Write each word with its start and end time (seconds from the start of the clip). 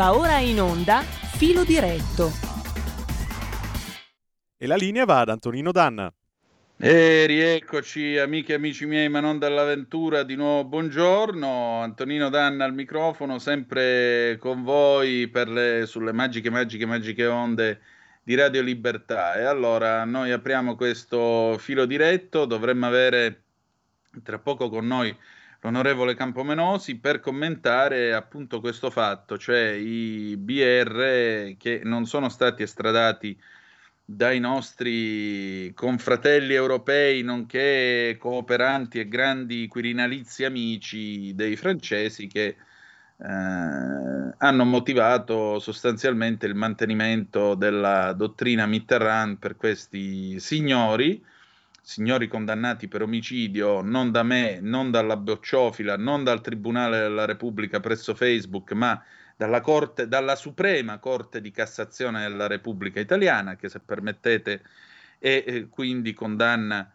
Va 0.00 0.16
ora 0.16 0.38
in 0.38 0.58
onda 0.58 1.02
Filo 1.02 1.62
diretto. 1.62 2.30
E 4.56 4.66
la 4.66 4.76
linea 4.76 5.04
va 5.04 5.20
ad 5.20 5.28
Antonino 5.28 5.72
Danna. 5.72 6.10
E 6.78 7.26
rieccoci 7.26 8.16
amiche 8.16 8.52
e 8.52 8.54
amici 8.54 8.86
miei, 8.86 9.10
ma 9.10 9.20
non 9.20 9.38
dall'avventura, 9.38 10.22
di 10.22 10.36
nuovo 10.36 10.64
buongiorno, 10.64 11.82
Antonino 11.82 12.30
Danna 12.30 12.64
al 12.64 12.72
microfono, 12.72 13.38
sempre 13.38 14.38
con 14.40 14.62
voi 14.62 15.28
per 15.28 15.50
le, 15.50 15.84
sulle 15.84 16.12
magiche, 16.12 16.48
magiche, 16.48 16.86
magiche 16.86 17.26
onde 17.26 17.80
di 18.22 18.34
Radio 18.34 18.62
Libertà. 18.62 19.34
E 19.34 19.42
allora 19.42 20.06
noi 20.06 20.32
apriamo 20.32 20.76
questo 20.76 21.58
filo 21.58 21.84
diretto, 21.84 22.46
dovremmo 22.46 22.86
avere 22.86 23.42
tra 24.22 24.38
poco 24.38 24.70
con 24.70 24.86
noi 24.86 25.14
l'onorevole 25.60 26.14
Campomenosi 26.14 26.98
per 26.98 27.20
commentare 27.20 28.14
appunto 28.14 28.60
questo 28.60 28.90
fatto, 28.90 29.36
cioè 29.36 29.70
i 29.70 30.36
BR 30.36 31.56
che 31.58 31.82
non 31.84 32.06
sono 32.06 32.28
stati 32.28 32.62
estradati 32.62 33.38
dai 34.04 34.40
nostri 34.40 35.72
confratelli 35.74 36.54
europei, 36.54 37.22
nonché 37.22 38.16
cooperanti 38.18 38.98
e 38.98 39.08
grandi 39.08 39.68
quirinalizi 39.68 40.44
amici 40.44 41.34
dei 41.34 41.56
francesi 41.56 42.26
che 42.26 42.46
eh, 42.46 42.56
hanno 43.22 44.64
motivato 44.64 45.58
sostanzialmente 45.60 46.46
il 46.46 46.54
mantenimento 46.54 47.54
della 47.54 48.12
dottrina 48.14 48.66
Mitterrand 48.66 49.38
per 49.38 49.56
questi 49.56 50.40
signori 50.40 51.22
signori 51.90 52.28
condannati 52.28 52.86
per 52.86 53.02
omicidio 53.02 53.80
non 53.80 54.12
da 54.12 54.22
me, 54.22 54.60
non 54.60 54.92
dalla 54.92 55.16
bocciofila, 55.16 55.96
non 55.96 56.22
dal 56.22 56.40
Tribunale 56.40 57.00
della 57.00 57.24
Repubblica 57.24 57.80
presso 57.80 58.14
Facebook, 58.14 58.70
ma 58.74 59.02
dalla, 59.36 59.60
corte, 59.60 60.06
dalla 60.06 60.36
Suprema 60.36 60.98
Corte 60.98 61.40
di 61.40 61.50
Cassazione 61.50 62.20
della 62.20 62.46
Repubblica 62.46 63.00
Italiana, 63.00 63.56
che 63.56 63.68
se 63.68 63.80
permettete 63.80 64.62
è 65.18 65.42
eh, 65.44 65.66
quindi 65.68 66.14
condanna 66.14 66.88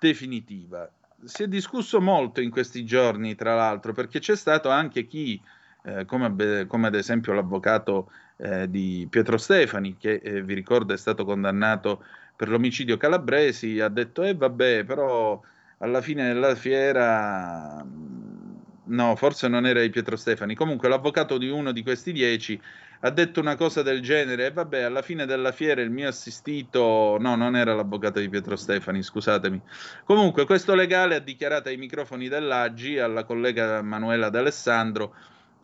definitiva. 0.00 0.90
Si 1.22 1.44
è 1.44 1.46
discusso 1.46 2.00
molto 2.00 2.40
in 2.40 2.50
questi 2.50 2.84
giorni, 2.84 3.36
tra 3.36 3.54
l'altro, 3.54 3.92
perché 3.92 4.18
c'è 4.18 4.34
stato 4.34 4.70
anche 4.70 5.06
chi, 5.06 5.40
eh, 5.84 6.04
come, 6.04 6.66
come, 6.66 6.88
ad 6.88 6.96
esempio 6.96 7.32
l'avvocato 7.32 8.10
eh, 8.38 8.68
di 8.68 9.06
Pietro 9.08 9.38
Stefani, 9.38 9.96
che 9.96 10.14
eh, 10.14 10.42
vi 10.42 10.54
ricordo 10.54 10.94
è 10.94 10.96
stato 10.96 11.24
condannato 11.24 12.02
per 12.42 12.50
l'omicidio 12.50 12.96
calabresi, 12.96 13.78
ha 13.78 13.86
detto, 13.86 14.24
eh 14.24 14.34
vabbè, 14.34 14.82
però 14.82 15.40
alla 15.78 16.00
fine 16.00 16.32
della 16.32 16.56
fiera, 16.56 17.80
mm, 17.84 18.54
no, 18.86 19.14
forse 19.14 19.46
non 19.46 19.64
era 19.64 19.80
di 19.80 19.90
Pietro 19.90 20.16
Stefani, 20.16 20.56
comunque 20.56 20.88
l'avvocato 20.88 21.38
di 21.38 21.48
uno 21.48 21.70
di 21.70 21.84
questi 21.84 22.10
dieci 22.10 22.60
ha 22.98 23.10
detto 23.10 23.38
una 23.38 23.54
cosa 23.54 23.82
del 23.82 24.02
genere, 24.02 24.42
e 24.42 24.46
eh, 24.46 24.50
vabbè, 24.50 24.82
alla 24.82 25.02
fine 25.02 25.24
della 25.24 25.52
fiera 25.52 25.82
il 25.82 25.92
mio 25.92 26.08
assistito, 26.08 27.16
no, 27.20 27.36
non 27.36 27.54
era 27.54 27.76
l'avvocato 27.76 28.18
di 28.18 28.28
Pietro 28.28 28.56
Stefani, 28.56 29.04
scusatemi. 29.04 29.60
Comunque 30.02 30.44
questo 30.44 30.74
legale 30.74 31.14
ha 31.14 31.20
dichiarato 31.20 31.68
ai 31.68 31.76
microfoni 31.76 32.26
dell'Aggi, 32.26 32.98
alla 32.98 33.22
collega 33.22 33.82
Manuela 33.82 34.30
D'Alessandro, 34.30 35.14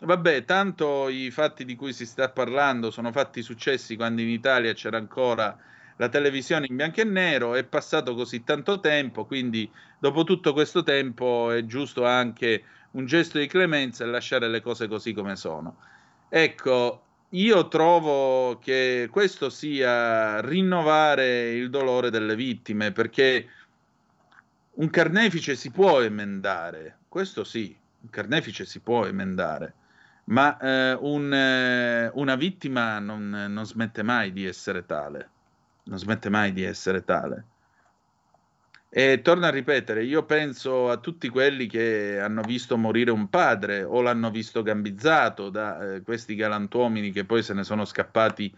Vabbè, 0.00 0.44
tanto 0.44 1.08
i 1.08 1.28
fatti 1.32 1.64
di 1.64 1.74
cui 1.74 1.92
si 1.92 2.06
sta 2.06 2.28
parlando 2.28 2.92
sono 2.92 3.10
fatti 3.10 3.42
successi 3.42 3.96
quando 3.96 4.20
in 4.20 4.28
Italia 4.28 4.72
c'era 4.72 4.96
ancora 4.96 5.58
la 5.98 6.08
televisione 6.08 6.66
in 6.68 6.76
bianco 6.76 7.00
e 7.00 7.04
nero, 7.04 7.54
è 7.54 7.64
passato 7.64 8.14
così 8.14 8.44
tanto 8.44 8.78
tempo, 8.80 9.24
quindi 9.26 9.70
dopo 9.98 10.22
tutto 10.22 10.52
questo 10.52 10.82
tempo 10.84 11.50
è 11.50 11.64
giusto 11.66 12.06
anche 12.06 12.62
un 12.92 13.04
gesto 13.04 13.38
di 13.38 13.48
clemenza 13.48 14.04
e 14.04 14.06
lasciare 14.06 14.48
le 14.48 14.62
cose 14.62 14.86
così 14.86 15.12
come 15.12 15.34
sono. 15.34 15.76
Ecco, 16.28 17.02
io 17.30 17.66
trovo 17.66 18.58
che 18.60 19.08
questo 19.10 19.50
sia 19.50 20.40
rinnovare 20.40 21.50
il 21.50 21.68
dolore 21.68 22.10
delle 22.10 22.36
vittime, 22.36 22.92
perché 22.92 23.48
un 24.74 24.90
carnefice 24.90 25.56
si 25.56 25.72
può 25.72 26.00
emendare, 26.00 26.98
questo 27.08 27.42
sì, 27.42 27.76
un 28.02 28.10
carnefice 28.10 28.64
si 28.64 28.78
può 28.78 29.04
emendare, 29.04 29.74
ma 30.26 30.56
eh, 30.58 30.96
un, 31.00 31.34
eh, 31.34 32.08
una 32.14 32.36
vittima 32.36 33.00
non, 33.00 33.46
non 33.48 33.66
smette 33.66 34.04
mai 34.04 34.32
di 34.32 34.46
essere 34.46 34.86
tale 34.86 35.30
non 35.88 35.98
smette 35.98 36.28
mai 36.28 36.52
di 36.52 36.62
essere 36.62 37.04
tale. 37.04 37.44
E 38.90 39.20
torno 39.22 39.44
a 39.44 39.50
ripetere, 39.50 40.02
io 40.04 40.24
penso 40.24 40.88
a 40.88 40.96
tutti 40.96 41.28
quelli 41.28 41.66
che 41.66 42.18
hanno 42.20 42.40
visto 42.40 42.78
morire 42.78 43.10
un 43.10 43.28
padre 43.28 43.82
o 43.82 44.00
l'hanno 44.00 44.30
visto 44.30 44.62
gambizzato 44.62 45.50
da 45.50 45.96
eh, 45.96 46.02
questi 46.02 46.34
galantuomini 46.34 47.10
che 47.10 47.24
poi 47.24 47.42
se 47.42 47.52
ne 47.52 47.64
sono 47.64 47.84
scappati 47.84 48.50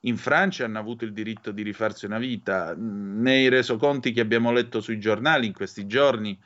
in 0.00 0.16
Francia 0.16 0.64
e 0.64 0.66
hanno 0.66 0.80
avuto 0.80 1.04
il 1.04 1.12
diritto 1.12 1.52
di 1.52 1.62
rifarsi 1.62 2.04
una 2.04 2.18
vita. 2.18 2.74
Nei 2.76 3.48
resoconti 3.48 4.12
che 4.12 4.20
abbiamo 4.20 4.50
letto 4.50 4.80
sui 4.80 4.98
giornali 4.98 5.46
in 5.46 5.52
questi 5.52 5.86
giorni 5.86 6.36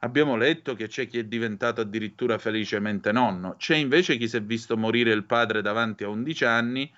abbiamo 0.00 0.36
letto 0.36 0.74
che 0.74 0.88
c'è 0.88 1.06
chi 1.06 1.18
è 1.18 1.24
diventato 1.24 1.80
addirittura 1.80 2.36
felicemente 2.36 3.12
nonno, 3.12 3.54
c'è 3.56 3.76
invece 3.76 4.16
chi 4.16 4.28
si 4.28 4.36
è 4.36 4.42
visto 4.42 4.76
morire 4.76 5.12
il 5.12 5.24
padre 5.24 5.62
davanti 5.62 6.04
a 6.04 6.08
11 6.08 6.44
anni 6.44 6.92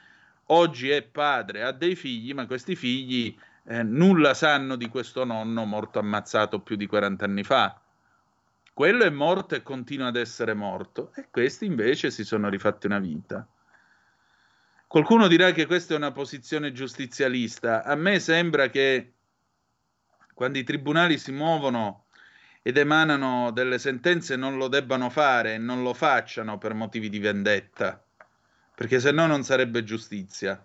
oggi 0.46 0.90
è 0.90 1.02
padre, 1.02 1.62
ha 1.62 1.72
dei 1.72 1.94
figli, 1.94 2.34
ma 2.34 2.46
questi 2.46 2.76
figli 2.76 3.36
eh, 3.66 3.82
nulla 3.82 4.34
sanno 4.34 4.76
di 4.76 4.88
questo 4.88 5.24
nonno 5.24 5.64
morto 5.64 5.98
ammazzato 5.98 6.60
più 6.60 6.76
di 6.76 6.86
40 6.86 7.24
anni 7.24 7.44
fa. 7.44 7.78
Quello 8.72 9.04
è 9.04 9.10
morto 9.10 9.54
e 9.54 9.62
continua 9.62 10.08
ad 10.08 10.16
essere 10.16 10.52
morto, 10.52 11.12
e 11.14 11.28
questi 11.30 11.64
invece 11.64 12.10
si 12.10 12.24
sono 12.24 12.48
rifatti 12.48 12.86
una 12.86 12.98
vita. 12.98 13.46
Qualcuno 14.86 15.28
dirà 15.28 15.52
che 15.52 15.66
questa 15.66 15.94
è 15.94 15.96
una 15.96 16.12
posizione 16.12 16.72
giustizialista. 16.72 17.84
A 17.84 17.94
me 17.94 18.20
sembra 18.20 18.68
che 18.68 19.12
quando 20.34 20.58
i 20.58 20.64
tribunali 20.64 21.18
si 21.18 21.32
muovono 21.32 22.06
ed 22.62 22.76
emanano 22.76 23.50
delle 23.50 23.78
sentenze 23.78 24.36
non 24.36 24.56
lo 24.56 24.68
debbano 24.68 25.10
fare 25.10 25.54
e 25.54 25.58
non 25.58 25.82
lo 25.82 25.94
facciano 25.94 26.58
per 26.58 26.74
motivi 26.74 27.08
di 27.08 27.18
vendetta 27.18 28.03
perché 28.74 29.00
se 29.00 29.10
no 29.10 29.26
non 29.26 29.42
sarebbe 29.42 29.84
giustizia. 29.84 30.64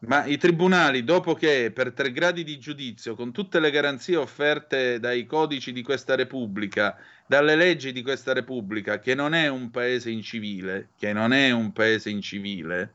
Ma 0.00 0.24
i 0.26 0.36
tribunali, 0.36 1.02
dopo 1.02 1.34
che 1.34 1.72
per 1.74 1.92
tre 1.92 2.12
gradi 2.12 2.44
di 2.44 2.58
giudizio, 2.58 3.16
con 3.16 3.32
tutte 3.32 3.58
le 3.58 3.72
garanzie 3.72 4.14
offerte 4.14 5.00
dai 5.00 5.26
codici 5.26 5.72
di 5.72 5.82
questa 5.82 6.14
Repubblica, 6.14 6.96
dalle 7.26 7.56
leggi 7.56 7.90
di 7.90 8.02
questa 8.02 8.32
Repubblica, 8.32 9.00
che 9.00 9.16
non 9.16 9.34
è 9.34 9.48
un 9.48 9.70
paese 9.70 10.10
incivile, 10.10 10.90
che 10.96 11.12
non 11.12 11.32
è 11.32 11.50
un 11.50 11.72
paese 11.72 12.10
incivile, 12.10 12.94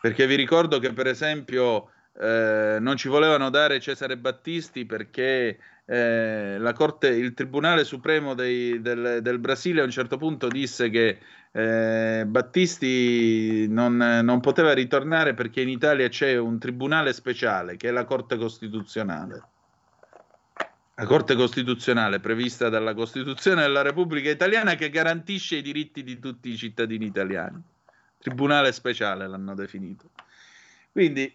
perché 0.00 0.26
vi 0.26 0.34
ricordo 0.34 0.78
che 0.78 0.92
per 0.92 1.06
esempio 1.06 1.90
eh, 2.18 2.78
non 2.80 2.96
ci 2.96 3.08
volevano 3.08 3.50
dare 3.50 3.80
Cesare 3.80 4.16
Battisti 4.16 4.86
perché 4.86 5.58
eh, 5.84 6.72
Corte, 6.74 7.08
il 7.08 7.34
Tribunale 7.34 7.84
Supremo 7.84 8.34
dei, 8.34 8.80
del, 8.80 9.20
del, 9.22 9.38
Brasile 9.38 9.80
a 9.80 9.84
un 9.84 9.90
certo 9.90 10.16
punto 10.16 10.48
disse 10.48 10.90
che 10.90 11.18
eh, 11.56 12.26
Battisti 12.26 13.66
non, 13.66 13.96
non, 13.96 14.40
poteva 14.40 14.74
ritornare 14.74 15.32
perché 15.32 15.62
in 15.62 15.70
Italia 15.70 16.06
c'è 16.10 16.36
un 16.36 16.58
tribunale 16.58 17.14
speciale 17.14 17.78
che 17.78 17.88
è 17.88 17.92
la 17.92 18.04
Corte 18.04 18.36
Costituzionale. 18.36 19.42
La 20.96 21.06
Corte 21.06 21.34
Costituzionale 21.34 22.20
prevista 22.20 22.68
dalla 22.68 22.92
Costituzione 22.92 23.62
della 23.62 23.80
Repubblica 23.80 24.28
Italiana 24.28 24.74
che 24.74 24.90
garantisce 24.90 25.56
i 25.56 25.62
diritti 25.62 26.02
di 26.02 26.18
tutti 26.18 26.50
i 26.50 26.58
cittadini 26.58 27.06
italiani. 27.06 27.62
Tribunale 28.18 28.70
speciale 28.72 29.26
l'hanno 29.26 29.54
definito. 29.54 30.10
Quindi 30.92 31.34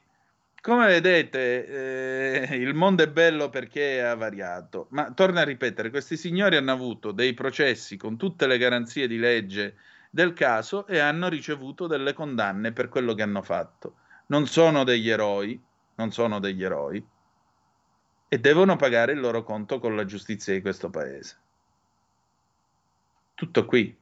come 0.62 0.86
vedete, 0.86 2.46
eh, 2.46 2.56
il 2.58 2.76
mondo 2.76 3.02
è 3.02 3.08
bello 3.08 3.50
perché 3.50 4.03
ha 4.03 4.14
variato, 4.14 4.86
ma 4.92 5.12
torno 5.12 5.40
a 5.40 5.44
ripetere, 5.44 5.90
questi 5.90 6.16
signori 6.16 6.58
hanno 6.58 6.72
avuto 6.72 7.12
dei 7.12 7.34
processi 7.34 7.98
con 7.98 8.18
tutte 8.18 8.46
le 8.46 8.59
garanzie 8.59 9.08
di 9.08 9.18
legge 9.18 9.76
del 10.14 10.34
caso 10.34 10.86
e 10.86 11.00
hanno 11.00 11.30
ricevuto 11.30 11.88
delle 11.88 12.14
condanne 12.14 12.74
per 12.74 12.90
quello 12.90 13.14
che 13.14 13.22
hanno 13.22 13.41
fatto. 13.41 13.96
Non 14.28 14.46
sono 14.46 14.84
degli 14.84 15.09
eroi, 15.09 15.59
non 15.96 16.12
sono 16.12 16.40
degli 16.40 16.64
eroi 16.64 17.03
e 18.28 18.40
devono 18.40 18.76
pagare 18.76 19.14
il 19.14 19.20
loro 19.20 19.44
conto 19.44 19.80
con 19.80 19.96
la 19.96 20.06
giustizia 20.06 20.53
di 20.53 20.62
questo 20.62 20.90
paese. 20.90 21.38
Tutto 23.34 23.66
qui, 23.66 23.97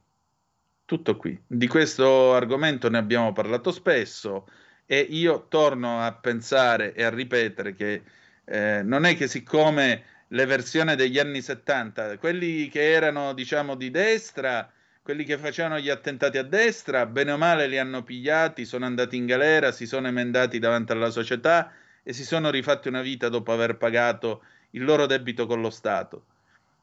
tutto 0.84 1.16
qui. 1.16 1.40
Di 1.46 1.68
questo 1.68 2.34
argomento 2.34 2.90
ne 2.90 2.98
abbiamo 2.98 3.32
parlato 3.32 3.70
spesso 3.70 4.48
e 4.86 4.98
io 4.98 5.46
torno 5.48 6.00
a 6.00 6.12
pensare 6.12 6.92
e 6.94 7.04
a 7.04 7.10
ripetere 7.10 7.74
che 7.74 8.02
eh, 8.44 8.82
non 8.82 9.04
è 9.04 9.16
che 9.16 9.28
siccome 9.28 10.04
le 10.26 10.44
versioni 10.46 10.96
degli 10.96 11.18
anni 11.18 11.40
70, 11.40 12.18
quelli 12.18 12.68
che 12.68 12.90
erano 12.90 13.32
diciamo 13.32 13.76
di 13.76 13.90
destra, 13.90 14.70
quelli 15.02 15.24
che 15.24 15.38
facevano 15.38 15.78
gli 15.78 15.88
attentati 15.88 16.38
a 16.38 16.42
destra, 16.42 17.06
bene 17.06 17.32
o 17.32 17.36
male 17.36 17.66
li 17.66 17.78
hanno 17.78 18.02
pigliati, 18.02 18.64
sono 18.64 18.84
andati 18.84 19.16
in 19.16 19.26
galera, 19.26 19.72
si 19.72 19.86
sono 19.86 20.08
emendati 20.08 20.58
davanti 20.58 20.92
alla 20.92 21.10
società 21.10 21.72
e 22.02 22.12
si 22.12 22.24
sono 22.24 22.50
rifatti 22.50 22.88
una 22.88 23.00
vita 23.00 23.28
dopo 23.28 23.52
aver 23.52 23.76
pagato 23.76 24.42
il 24.70 24.84
loro 24.84 25.06
debito 25.06 25.46
con 25.46 25.60
lo 25.60 25.70
Stato. 25.70 26.24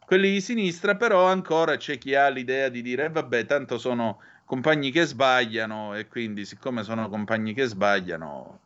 Quelli 0.06 0.31
di 0.31 0.42
sinistra 0.42 0.96
però 0.96 1.25
ancora 1.28 1.78
c'è 1.78 1.98
chi 1.98 2.16
ha 2.16 2.30
l'idea 2.30 2.69
di 2.69 2.81
dire, 2.81 3.06
eh, 3.06 3.10
vabbè, 3.10 3.46
tanto 3.46 3.78
sono 3.78 4.20
compagni 4.46 4.92
che 4.92 5.06
sbagliano 5.06 5.96
e 5.96 6.08
quindi 6.08 6.46
siccome 6.46 6.84
sono 6.84 7.10
compagni 7.10 7.54
che 7.54 7.66
sbagliano, 7.66 8.60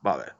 vabbè. 0.00 0.34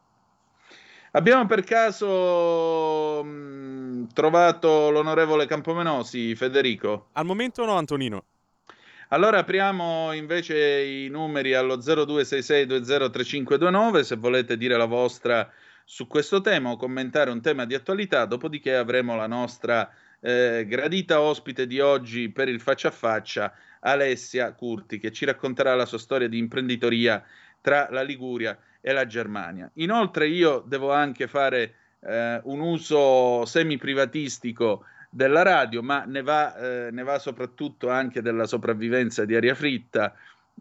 Abbiamo 1.12 1.47
per 1.47 1.64
caso 1.64 3.23
mh, 3.25 3.29
mm, 3.29 4.05
trovato 4.12 4.91
l'onorevole 4.91 5.47
Campomenosi, 5.47 6.35
Federico? 6.35 7.09
Al 7.12 7.25
momento 7.25 7.64
no, 7.64 7.76
Antonino. 7.76 8.25
Allora 9.11 9.38
apriamo 9.38 10.12
invece 10.14 10.82
i 10.82 11.08
numeri 11.08 11.55
allo 11.55 11.76
0266203529 11.76 14.00
se 14.00 14.17
volete 14.17 14.56
dire 14.56 14.76
la 14.76 14.87
vostra 14.87 15.49
su 15.85 16.08
questo 16.08 16.41
tema 16.41 16.70
o 16.70 16.76
commentare 16.76 17.31
un 17.31 17.41
tema 17.41 17.64
di 17.67 17.75
attualità, 17.75 18.25
dopodiché 18.25 18.75
avremo 18.75 19.14
la 19.14 19.29
nostra 19.29 19.88
eh, 20.19 20.64
gradita 20.67 21.20
ospite 21.20 21.69
di 21.69 21.79
oggi 21.79 22.31
per 22.31 22.49
il 22.49 22.61
faccia 22.61 22.88
a 22.88 22.91
faccia, 22.91 23.55
Alessia 23.79 24.53
Curti, 24.55 24.99
che 24.99 25.12
ci 25.12 25.25
racconterà 25.25 25.76
la 25.76 25.87
sua 25.87 25.99
storia 25.99 26.26
di 26.26 26.38
imprenditoria 26.38 27.23
tra 27.61 27.87
la 27.93 28.02
Liguria 28.02 28.59
e 28.81 28.93
la 28.93 29.06
Germania. 29.06 29.70
Inoltre 29.75 30.26
io 30.26 30.64
devo 30.67 30.91
anche 30.91 31.29
fare 31.29 31.75
eh, 32.00 32.41
un 32.43 32.59
uso 32.59 33.44
semi-privatistico 33.44 34.85
della 35.16 35.42
radio, 35.42 35.82
ma 35.82 36.04
ne 36.04 36.20
va, 36.20 36.54
eh, 36.56 36.90
ne 36.90 37.02
va 37.02 37.18
soprattutto 37.18 37.88
anche 37.88 38.20
della 38.20 38.46
sopravvivenza 38.46 39.24
di 39.24 39.34
aria 39.34 39.54
fritta. 39.54 40.14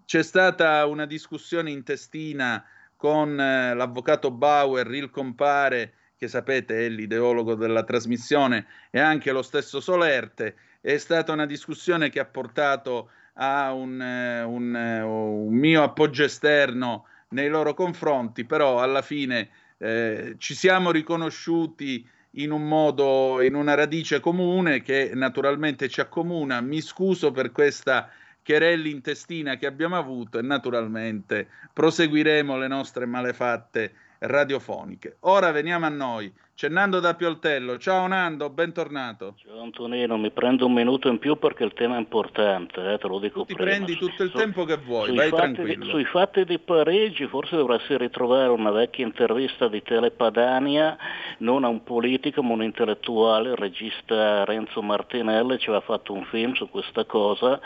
C'è 0.05 0.23
stata 0.23 0.85
una 0.85 1.05
discussione 1.05 1.71
intestina 1.71 2.63
con 2.95 3.37
eh, 3.37 3.73
l'avvocato 3.75 4.31
Bauer, 4.31 4.89
il 4.93 5.09
compare, 5.09 5.93
che 6.15 6.29
sapete 6.29 6.85
è 6.85 6.89
l'ideologo 6.89 7.55
della 7.55 7.83
trasmissione, 7.83 8.65
e 8.91 8.99
anche 9.01 9.33
lo 9.33 9.41
stesso 9.41 9.81
Solerte. 9.81 10.55
È 10.79 10.95
stata 10.97 11.33
una 11.33 11.45
discussione 11.45 12.09
che 12.09 12.21
ha 12.21 12.25
portato 12.25 13.09
a 13.33 13.73
un, 13.73 14.01
eh, 14.01 14.41
un, 14.43 14.73
eh, 14.73 15.01
un 15.01 15.53
mio 15.53 15.83
appoggio 15.83 16.23
esterno 16.23 17.07
nei 17.29 17.49
loro 17.49 17.73
confronti, 17.73 18.45
però 18.45 18.79
alla 18.79 19.01
fine 19.01 19.49
eh, 19.79 20.35
ci 20.37 20.55
siamo 20.55 20.91
riconosciuti 20.91 22.07
in 22.35 22.51
un 22.51 22.67
modo, 22.67 23.41
in 23.41 23.55
una 23.55 23.75
radice 23.75 24.19
comune 24.19 24.81
che 24.81 25.11
naturalmente 25.13 25.87
ci 25.87 26.01
accomuna. 26.01 26.61
Mi 26.61 26.81
scuso 26.81 27.31
per 27.31 27.51
questa 27.51 28.09
querelli 28.43 28.91
intestina 28.91 29.55
che 29.57 29.65
abbiamo 29.65 29.97
avuto 29.97 30.37
e 30.37 30.41
naturalmente 30.41 31.47
proseguiremo 31.73 32.57
le 32.57 32.67
nostre 32.67 33.05
malefatte 33.05 33.93
radiofoniche. 34.19 35.17
Ora 35.21 35.51
veniamo 35.51 35.85
a 35.85 35.89
noi. 35.89 36.33
C'è 36.55 36.69
Nando 36.69 37.01
da 37.01 37.15
Pioltello. 37.15 37.77
Ciao 37.77 38.07
Nando, 38.07 38.49
bentornato. 38.49 39.33
Ciao 39.35 39.61
Antonino, 39.61 40.17
mi 40.17 40.31
prendo 40.31 40.67
un 40.67 40.71
minuto 40.71 41.09
in 41.09 41.19
più 41.19 41.37
perché 41.37 41.65
il 41.65 41.73
tema 41.73 41.97
è 41.97 41.99
importante, 41.99 42.93
eh, 42.93 42.97
te 42.97 43.07
lo 43.09 43.19
dico 43.19 43.41
tu 43.41 43.47
ti 43.47 43.55
prima. 43.55 43.71
prendi 43.71 43.97
tutto 43.97 44.23
il 44.23 44.29
Su, 44.29 44.37
tempo 44.37 44.63
che 44.63 44.77
vuoi, 44.77 45.13
vai 45.13 45.31
tranquillo. 45.31 45.83
Di, 45.83 45.89
sui 45.89 46.05
fatti 46.05 46.45
di 46.45 46.57
Parigi 46.57 47.27
forse 47.27 47.57
dovresti 47.57 47.97
ritrovare 47.97 48.47
una 48.47 48.71
vecchia 48.71 49.05
intervista 49.05 49.67
di 49.67 49.83
Telepadania, 49.83 50.97
non 51.39 51.65
a 51.65 51.67
un 51.67 51.83
politico 51.83 52.41
ma 52.41 52.53
un 52.53 52.63
intellettuale, 52.63 53.49
il 53.49 53.57
regista 53.57 54.45
Renzo 54.45 54.81
Martinelli 54.81 55.59
ci 55.59 55.67
aveva 55.67 55.83
fatto 55.83 56.13
un 56.13 56.23
film 56.23 56.53
su 56.53 56.69
questa 56.69 57.03
cosa, 57.03 57.59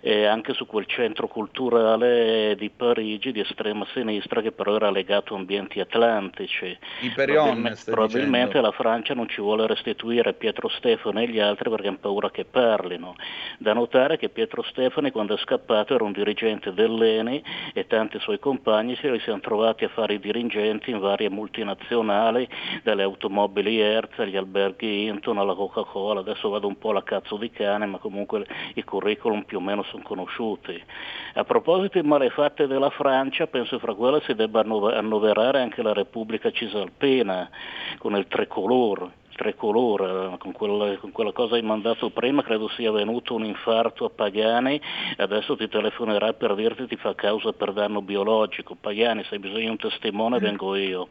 e 0.00 0.24
anche 0.24 0.54
su 0.54 0.64
quel 0.64 0.86
centro 0.86 1.28
culturale 1.28 2.56
di 2.56 2.70
Parigi 2.70 3.32
di 3.32 3.40
estrema 3.40 3.86
sinistra 3.92 4.40
che 4.40 4.50
però 4.50 4.76
era 4.76 4.90
legato 4.90 5.34
a 5.34 5.36
ambienti 5.36 5.78
atlantici. 5.78 6.74
Iperion, 7.02 7.70
probabilmente 7.84 8.12
la 8.60 8.70
Francia 8.70 9.14
non 9.14 9.28
ci 9.28 9.40
vuole 9.40 9.66
restituire 9.66 10.32
Pietro 10.34 10.68
Stefani 10.68 11.24
e 11.24 11.28
gli 11.28 11.38
altri 11.38 11.70
perché 11.70 11.88
hanno 11.88 11.98
paura 12.00 12.30
che 12.30 12.44
parlino. 12.44 13.14
Da 13.58 13.72
notare 13.72 14.16
che 14.16 14.28
Pietro 14.28 14.62
Stefani 14.62 15.10
quando 15.10 15.34
è 15.34 15.38
scappato 15.38 15.94
era 15.94 16.04
un 16.04 16.12
dirigente 16.12 16.72
dell'ENI 16.72 17.42
e 17.72 17.86
tanti 17.86 18.18
suoi 18.20 18.38
compagni 18.38 18.96
si 18.96 19.08
siamo 19.20 19.40
trovati 19.40 19.84
a 19.84 19.88
fare 19.88 20.14
i 20.14 20.20
dirigenti 20.20 20.90
in 20.90 20.98
varie 20.98 21.30
multinazionali, 21.30 22.48
dalle 22.82 23.02
automobili 23.02 23.78
Hertz 23.78 24.18
agli 24.18 24.36
alberghi 24.36 25.06
Hinton 25.06 25.38
alla 25.38 25.54
Coca-Cola, 25.54 26.20
adesso 26.20 26.48
vado 26.48 26.66
un 26.66 26.78
po' 26.78 26.90
alla 26.90 27.02
cazzo 27.02 27.36
di 27.36 27.50
cane 27.50 27.86
ma 27.86 27.98
comunque 27.98 28.46
i 28.74 28.84
curriculum 28.84 29.42
più 29.42 29.58
o 29.58 29.60
meno 29.60 29.82
sono 29.84 30.02
conosciuti. 30.02 30.82
A 31.34 31.44
proposito 31.44 32.00
di 32.00 32.06
malefatte 32.06 32.66
della 32.66 32.90
Francia, 32.90 33.46
penso 33.46 33.78
fra 33.78 33.94
quelle 33.94 34.20
si 34.22 34.34
debba 34.34 34.60
annoverare 34.60 35.60
anche 35.60 35.82
la 35.82 35.92
Repubblica 35.92 36.50
Cisalpina, 36.50 37.48
con 38.04 38.16
il 38.16 38.26
tricolore 38.28 39.22
tricolore, 39.34 40.36
con 40.38 40.52
quella, 40.52 40.96
con 40.98 41.10
quella 41.10 41.32
cosa 41.32 41.56
hai 41.56 41.62
mandato 41.62 42.10
prima, 42.10 42.44
credo 42.44 42.68
sia 42.76 42.92
venuto 42.92 43.34
un 43.34 43.44
infarto 43.44 44.04
a 44.04 44.10
Pagani, 44.10 44.80
adesso 45.16 45.56
ti 45.56 45.68
telefonerà 45.68 46.34
per 46.34 46.54
dirti 46.54 46.86
ti 46.86 46.96
fa 46.96 47.16
causa 47.16 47.52
per 47.52 47.72
danno 47.72 48.00
biologico. 48.00 48.76
Pagani, 48.80 49.24
se 49.24 49.34
hai 49.34 49.40
bisogno 49.40 49.58
di 49.58 49.68
un 49.70 49.76
testimone 49.76 50.38
vengo 50.38 50.76
io. 50.76 51.08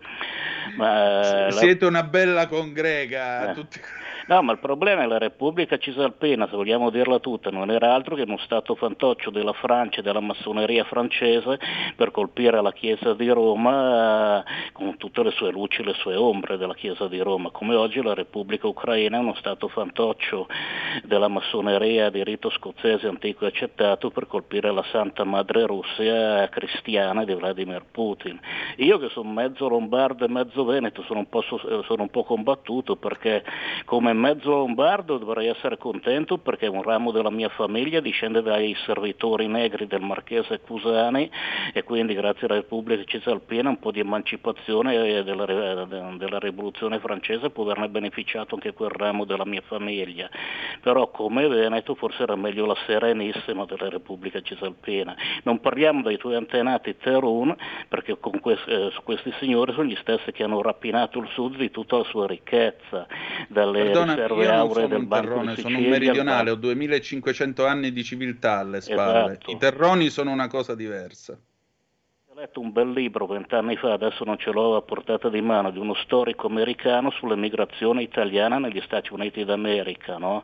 Ma, 0.78 1.50
Siete 1.50 1.84
la... 1.84 1.90
una 1.90 2.04
bella 2.04 2.48
congrega. 2.48 3.52
Eh. 3.52 3.54
Tutti... 3.56 3.80
No, 4.26 4.42
ma 4.42 4.54
il 4.54 4.60
problema 4.60 5.04
è 5.04 5.06
la 5.06 5.18
Repubblica 5.18 5.78
Cisalpina, 5.78 6.48
se 6.48 6.56
vogliamo 6.56 6.90
dirla 6.90 7.20
tutta, 7.20 7.50
non 7.50 7.70
era 7.70 7.94
altro 7.94 8.16
che 8.16 8.22
uno 8.22 8.38
stato 8.38 8.74
fantoccio 8.74 9.32
della 9.32 9.52
Francia 9.52 10.00
e 10.00 10.02
della 10.02 10.22
massoneria 10.22 10.86
francese 10.86 11.60
per 11.98 12.12
colpire 12.12 12.62
la 12.62 12.72
Chiesa 12.72 13.14
di 13.16 13.28
Roma 13.28 14.40
eh, 14.40 14.72
con 14.72 14.96
tutte 14.96 15.24
le 15.24 15.32
sue 15.32 15.52
luci 15.52 15.82
e 15.82 15.84
le 15.84 15.94
sue 15.96 16.16
ombre 16.16 16.56
della 16.56 16.74
Chiesa 16.74 17.10
di 17.10 17.20
Roma, 17.20 17.50
come 17.50 17.76
oggi 17.76 18.02
la 18.02 18.14
Repubblica 18.14 18.66
Ucraina 18.66 19.18
è 19.18 19.20
uno 19.20 19.36
stato 19.36 19.68
fantoccio 19.68 20.48
della 21.04 21.28
massoneria 21.28 22.10
di 22.10 22.24
rito 22.24 22.50
scozzese 22.50 23.08
antico 23.08 23.44
e 23.44 23.50
accettato 23.50 24.10
per 24.10 24.28
colpire 24.28 24.72
la 24.72 24.86
Santa 24.90 25.26
Madre 25.26 25.66
Russia 25.66 26.48
cristiana 26.48 27.26
di 27.26 27.34
Vladimir 27.34 27.84
Putin. 27.92 28.40
Io 28.78 29.00
che 29.00 29.10
sono 29.10 29.30
mezzo 29.30 29.68
lombardo 29.68 30.24
e 30.24 30.30
mezzo 30.30 30.64
veneto 30.64 31.04
sono 31.04 31.20
un 31.20 31.28
po', 31.28 31.42
sono 31.42 32.04
un 32.04 32.10
po 32.10 32.24
combattuto 32.24 32.96
perché 32.96 33.44
come 33.84 34.13
mezzo 34.14 34.50
lombardo 34.50 35.18
dovrei 35.18 35.48
essere 35.48 35.78
contento 35.78 36.38
perché 36.38 36.68
un 36.68 36.82
ramo 36.82 37.12
della 37.12 37.30
mia 37.30 37.50
famiglia 37.50 38.00
discende 38.00 38.42
dai 38.42 38.76
servitori 38.86 39.48
negri 39.48 39.88
del 39.88 40.02
marchese 40.02 40.60
Cusani 40.60 41.30
e 41.74 41.84
quindi 41.84 42.14
grazie 42.14 42.48
alla 42.48 42.58
Repubblica 42.58 43.04
Cisalpina 43.06 43.70
un 43.70 43.80
po' 43.80 43.92
di 43.92 44.00
emancipazione 44.00 45.24
della, 45.24 45.86
della 45.86 46.40
rivoluzione 46.40 47.00
francese 47.00 47.50
può 47.50 47.64
averne 47.64 47.90
beneficiato 47.90 48.56
anche 48.56 48.74
quel 48.74 48.90
ramo 48.90 49.26
della 49.26 49.46
mia 49.46 49.62
famiglia. 49.66 50.30
Però 50.82 51.10
come 51.10 51.48
Veneto 51.48 51.96
forse 51.96 52.24
era 52.24 52.36
meglio 52.36 52.66
la 52.66 52.76
Serenissima 52.86 53.66
della 53.66 53.90
Repubblica 53.90 54.42
Cisalpina. 54.42 55.16
Non 55.44 55.60
parliamo 55.60 56.02
dei 56.02 56.18
tuoi 56.18 56.36
antenati 56.36 56.98
Terun 56.98 57.56
perché 57.88 58.18
questi, 58.18 58.70
eh, 58.70 58.92
questi 59.04 59.34
signori 59.40 59.74
sono 59.74 59.88
gli 59.88 59.96
stessi 59.98 60.32
che 60.32 60.44
hanno 60.44 60.62
rapinato 60.62 61.20
il 61.20 61.28
sud 61.30 61.58
di 61.58 61.72
tutta 61.72 61.98
la 61.98 62.04
sua 62.04 62.28
ricchezza, 62.28 63.08
dalle 63.48 63.92
Perdona, 63.94 64.14
riserve 64.14 64.48
auree 64.48 64.88
del 64.88 65.06
Banco 65.06 65.28
terrone, 65.28 65.56
Sono 65.56 65.78
un 65.78 65.86
meridionale, 65.86 66.50
ho 66.52 66.56
2500 66.56 67.66
anni 67.66 67.92
di 67.92 68.04
civiltà 68.04 68.60
alle 68.60 68.82
spalle. 68.82 69.32
Esatto. 69.32 69.52
I 69.52 69.58
terroni 69.58 70.10
sono 70.10 70.32
una 70.32 70.48
cosa 70.48 70.76
diversa. 70.76 71.38
Ho 72.28 72.34
letto 72.36 72.60
un 72.60 72.72
bel 72.72 72.92
libro 72.92 73.28
vent'anni 73.28 73.76
fa, 73.78 73.94
adesso 73.94 74.24
non 74.24 74.38
ce 74.40 74.52
l'ho 74.52 74.76
a 74.76 74.82
portata 74.82 75.30
di 75.30 75.42
mano, 75.42 75.70
di 75.70 75.78
uno 75.78 75.94
storico 75.94 76.48
americano 76.48 77.12
sull'emigrazione 77.12 78.02
italiana 78.02 78.58
negli 78.58 78.82
Stati 78.82 79.14
Uniti 79.14 79.46
d'America, 79.46 80.18
no? 80.18 80.42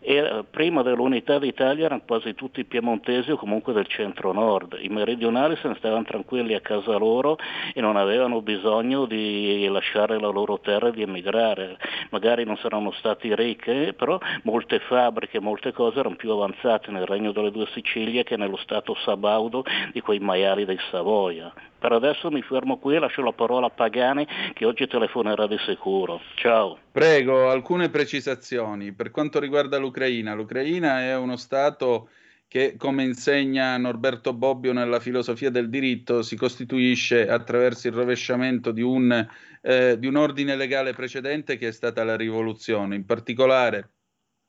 E 0.00 0.16
eh, 0.16 0.44
prima 0.50 0.82
dell'unità 0.82 1.38
d'Italia 1.38 1.86
erano 1.86 2.02
quasi 2.06 2.34
tutti 2.34 2.64
piemontesi 2.64 3.30
o 3.30 3.36
comunque 3.36 3.72
del 3.72 3.86
centro-nord. 3.86 4.78
I 4.80 4.88
meridionali 4.88 5.56
se 5.56 5.68
ne 5.68 5.74
stavano 5.76 6.04
tranquilli 6.04 6.54
a 6.54 6.60
casa 6.60 6.96
loro 6.96 7.38
e 7.72 7.80
non 7.80 7.96
avevano 7.96 8.42
bisogno 8.42 9.04
di 9.06 9.66
lasciare 9.68 10.18
la 10.18 10.28
loro 10.28 10.58
terra 10.60 10.88
e 10.88 10.92
di 10.92 11.02
emigrare. 11.02 11.76
Magari 12.10 12.44
non 12.44 12.56
saranno 12.56 12.92
stati 12.92 13.34
ricchi, 13.34 13.92
però 13.96 14.18
molte 14.42 14.80
fabbriche, 14.80 15.40
molte 15.40 15.72
cose 15.72 15.98
erano 15.98 16.16
più 16.16 16.30
avanzate 16.30 16.90
nel 16.90 17.06
Regno 17.06 17.32
delle 17.32 17.50
Due 17.50 17.66
Sicilie 17.72 18.24
che 18.24 18.36
nello 18.36 18.56
Stato 18.56 18.94
sabaudo 19.04 19.64
di 19.92 20.00
quei 20.00 20.18
maiali 20.18 20.64
dei 20.64 20.78
Savoia. 20.90 21.52
Per 21.78 21.92
adesso 21.92 22.30
mi 22.30 22.42
fermo 22.42 22.78
qui 22.78 22.96
e 22.96 22.98
lascio 22.98 23.22
la 23.22 23.32
parola 23.32 23.66
a 23.66 23.70
Pagani 23.70 24.26
che 24.54 24.64
oggi 24.64 24.86
telefonerà 24.86 25.46
di 25.46 25.58
sicuro. 25.66 26.20
Ciao. 26.34 26.78
Prego, 26.90 27.50
alcune 27.50 27.90
precisazioni. 27.90 28.92
Per 28.92 29.10
quanto 29.10 29.38
riguarda 29.38 29.76
l'Ucraina, 29.86 30.34
l'Ucraina 30.34 31.00
è 31.00 31.16
uno 31.16 31.36
Stato 31.36 32.10
che, 32.48 32.76
come 32.76 33.04
insegna 33.04 33.76
Norberto 33.76 34.32
Bobbio 34.32 34.72
nella 34.72 35.00
filosofia 35.00 35.50
del 35.50 35.68
diritto, 35.68 36.22
si 36.22 36.36
costituisce 36.36 37.28
attraverso 37.28 37.88
il 37.88 37.94
rovesciamento 37.94 38.70
di 38.72 38.82
un, 38.82 39.28
eh, 39.62 39.98
di 39.98 40.06
un 40.06 40.16
ordine 40.16 40.56
legale 40.56 40.92
precedente 40.92 41.56
che 41.56 41.68
è 41.68 41.72
stata 41.72 42.04
la 42.04 42.16
rivoluzione, 42.16 42.94
in 42.94 43.04
particolare 43.04 43.90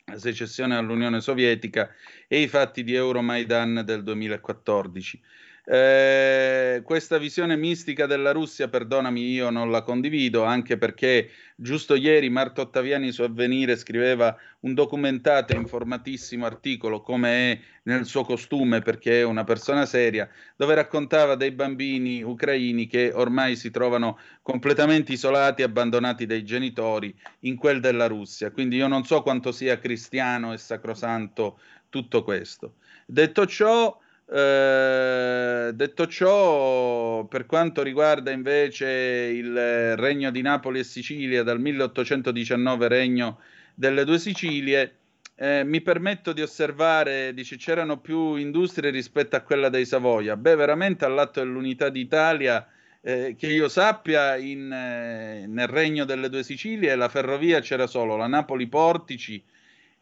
la 0.06 0.20
secessione 0.20 0.76
all'Unione 0.76 1.20
Sovietica 1.22 1.90
e 2.28 2.42
i 2.42 2.48
fatti 2.48 2.84
di 2.84 2.94
Euromaidan 2.94 3.84
del 3.86 4.04
2014. 4.04 5.22
Eh, 5.70 6.80
questa 6.86 7.18
visione 7.18 7.58
mistica 7.58 8.06
della 8.06 8.32
Russia, 8.32 8.70
perdonami, 8.70 9.34
io 9.34 9.50
non 9.50 9.70
la 9.70 9.82
condivido, 9.82 10.46
anche 10.46 10.78
perché 10.78 11.30
giusto 11.58 11.96
ieri 11.96 12.30
Marto 12.30 12.62
Ottaviani 12.62 13.12
su 13.12 13.22
Avvenire 13.22 13.76
scriveva 13.76 14.34
un 14.62 14.74
documentato 14.74 15.52
e 15.52 15.58
informatissimo 15.58 16.46
articolo, 16.46 17.02
come 17.02 17.52
è 17.52 17.60
nel 17.84 18.06
suo 18.06 18.24
costume, 18.24 18.82
perché 18.82 19.20
è 19.20 19.24
una 19.24 19.44
persona 19.44 19.86
seria, 19.86 20.30
dove 20.56 20.74
raccontava 20.74 21.36
dei 21.36 21.52
bambini 21.52 22.24
ucraini 22.24 22.88
che 22.88 23.12
ormai 23.14 23.58
si 23.58 23.70
trovano 23.70 24.20
completamente 24.42 25.12
isolati, 25.12 25.64
abbandonati 25.64 26.26
dai 26.26 26.46
genitori 26.46 27.14
in 27.42 27.58
quel 27.58 27.82
della 27.82 28.08
Russia. 28.08 28.52
Quindi 28.52 28.78
io 28.78 28.88
non 28.88 29.04
so 29.04 29.22
quanto 29.22 29.52
sia 29.52 29.78
cristiano 29.80 30.54
e 30.54 30.58
sacrosanto 30.58 31.60
tutto 31.90 32.24
questo. 32.24 32.76
Detto 33.06 33.46
ciò, 33.46 33.98
eh, 34.30 35.72
detto 35.74 36.08
ciò, 36.08 37.24
per 37.26 37.46
quanto 37.46 37.82
riguarda 37.82 38.32
invece 38.32 38.88
il 38.88 39.96
regno 39.96 40.32
di 40.32 40.42
Napoli 40.42 40.80
e 40.80 40.84
Sicilia, 40.84 41.44
dal 41.44 41.60
1819 41.60 42.88
regno 42.88 43.40
delle 43.74 44.04
due 44.04 44.20
Sicilie, 44.20 44.96
eh, 45.36 45.64
mi 45.64 45.82
permetto 45.82 46.34
di 46.34 46.42
osservare, 46.42 47.34
dice, 47.34 47.58
c'erano 47.58 48.00
più 48.00 48.36
industrie 48.36 48.90
rispetto 48.90 49.36
a 49.36 49.42
quella 49.42 49.70
dei 49.70 49.86
Savoia. 49.86 50.36
Beh, 50.36 50.56
veramente 50.56 51.06
all'atto 51.06 51.40
dell'unità 51.40 51.90
d'Italia, 51.90 52.68
eh, 53.02 53.36
che 53.38 53.48
io 53.48 53.70
sappia, 53.70 54.36
in, 54.36 54.72
eh, 54.72 55.46
nel 55.48 55.68
regno 55.68 56.04
delle 56.04 56.30
due 56.30 56.44
Sicilie 56.44 56.96
la 56.96 57.08
ferrovia 57.08 57.62
c'era 57.62 57.88
solo 57.88 58.18
la 58.18 58.28
Napoli-Portici 58.28 59.42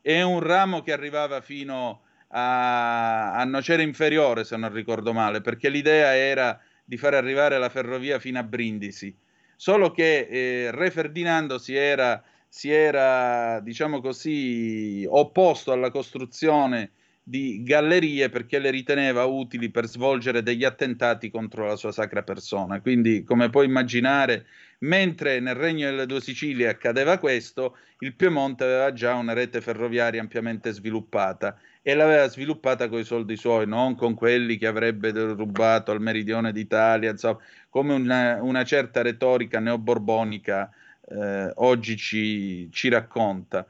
e 0.01 0.21
un 0.23 0.39
ramo 0.39 0.81
che 0.81 0.93
arrivava 0.93 1.41
fino 1.41 1.89
a 1.89 2.04
a, 2.37 3.33
a 3.33 3.43
Nocera 3.45 3.81
Inferiore, 3.81 4.43
se 4.43 4.57
non 4.57 4.71
ricordo 4.73 5.13
male, 5.13 5.39
perché 5.39 5.69
l'idea 5.69 6.15
era 6.15 6.59
di 6.83 6.97
fare 6.97 7.15
arrivare 7.15 7.57
la 7.57 7.69
ferrovia 7.69 8.19
fino 8.19 8.39
a 8.39 8.43
Brindisi. 8.43 9.15
Solo 9.55 9.91
che 9.91 10.27
eh, 10.29 10.71
Re 10.71 10.91
Ferdinando 10.91 11.57
si 11.57 11.75
era, 11.75 12.21
si 12.47 12.69
era, 12.69 13.61
diciamo 13.61 14.01
così, 14.01 15.05
opposto 15.07 15.71
alla 15.71 15.91
costruzione 15.91 16.91
di 17.27 17.63
gallerie 17.63 18.29
perché 18.29 18.59
le 18.59 18.69
riteneva 18.69 19.25
utili 19.25 19.71
per 19.71 19.87
svolgere 19.87 20.43
degli 20.43 20.63
attentati 20.63 21.31
contro 21.31 21.65
la 21.65 21.75
sua 21.75 21.91
sacra 21.91 22.21
persona. 22.21 22.79
Quindi, 22.81 23.23
come 23.23 23.49
puoi 23.49 23.65
immaginare, 23.65 24.45
mentre 24.79 25.39
nel 25.39 25.55
Regno 25.55 25.89
delle 25.89 26.05
Due 26.05 26.21
Sicilie 26.21 26.67
accadeva 26.67 27.17
questo, 27.17 27.77
il 27.99 28.13
Piemonte 28.13 28.63
aveva 28.63 28.93
già 28.93 29.15
una 29.15 29.33
rete 29.33 29.59
ferroviaria 29.59 30.21
ampiamente 30.21 30.71
sviluppata 30.71 31.57
e 31.81 31.95
l'aveva 31.95 32.29
sviluppata 32.29 32.87
con 32.89 32.99
i 32.99 33.03
soldi 33.03 33.35
suoi, 33.37 33.65
non 33.65 33.95
con 33.95 34.13
quelli 34.13 34.57
che 34.57 34.67
avrebbe 34.67 35.09
rubato 35.11 35.91
al 35.91 36.01
meridione 36.01 36.51
d'Italia, 36.51 37.09
insomma, 37.09 37.39
come 37.69 37.93
una, 37.95 38.37
una 38.43 38.63
certa 38.63 39.01
retorica 39.01 39.59
neoborbonica 39.59 40.69
eh, 41.07 41.51
oggi 41.55 41.97
ci, 41.97 42.69
ci 42.71 42.89
racconta. 42.89 43.65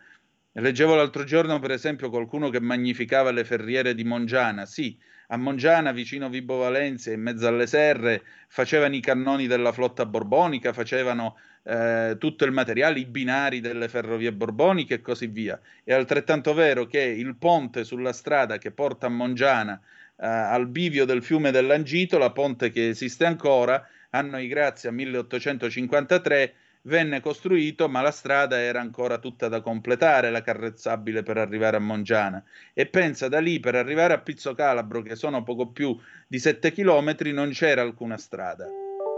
Leggevo 0.57 0.95
l'altro 0.95 1.25
giorno, 1.25 1.59
per 1.59 1.71
esempio, 1.71 2.09
qualcuno 2.09 2.49
che 2.49 2.61
magnificava 2.61 3.31
le 3.31 3.43
ferriere 3.43 3.93
di 3.93 4.05
Mongiana. 4.05 4.65
Sì, 4.65 4.97
a 5.27 5.35
Mongiana, 5.37 5.91
vicino 5.91 6.29
Vibo 6.29 6.55
Valencia, 6.55 7.11
in 7.11 7.21
mezzo 7.21 7.45
alle 7.45 7.67
serre, 7.67 8.23
facevano 8.47 8.95
i 8.95 9.01
cannoni 9.01 9.47
della 9.47 9.73
flotta 9.73 10.05
borbonica, 10.05 10.71
facevano 10.71 11.35
eh, 11.63 12.15
tutto 12.17 12.45
il 12.45 12.53
materiale, 12.53 12.99
i 12.99 13.05
binari 13.05 13.59
delle 13.59 13.89
ferrovie 13.89 14.31
borboniche 14.31 14.93
e 14.93 15.01
così 15.01 15.27
via. 15.27 15.59
È 15.83 15.91
altrettanto 15.91 16.53
vero 16.53 16.85
che 16.85 17.01
il 17.01 17.35
ponte 17.35 17.83
sulla 17.83 18.13
strada 18.13 18.57
che 18.57 18.71
porta 18.71 19.07
a 19.07 19.09
Mongiana 19.09 19.77
eh, 20.17 20.25
al 20.25 20.67
bivio 20.67 21.03
del 21.03 21.21
fiume 21.21 21.51
dell'Angito, 21.51 22.31
ponte 22.31 22.71
che 22.71 22.87
esiste 22.87 23.25
ancora, 23.25 23.85
a 24.11 24.21
noi 24.21 24.47
grazie 24.47 24.87
a 24.87 24.93
1853 24.93 26.53
venne 26.85 27.19
costruito, 27.19 27.87
ma 27.87 28.01
la 28.01 28.11
strada 28.11 28.59
era 28.59 28.79
ancora 28.79 29.17
tutta 29.17 29.47
da 29.47 29.61
completare, 29.61 30.31
la 30.31 30.41
carrezzabile 30.41 31.23
per 31.23 31.37
arrivare 31.37 31.77
a 31.77 31.81
Mongiana. 31.81 32.43
E 32.73 32.87
pensa 32.87 33.27
da 33.27 33.39
lì 33.39 33.59
per 33.59 33.75
arrivare 33.75 34.13
a 34.13 34.19
Pizzo 34.19 34.53
Calabro, 34.53 35.01
che 35.01 35.15
sono 35.15 35.43
poco 35.43 35.67
più 35.67 35.97
di 36.27 36.39
7 36.39 36.71
km, 36.71 37.15
non 37.31 37.49
c'era 37.51 37.81
alcuna 37.81 38.17
strada. 38.17 38.67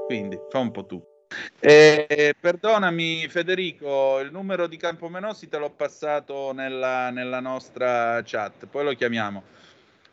Quindi 0.05 0.39
fa 0.49 0.59
un 0.59 0.71
po' 0.71 0.85
tu. 0.85 1.03
Eh, 1.59 2.35
perdonami 2.39 3.27
Federico, 3.27 4.19
il 4.19 4.31
numero 4.31 4.67
di 4.67 4.77
Campomenosi 4.77 5.49
te 5.49 5.57
l'ho 5.57 5.71
passato 5.71 6.53
nella, 6.53 7.09
nella 7.09 7.41
nostra 7.41 8.21
chat, 8.23 8.65
poi 8.67 8.85
lo 8.85 8.93
chiamiamo. 8.93 9.43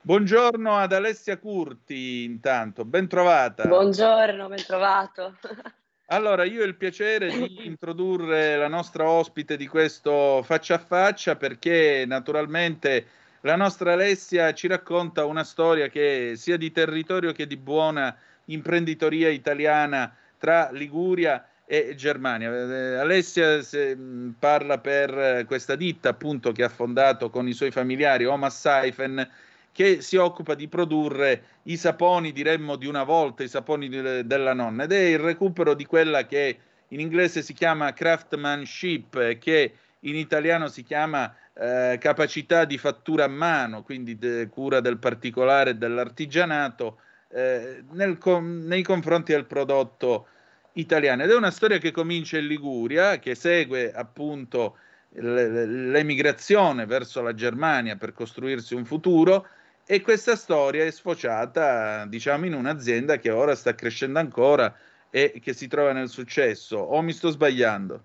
Buongiorno 0.00 0.76
ad 0.76 0.92
Alessia 0.92 1.38
Curti, 1.38 2.24
intanto, 2.24 2.84
ben 2.84 3.06
trovata. 3.06 3.68
Buongiorno, 3.68 4.48
ben 4.48 4.64
trovato. 4.66 5.38
Allora, 6.08 6.44
io 6.44 6.62
ho 6.62 6.66
il 6.66 6.76
piacere 6.76 7.30
di 7.30 7.64
introdurre 7.64 8.56
la 8.56 8.68
nostra 8.68 9.08
ospite 9.08 9.56
di 9.56 9.66
questo 9.66 10.42
faccia 10.42 10.74
a 10.74 10.78
faccia 10.78 11.36
perché 11.36 12.04
naturalmente 12.06 13.06
la 13.40 13.56
nostra 13.56 13.94
Alessia 13.94 14.52
ci 14.52 14.66
racconta 14.66 15.24
una 15.24 15.44
storia 15.44 15.88
che 15.88 16.34
sia 16.36 16.58
di 16.58 16.70
territorio 16.70 17.32
che 17.32 17.46
di 17.46 17.56
buona 17.56 18.14
imprenditoria 18.46 19.30
italiana 19.30 20.14
tra 20.36 20.70
Liguria 20.72 21.46
e 21.64 21.94
Germania. 21.94 22.50
Eh, 22.52 22.96
Alessia 22.96 23.62
se, 23.62 23.96
parla 24.38 24.78
per 24.78 25.46
questa 25.46 25.74
ditta 25.74 26.10
appunto 26.10 26.52
che 26.52 26.64
ha 26.64 26.68
fondato 26.68 27.30
con 27.30 27.48
i 27.48 27.54
suoi 27.54 27.70
familiari 27.70 28.26
Omas 28.26 28.60
Saifen 28.60 29.26
che 29.74 30.02
si 30.02 30.14
occupa 30.16 30.54
di 30.54 30.68
produrre 30.68 31.42
i 31.64 31.76
saponi, 31.76 32.30
diremmo 32.30 32.76
di 32.76 32.86
una 32.86 33.02
volta, 33.02 33.42
i 33.42 33.48
saponi 33.48 33.88
de- 33.88 34.24
della 34.24 34.52
nonna, 34.52 34.84
ed 34.84 34.92
è 34.92 35.00
il 35.00 35.18
recupero 35.18 35.74
di 35.74 35.84
quella 35.84 36.26
che 36.26 36.58
in 36.88 37.00
inglese 37.00 37.42
si 37.42 37.54
chiama 37.54 37.92
craftsmanship, 37.92 39.36
che 39.38 39.74
in 39.98 40.14
italiano 40.14 40.68
si 40.68 40.84
chiama 40.84 41.34
eh, 41.54 41.98
capacità 42.00 42.64
di 42.64 42.78
fattura 42.78 43.24
a 43.24 43.28
mano, 43.28 43.82
quindi 43.82 44.16
de- 44.16 44.46
cura 44.46 44.78
del 44.78 44.98
particolare 44.98 45.70
e 45.70 45.74
dell'artigianato, 45.74 47.00
eh, 47.30 47.82
com- 48.20 48.66
nei 48.66 48.84
confronti 48.84 49.32
del 49.32 49.46
prodotto 49.46 50.28
italiano. 50.74 51.24
Ed 51.24 51.30
è 51.30 51.34
una 51.34 51.50
storia 51.50 51.78
che 51.78 51.90
comincia 51.90 52.38
in 52.38 52.46
Liguria, 52.46 53.18
che 53.18 53.34
segue 53.34 53.92
appunto 53.92 54.76
l'emigrazione 55.16 56.86
verso 56.86 57.22
la 57.22 57.34
Germania 57.34 57.96
per 57.96 58.12
costruirsi 58.12 58.74
un 58.74 58.84
futuro 58.84 59.46
e 59.86 60.00
questa 60.00 60.34
storia 60.34 60.84
è 60.84 60.90
sfociata, 60.90 62.06
diciamo, 62.06 62.46
in 62.46 62.54
un'azienda 62.54 63.18
che 63.18 63.30
ora 63.30 63.54
sta 63.54 63.74
crescendo 63.74 64.18
ancora 64.18 64.74
e 65.10 65.38
che 65.42 65.52
si 65.52 65.68
trova 65.68 65.92
nel 65.92 66.08
successo. 66.08 66.78
O 66.78 67.02
mi 67.02 67.12
sto 67.12 67.28
sbagliando? 67.28 68.04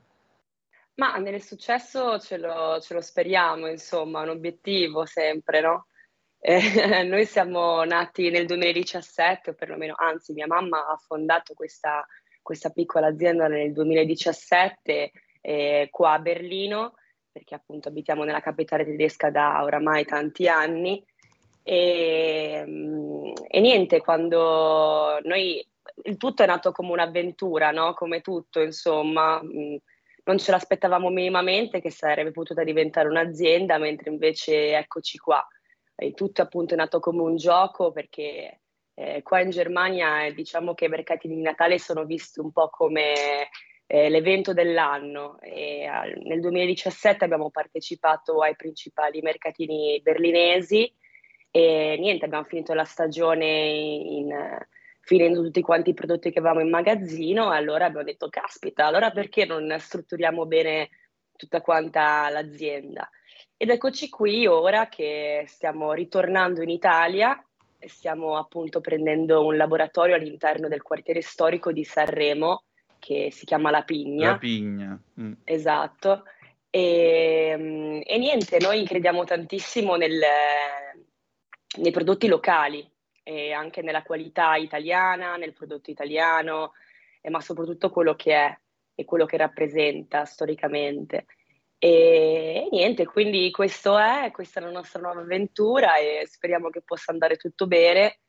Ma 0.95 1.15
nel 1.15 1.41
successo 1.41 2.19
ce 2.19 2.37
lo, 2.37 2.79
ce 2.81 2.93
lo 2.93 3.01
speriamo, 3.01 3.67
insomma, 3.67 4.21
un 4.21 4.29
obiettivo 4.29 5.05
sempre, 5.05 5.61
no? 5.61 5.87
Eh, 6.41 7.03
noi 7.07 7.25
siamo 7.25 7.83
nati 7.85 8.29
nel 8.29 8.45
2017, 8.45 9.51
o 9.51 9.53
perlomeno, 9.53 9.93
anzi, 9.97 10.33
mia 10.33 10.47
mamma 10.47 10.87
ha 10.87 10.97
fondato 10.97 11.53
questa, 11.53 12.05
questa 12.41 12.69
piccola 12.71 13.07
azienda 13.07 13.47
nel 13.47 13.71
2017 13.71 15.11
eh, 15.39 15.87
qua 15.89 16.13
a 16.13 16.19
Berlino, 16.19 16.95
perché 17.31 17.55
appunto 17.55 17.87
abitiamo 17.87 18.25
nella 18.25 18.41
capitale 18.41 18.83
tedesca 18.83 19.29
da 19.29 19.63
oramai 19.63 20.03
tanti 20.03 20.49
anni 20.49 21.01
e, 21.63 22.63
mm, 22.65 23.31
e, 23.47 23.59
niente, 23.59 24.01
quando 24.01 25.19
noi 25.23 25.65
il 26.03 26.17
tutto 26.17 26.43
è 26.43 26.45
nato 26.45 26.71
come 26.71 26.91
un'avventura, 26.91 27.71
no? 27.71 27.93
Come 27.93 28.21
tutto, 28.21 28.61
insomma, 28.61 29.41
mm, 29.43 29.75
non 30.25 30.37
ce 30.37 30.51
l'aspettavamo 30.51 31.09
minimamente 31.09 31.81
che 31.81 31.91
sarebbe 31.91 32.31
potuta 32.31 32.63
diventare 32.63 33.07
un'azienda, 33.09 33.77
mentre 33.77 34.09
invece 34.11 34.77
eccoci 34.77 35.17
qua. 35.17 35.45
Il 35.97 36.13
tutto 36.13 36.41
appunto 36.41 36.73
è 36.73 36.77
nato 36.77 36.99
come 36.99 37.21
un 37.21 37.35
gioco 37.35 37.91
perché 37.91 38.61
eh, 38.93 39.21
qua 39.23 39.41
in 39.41 39.49
Germania 39.49 40.25
eh, 40.25 40.33
diciamo 40.33 40.73
che 40.73 40.85
i 40.85 40.89
mercati 40.89 41.27
di 41.27 41.41
Natale 41.41 41.79
sono 41.79 42.05
visti 42.05 42.39
un 42.39 42.51
po' 42.51 42.69
come 42.69 43.49
eh, 43.85 44.09
l'evento 44.09 44.53
dell'anno 44.53 45.39
e 45.41 45.81
eh, 45.81 46.19
nel 46.23 46.39
2017 46.41 47.23
abbiamo 47.23 47.49
partecipato 47.49 48.41
ai 48.41 48.55
principali 48.55 49.21
mercatini 49.21 49.99
berlinesi 50.01 50.93
e 51.51 51.97
niente, 51.99 52.25
abbiamo 52.25 52.45
finito 52.45 52.73
la 52.73 52.83
stagione 52.83 53.45
in, 53.45 54.57
finendo 55.01 55.41
tutti 55.41 55.61
quanti 55.61 55.89
i 55.89 55.95
prodotti 55.95 56.31
che 56.31 56.39
avevamo 56.39 56.61
in 56.61 56.69
magazzino 56.69 57.51
e 57.51 57.57
allora 57.57 57.85
abbiamo 57.85 58.05
detto, 58.05 58.29
caspita, 58.29 58.85
allora 58.85 59.11
perché 59.11 59.45
non 59.45 59.75
strutturiamo 59.77 60.45
bene 60.45 60.89
tutta 61.35 61.61
quanta 61.61 62.29
l'azienda? 62.29 63.09
Ed 63.57 63.69
eccoci 63.69 64.09
qui 64.09 64.45
ora 64.45 64.87
che 64.87 65.43
stiamo 65.47 65.93
ritornando 65.93 66.61
in 66.61 66.69
Italia 66.69 67.41
e 67.77 67.89
stiamo 67.89 68.37
appunto 68.37 68.81
prendendo 68.81 69.45
un 69.45 69.57
laboratorio 69.57 70.15
all'interno 70.15 70.67
del 70.67 70.81
quartiere 70.81 71.21
storico 71.21 71.71
di 71.71 71.83
Sanremo 71.83 72.63
che 72.99 73.29
si 73.31 73.45
chiama 73.45 73.71
La 73.71 73.83
Pigna. 73.83 74.31
La 74.31 74.37
Pigna. 74.37 75.01
Mm. 75.19 75.33
Esatto. 75.45 76.23
E, 76.69 78.03
e, 78.05 78.17
niente, 78.17 78.59
noi 78.59 78.85
crediamo 78.85 79.23
tantissimo 79.23 79.95
nel, 79.95 80.19
nei 81.77 81.91
prodotti 81.91 82.27
locali, 82.27 82.89
e 83.23 83.51
anche 83.51 83.83
nella 83.83 84.01
qualità 84.01 84.55
italiana, 84.55 85.35
nel 85.35 85.53
prodotto 85.53 85.91
italiano, 85.91 86.73
eh, 87.21 87.29
ma 87.29 87.39
soprattutto 87.41 87.91
quello 87.91 88.15
che 88.15 88.33
è 88.33 88.57
e 88.95 89.05
quello 89.05 89.25
che 89.25 89.37
rappresenta 89.37 90.25
storicamente. 90.25 91.25
E 91.77 92.67
niente, 92.71 93.05
quindi 93.05 93.51
questo 93.51 93.97
è, 93.97 94.31
questa 94.33 94.59
è 94.59 94.63
la 94.63 94.71
nostra 94.71 94.99
nuova 94.99 95.21
avventura 95.21 95.95
e 95.97 96.27
speriamo 96.27 96.69
che 96.69 96.81
possa 96.81 97.11
andare 97.11 97.37
tutto 97.37 97.67
bene 97.67 98.19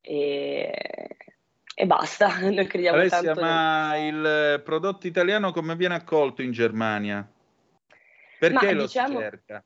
e, 0.00 1.16
e 1.74 1.86
basta. 1.86 2.40
Noi 2.50 2.66
crediamo 2.66 2.98
Alessia, 2.98 3.22
tanto 3.22 3.40
ma 3.40 3.92
nel... 3.92 4.14
il 4.14 4.62
prodotto 4.62 5.06
italiano 5.06 5.52
come 5.52 5.76
viene 5.76 5.94
accolto 5.94 6.42
in 6.42 6.50
Germania? 6.50 7.26
Perché 8.38 8.66
ma, 8.66 8.72
lo 8.72 8.82
diciamo... 8.82 9.16
si 9.16 9.22
cerca? 9.22 9.64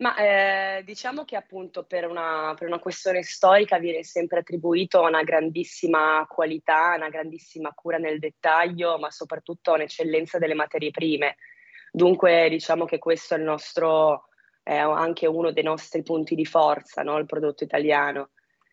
Ma 0.00 0.16
eh, 0.16 0.82
diciamo 0.82 1.24
che 1.26 1.36
appunto 1.36 1.84
per 1.84 2.06
una, 2.06 2.54
per 2.58 2.66
una, 2.66 2.78
questione 2.78 3.22
storica 3.22 3.78
viene 3.78 4.02
sempre 4.02 4.38
attribuito 4.38 5.02
una 5.02 5.22
grandissima 5.22 6.24
qualità, 6.26 6.94
una 6.96 7.10
grandissima 7.10 7.70
cura 7.74 7.98
nel 7.98 8.18
dettaglio, 8.18 8.98
ma 8.98 9.10
soprattutto 9.10 9.74
un'eccellenza 9.74 10.38
delle 10.38 10.54
materie 10.54 10.90
prime. 10.90 11.36
Dunque 11.92 12.48
diciamo 12.48 12.86
che 12.86 12.98
questo 12.98 13.34
è 13.34 13.36
il 13.36 13.44
nostro, 13.44 14.28
è 14.62 14.78
anche 14.78 15.26
uno 15.26 15.52
dei 15.52 15.64
nostri 15.64 16.02
punti 16.02 16.34
di 16.34 16.46
forza, 16.46 17.02
no? 17.02 17.18
il 17.18 17.26
prodotto 17.26 17.62
italiano. 17.64 18.30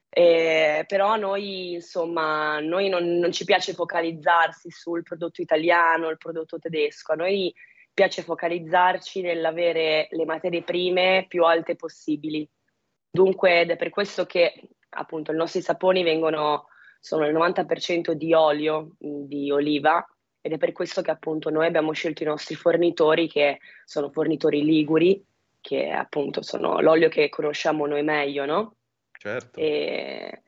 Eh, 0.09 0.85
però 0.87 1.17
noi, 1.17 1.73
insomma, 1.73 2.61
noi 2.61 2.87
non, 2.87 3.03
non 3.17 3.33
ci 3.33 3.43
piace 3.43 3.73
focalizzarsi 3.73 4.71
sul 4.71 5.03
prodotto 5.03 5.41
italiano, 5.41 6.07
il 6.07 6.17
prodotto 6.17 6.57
tedesco, 6.57 7.15
noi 7.15 7.53
piace 7.97 8.21
focalizzarci 8.21 9.21
nell'avere 9.21 10.07
le 10.11 10.25
materie 10.25 10.61
prime 10.61 11.25
più 11.27 11.43
alte 11.45 11.75
possibili. 11.75 12.47
Dunque 13.09 13.61
ed 13.61 13.71
è 13.71 13.75
per 13.75 13.89
questo 13.89 14.27
che 14.27 14.69
appunto 14.89 15.31
i 15.31 15.35
nostri 15.35 15.61
saponi 15.61 16.03
vengono, 16.03 16.67
sono 16.99 17.25
il 17.25 17.33
90% 17.33 18.11
di 18.11 18.35
olio 18.35 18.91
di 18.99 19.49
oliva 19.49 20.07
ed 20.39 20.51
è 20.51 20.57
per 20.59 20.73
questo 20.73 21.01
che 21.01 21.09
appunto 21.09 21.49
noi 21.49 21.65
abbiamo 21.65 21.91
scelto 21.91 22.21
i 22.21 22.27
nostri 22.27 22.53
fornitori 22.53 23.27
che 23.27 23.57
sono 23.83 24.11
fornitori 24.11 24.63
liguri, 24.63 25.25
che 25.59 25.89
appunto 25.89 26.43
sono 26.43 26.79
l'olio 26.79 27.09
che 27.09 27.29
conosciamo 27.29 27.87
noi 27.87 28.03
meglio, 28.03 28.45
no? 28.45 28.75
Certo. 29.11 29.59
E, 29.59 30.43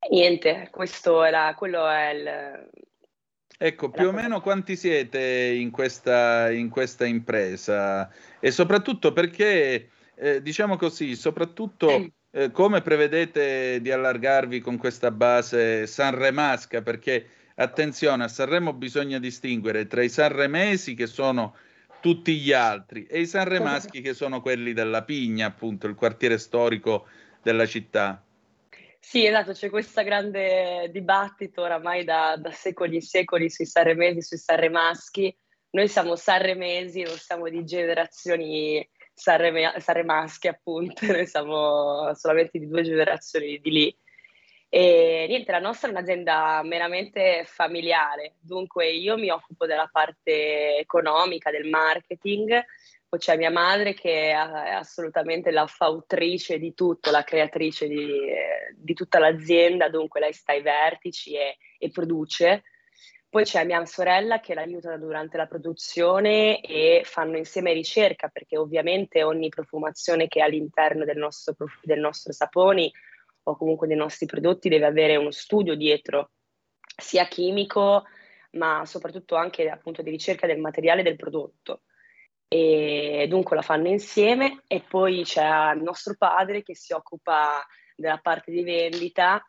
e 0.00 0.08
niente, 0.10 0.66
questo 0.72 1.22
la, 1.22 1.54
quello 1.56 1.86
è 1.86 2.10
il, 2.10 2.70
Ecco, 3.62 3.90
più 3.90 4.08
o 4.08 4.12
meno 4.12 4.40
quanti 4.40 4.74
siete 4.74 5.20
in 5.20 5.70
questa, 5.70 6.50
in 6.50 6.70
questa 6.70 7.04
impresa? 7.04 8.10
E 8.40 8.50
soprattutto 8.52 9.12
perché, 9.12 9.90
eh, 10.14 10.40
diciamo 10.40 10.78
così, 10.78 11.14
soprattutto 11.14 12.10
eh, 12.30 12.50
come 12.52 12.80
prevedete 12.80 13.82
di 13.82 13.90
allargarvi 13.90 14.60
con 14.60 14.78
questa 14.78 15.10
base 15.10 15.86
sanremasca? 15.86 16.80
Perché, 16.80 17.26
attenzione, 17.56 18.24
a 18.24 18.28
Sanremo 18.28 18.72
bisogna 18.72 19.18
distinguere 19.18 19.86
tra 19.86 20.02
i 20.02 20.08
sanremesi 20.08 20.94
che 20.94 21.06
sono 21.06 21.54
tutti 22.00 22.38
gli 22.38 22.54
altri 22.54 23.04
e 23.04 23.20
i 23.20 23.26
sanremaschi 23.26 24.00
che 24.00 24.14
sono 24.14 24.40
quelli 24.40 24.72
della 24.72 25.02
Pigna, 25.02 25.48
appunto, 25.48 25.86
il 25.86 25.96
quartiere 25.96 26.38
storico 26.38 27.06
della 27.42 27.66
città. 27.66 28.24
Sì, 29.02 29.24
esatto, 29.26 29.52
c'è 29.52 29.70
questo 29.70 30.04
grande 30.04 30.88
dibattito 30.92 31.62
oramai 31.62 32.04
da, 32.04 32.36
da 32.36 32.52
secoli 32.52 32.98
e 32.98 33.02
secoli 33.02 33.50
sui 33.50 33.66
sarremesi, 33.66 34.22
sui 34.22 34.36
sarremaschi. 34.36 35.34
Noi 35.70 35.88
siamo 35.88 36.16
sarremesi, 36.16 37.02
non 37.02 37.16
siamo 37.16 37.48
di 37.48 37.64
generazioni 37.64 38.86
sarreme, 39.12 39.74
sarremasche, 39.78 40.48
appunto, 40.48 41.06
noi 41.12 41.26
siamo 41.26 42.12
solamente 42.14 42.58
di 42.58 42.68
due 42.68 42.82
generazioni 42.82 43.58
di 43.58 43.70
lì. 43.70 43.98
E 44.68 45.26
niente, 45.28 45.50
la 45.50 45.58
nostra 45.58 45.88
è 45.88 45.90
un'azienda 45.90 46.60
meramente 46.62 47.44
familiare, 47.44 48.34
dunque 48.38 48.88
io 48.90 49.16
mi 49.16 49.28
occupo 49.28 49.66
della 49.66 49.88
parte 49.90 50.76
economica, 50.78 51.50
del 51.50 51.68
marketing, 51.68 52.64
c'è 53.18 53.36
mia 53.36 53.50
madre 53.50 53.92
che 53.92 54.30
è 54.30 54.32
assolutamente 54.32 55.50
la 55.50 55.66
fautrice 55.66 56.58
di 56.58 56.74
tutto, 56.74 57.10
la 57.10 57.24
creatrice 57.24 57.88
di, 57.88 58.08
di 58.76 58.94
tutta 58.94 59.18
l'azienda, 59.18 59.88
dunque 59.88 60.20
lei 60.20 60.32
sta 60.32 60.52
ai 60.52 60.62
vertici 60.62 61.34
e, 61.34 61.56
e, 61.78 61.90
produce. 61.90 62.62
Poi 63.28 63.44
c'è 63.44 63.64
mia 63.64 63.84
sorella 63.84 64.40
che 64.40 64.54
l'aiuta 64.54 64.96
durante 64.96 65.36
la 65.36 65.46
produzione 65.46 66.60
e 66.60 67.02
fanno 67.04 67.36
insieme 67.36 67.72
ricerca, 67.72 68.28
perché 68.28 68.56
ovviamente 68.56 69.22
ogni 69.24 69.48
profumazione 69.48 70.28
che 70.28 70.40
è 70.40 70.42
all'interno 70.42 71.04
del 71.04 71.16
nostro, 71.16 71.54
del 71.82 72.00
nostro 72.00 72.32
saponi 72.32 72.92
o 73.44 73.56
comunque 73.56 73.86
dei 73.86 73.96
nostri 73.96 74.26
prodotti 74.26 74.68
deve 74.68 74.86
avere 74.86 75.16
uno 75.16 75.30
studio 75.30 75.74
dietro, 75.74 76.30
sia 76.96 77.26
chimico, 77.26 78.04
ma 78.52 78.84
soprattutto 78.84 79.34
anche 79.36 79.68
appunto 79.68 80.02
di 80.02 80.10
ricerca 80.10 80.46
del 80.46 80.58
materiale 80.58 81.02
del 81.02 81.16
prodotto 81.16 81.82
e 82.52 83.26
dunque 83.28 83.54
la 83.54 83.62
fanno 83.62 83.86
insieme. 83.86 84.64
E 84.66 84.80
poi 84.80 85.22
c'è 85.22 85.72
il 85.74 85.82
nostro 85.82 86.14
padre 86.18 86.62
che 86.64 86.74
si 86.74 86.92
occupa 86.92 87.64
della 87.94 88.18
parte 88.18 88.50
di 88.50 88.64
vendita 88.64 89.40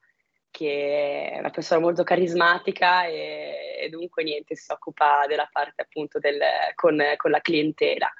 che 0.52 1.32
è 1.32 1.40
una 1.40 1.50
persona 1.50 1.80
molto 1.80 2.04
carismatica 2.04 3.06
e, 3.06 3.78
e 3.80 3.90
dunque 3.90 4.22
niente 4.24 4.56
si 4.56 4.72
occupa 4.72 5.26
della 5.26 5.50
parte 5.50 5.82
appunto 5.84 6.20
del, 6.20 6.40
con, 6.76 7.02
con, 7.16 7.32
la 7.32 7.40
clientela. 7.40 8.12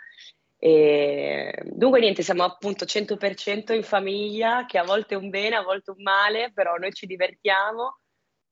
E, 0.58 1.54
dunque 1.66 2.00
niente 2.00 2.24
siamo 2.24 2.44
appunto 2.44 2.86
100% 2.86 3.74
in 3.74 3.84
famiglia 3.84 4.66
che 4.66 4.78
a 4.78 4.84
volte 4.84 5.16
è 5.16 5.18
un 5.18 5.30
bene 5.30 5.56
a 5.56 5.64
volte 5.64 5.90
un 5.90 6.04
male 6.04 6.52
però 6.54 6.76
noi 6.76 6.94
ci 6.94 7.08
divertiamo 7.08 7.98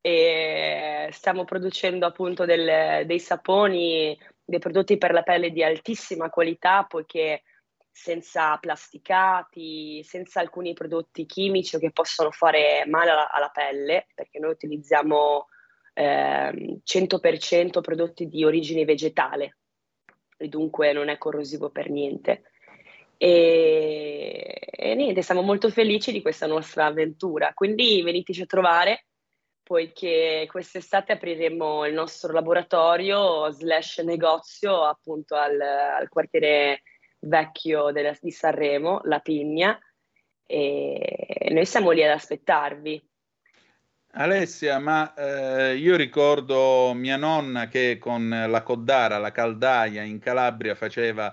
e 0.01 1.07
stiamo 1.11 1.45
producendo 1.45 2.07
appunto 2.07 2.45
del, 2.45 3.05
dei 3.05 3.19
saponi 3.19 4.17
dei 4.49 4.59
prodotti 4.59 4.97
per 4.97 5.11
la 5.13 5.21
pelle 5.21 5.51
di 5.51 5.63
altissima 5.63 6.29
qualità, 6.29 6.83
poiché 6.83 7.43
senza 7.91 8.57
plasticati, 8.57 10.03
senza 10.03 10.39
alcuni 10.39 10.73
prodotti 10.73 11.25
chimici 11.25 11.77
che 11.77 11.91
possono 11.91 12.31
fare 12.31 12.85
male 12.87 13.11
alla, 13.11 13.31
alla 13.31 13.49
pelle, 13.49 14.07
perché 14.15 14.39
noi 14.39 14.51
utilizziamo 14.51 15.47
eh, 15.93 16.79
100% 16.83 17.81
prodotti 17.81 18.27
di 18.27 18.43
origine 18.43 18.85
vegetale 18.85 19.57
e 20.37 20.47
dunque 20.47 20.93
non 20.93 21.09
è 21.09 21.17
corrosivo 21.17 21.69
per 21.69 21.89
niente. 21.89 22.43
E, 23.17 24.57
e 24.71 24.95
niente, 24.95 25.21
siamo 25.21 25.41
molto 25.41 25.69
felici 25.69 26.13
di 26.13 26.21
questa 26.21 26.47
nostra 26.47 26.85
avventura, 26.85 27.51
quindi 27.53 28.01
veniteci 28.01 28.43
a 28.43 28.45
trovare 28.45 29.07
poiché 29.69 30.47
quest'estate 30.49 31.11
apriremo 31.11 31.85
il 31.85 31.93
nostro 31.93 32.33
laboratorio 32.33 33.51
slash 33.51 33.99
negozio 33.99 34.83
appunto 34.83 35.35
al, 35.35 35.61
al 35.61 36.09
quartiere 36.09 36.81
vecchio 37.19 37.91
della, 37.91 38.17
di 38.19 38.31
Sanremo, 38.31 39.01
La 39.03 39.19
Pigna, 39.19 39.79
e 40.47 41.49
noi 41.51 41.67
siamo 41.67 41.91
lì 41.91 42.03
ad 42.03 42.09
aspettarvi. 42.09 42.99
Alessia, 44.13 44.79
ma 44.79 45.13
eh, 45.13 45.75
io 45.75 45.95
ricordo 45.95 46.93
mia 46.95 47.17
nonna 47.17 47.67
che 47.67 47.99
con 47.99 48.27
la 48.27 48.63
coddara, 48.63 49.19
la 49.19 49.31
caldaia 49.31 50.01
in 50.01 50.17
Calabria 50.17 50.73
faceva 50.73 51.31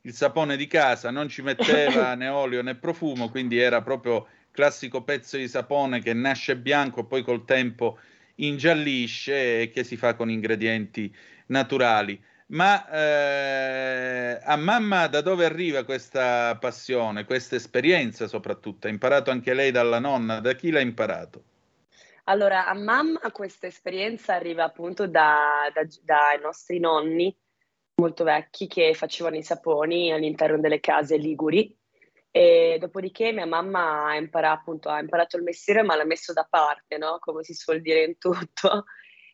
il 0.00 0.12
sapone 0.12 0.56
di 0.56 0.66
casa, 0.66 1.12
non 1.12 1.28
ci 1.28 1.40
metteva 1.40 2.14
né 2.16 2.26
olio 2.26 2.62
né 2.62 2.74
profumo, 2.74 3.30
quindi 3.30 3.60
era 3.60 3.80
proprio 3.80 4.26
classico 4.56 5.02
pezzo 5.02 5.36
di 5.36 5.46
sapone 5.46 6.00
che 6.00 6.14
nasce 6.14 6.56
bianco, 6.56 7.04
poi 7.04 7.22
col 7.22 7.44
tempo 7.44 7.98
ingiallisce 8.36 9.60
e 9.60 9.70
che 9.70 9.84
si 9.84 9.98
fa 9.98 10.14
con 10.14 10.30
ingredienti 10.30 11.14
naturali. 11.48 12.18
Ma 12.48 12.88
eh, 12.88 14.40
a 14.42 14.56
mamma 14.56 15.08
da 15.08 15.20
dove 15.20 15.44
arriva 15.44 15.84
questa 15.84 16.56
passione, 16.58 17.26
questa 17.26 17.56
esperienza 17.56 18.26
soprattutto? 18.28 18.86
Ha 18.86 18.90
imparato 18.90 19.30
anche 19.30 19.52
lei 19.52 19.70
dalla 19.70 19.98
nonna? 19.98 20.40
Da 20.40 20.54
chi 20.54 20.70
l'ha 20.70 20.80
imparato? 20.80 21.42
Allora, 22.24 22.66
a 22.66 22.74
mamma 22.74 23.20
questa 23.32 23.66
esperienza 23.66 24.34
arriva 24.34 24.64
appunto 24.64 25.06
da, 25.06 25.70
da, 25.72 25.86
dai 26.02 26.40
nostri 26.40 26.78
nonni 26.78 27.36
molto 27.96 28.24
vecchi 28.24 28.66
che 28.66 28.94
facevano 28.94 29.36
i 29.36 29.42
saponi 29.42 30.12
all'interno 30.12 30.58
delle 30.58 30.80
case 30.80 31.16
liguri 31.16 31.74
e 32.36 32.76
dopodiché 32.78 33.32
mia 33.32 33.46
mamma 33.46 34.08
ha 34.08 34.16
imparato, 34.16 34.58
appunto, 34.58 34.90
ha 34.90 35.00
imparato 35.00 35.38
il 35.38 35.42
mestiere 35.42 35.82
ma 35.82 35.96
l'ha 35.96 36.04
messo 36.04 36.34
da 36.34 36.46
parte, 36.48 36.98
no? 36.98 37.16
come 37.18 37.42
si 37.42 37.54
suol 37.54 37.80
dire 37.80 38.04
in 38.04 38.18
tutto. 38.18 38.84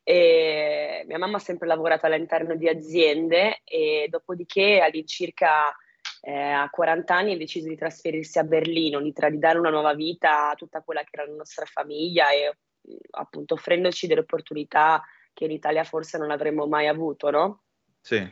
E 0.04 1.02
mia 1.08 1.18
mamma 1.18 1.38
ha 1.38 1.40
sempre 1.40 1.66
lavorato 1.66 2.06
all'interno 2.06 2.54
di 2.54 2.68
aziende 2.68 3.60
e 3.64 4.06
dopodiché 4.08 4.80
all'incirca 4.80 5.74
eh, 6.20 6.32
a 6.32 6.70
40 6.70 7.12
anni 7.12 7.32
ha 7.32 7.36
deciso 7.36 7.66
di 7.66 7.76
trasferirsi 7.76 8.38
a 8.38 8.44
Berlino, 8.44 9.00
di, 9.00 9.12
tra- 9.12 9.30
di 9.30 9.38
dare 9.40 9.58
una 9.58 9.70
nuova 9.70 9.94
vita 9.94 10.50
a 10.50 10.54
tutta 10.54 10.82
quella 10.82 11.02
che 11.02 11.10
era 11.10 11.26
la 11.26 11.34
nostra 11.34 11.64
famiglia 11.66 12.30
e 12.30 12.56
appunto 13.10 13.54
offrendoci 13.54 14.06
delle 14.06 14.20
opportunità 14.20 15.02
che 15.32 15.44
in 15.44 15.50
Italia 15.50 15.82
forse 15.82 16.18
non 16.18 16.30
avremmo 16.30 16.68
mai 16.68 16.86
avuto, 16.86 17.30
no? 17.30 17.62
Sì. 18.00 18.24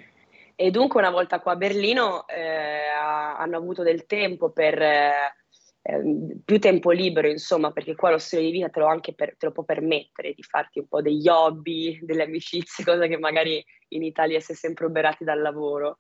E 0.63 0.71
dunque 0.71 1.01
una 1.01 1.09
volta 1.09 1.41
qua 1.41 1.53
a 1.53 1.57
Berlino 1.57 2.29
eh, 2.29 2.91
hanno 2.95 3.57
avuto 3.57 3.83
del 3.83 4.05
tempo 4.05 4.51
per, 4.51 4.79
eh, 4.83 5.35
più 6.45 6.59
tempo 6.59 6.91
libero, 6.91 7.29
insomma, 7.29 7.71
perché 7.71 7.95
qua 7.95 8.11
lo 8.11 8.19
stile 8.19 8.43
di 8.43 8.51
vita 8.51 8.69
te 8.69 8.81
lo, 8.81 8.87
anche 8.87 9.15
per, 9.15 9.37
te 9.39 9.47
lo 9.47 9.53
può 9.53 9.63
permettere 9.65 10.35
di 10.35 10.43
farti 10.43 10.81
un 10.81 10.87
po' 10.87 11.01
degli 11.01 11.27
hobby, 11.29 11.99
delle 12.05 12.25
amicizie, 12.25 12.85
cosa 12.85 13.07
che 13.07 13.17
magari 13.17 13.65
in 13.89 14.03
Italia 14.03 14.39
si 14.39 14.53
è 14.53 14.55
sempre 14.55 14.85
oberati 14.85 15.25
dal 15.25 15.41
lavoro. 15.41 15.97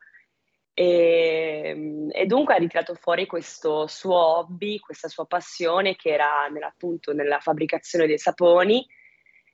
E, 0.74 2.10
e, 2.12 2.26
dunque 2.26 2.52
ha 2.52 2.58
ritirato 2.58 2.94
fuori 2.96 3.24
questo 3.24 3.86
suo 3.86 4.14
hobby, 4.14 4.78
questa 4.78 5.08
sua 5.08 5.24
passione 5.24 5.96
che 5.96 6.10
era 6.10 6.46
appunto 6.66 7.14
nella 7.14 7.40
fabbricazione 7.40 8.06
dei 8.06 8.18
saponi 8.18 8.86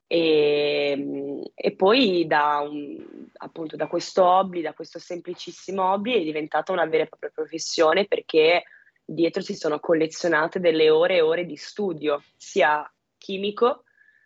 e, 0.07 1.43
e 1.55 1.75
poi 1.75 2.27
da, 2.27 2.61
un, 2.61 3.29
appunto, 3.39 3.77
da 3.77 3.89
questo 3.89 4.25
hobby, 4.25 4.63
da 4.63 4.73
questo 4.73 4.99
semplicissimo 4.99 5.83
hobby 5.93 6.15
è 6.15 6.23
diventata 6.23 6.73
una 6.73 6.87
vera 6.87 7.05
e 7.05 7.09
propria 7.09 7.31
professione 7.35 8.07
perché 8.07 8.65
dietro 9.05 9.43
si 9.43 9.55
sono 9.55 9.81
collezionate 9.81 10.61
delle 10.61 10.91
ore 10.91 11.17
e 11.17 11.21
ore 11.21 11.45
di 11.45 11.57
studio, 11.57 12.23
sia 12.37 12.89
chimico, 13.19 13.85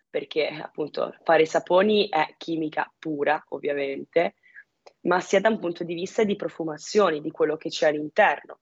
perché 0.08 0.48
appunto 0.48 1.14
fare 1.22 1.46
saponi 1.46 2.08
è 2.08 2.34
chimica 2.36 2.92
pura, 2.98 3.42
ovviamente, 3.48 4.34
ma 5.02 5.20
sia 5.20 5.40
da 5.40 5.48
un 5.48 5.58
punto 5.58 5.84
di 5.84 5.94
vista 5.94 6.24
di 6.24 6.36
profumazioni, 6.36 7.20
di 7.20 7.30
quello 7.30 7.56
che 7.56 7.68
c'è 7.68 7.88
all'interno. 7.88 8.60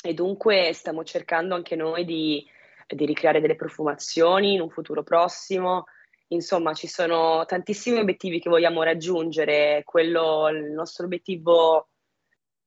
E 0.00 0.14
dunque 0.14 0.72
stiamo 0.72 1.02
cercando 1.02 1.54
anche 1.54 1.74
noi 1.74 2.04
di, 2.04 2.44
di 2.86 3.06
ricreare 3.06 3.40
delle 3.40 3.56
profumazioni 3.56 4.54
in 4.54 4.60
un 4.60 4.70
futuro 4.70 5.02
prossimo, 5.02 5.86
Insomma, 6.28 6.72
ci 6.74 6.88
sono 6.88 7.44
tantissimi 7.44 7.98
obiettivi 8.00 8.40
che 8.40 8.48
vogliamo 8.48 8.82
raggiungere. 8.82 9.82
Quello, 9.84 10.48
il 10.48 10.72
nostro 10.72 11.04
obiettivo, 11.04 11.90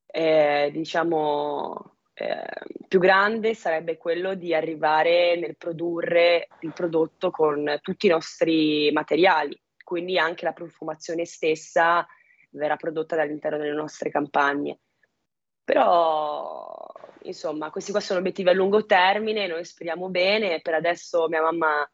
eh, 0.05 0.69
diciamo, 0.71 1.97
eh, 2.13 2.45
più 2.87 2.99
grande 2.99 3.53
sarebbe 3.53 3.97
quello 3.97 4.33
di 4.33 4.53
arrivare 4.53 5.35
nel 5.37 5.57
produrre 5.57 6.47
il 6.61 6.73
prodotto 6.73 7.31
con 7.31 7.79
tutti 7.81 8.07
i 8.07 8.09
nostri 8.09 8.91
materiali, 8.91 9.61
quindi 9.83 10.17
anche 10.17 10.45
la 10.45 10.53
profumazione 10.53 11.25
stessa 11.25 12.05
verrà 12.51 12.77
prodotta 12.77 13.21
all'interno 13.21 13.57
delle 13.57 13.73
nostre 13.73 14.09
campagne. 14.09 14.79
Però, 15.63 16.85
insomma, 17.23 17.69
questi 17.69 17.91
qua 17.91 17.99
sono 17.99 18.19
obiettivi 18.19 18.49
a 18.49 18.53
lungo 18.53 18.85
termine, 18.85 19.47
noi 19.47 19.65
speriamo 19.65 20.09
bene. 20.09 20.61
Per 20.61 20.73
adesso 20.73 21.27
mia 21.27 21.41
mamma 21.41 21.87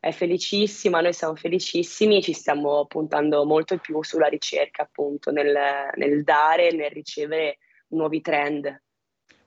è 0.00 0.12
felicissima, 0.12 1.00
noi 1.00 1.12
siamo 1.12 1.34
felicissimi, 1.34 2.22
ci 2.22 2.32
stiamo 2.32 2.86
puntando 2.86 3.44
molto 3.44 3.78
più 3.78 4.02
sulla 4.02 4.28
ricerca, 4.28 4.82
appunto, 4.82 5.30
nel, 5.30 5.54
nel 5.96 6.22
dare, 6.22 6.72
nel 6.72 6.90
ricevere 6.90 7.58
nuovi 7.88 8.20
trend. 8.20 8.82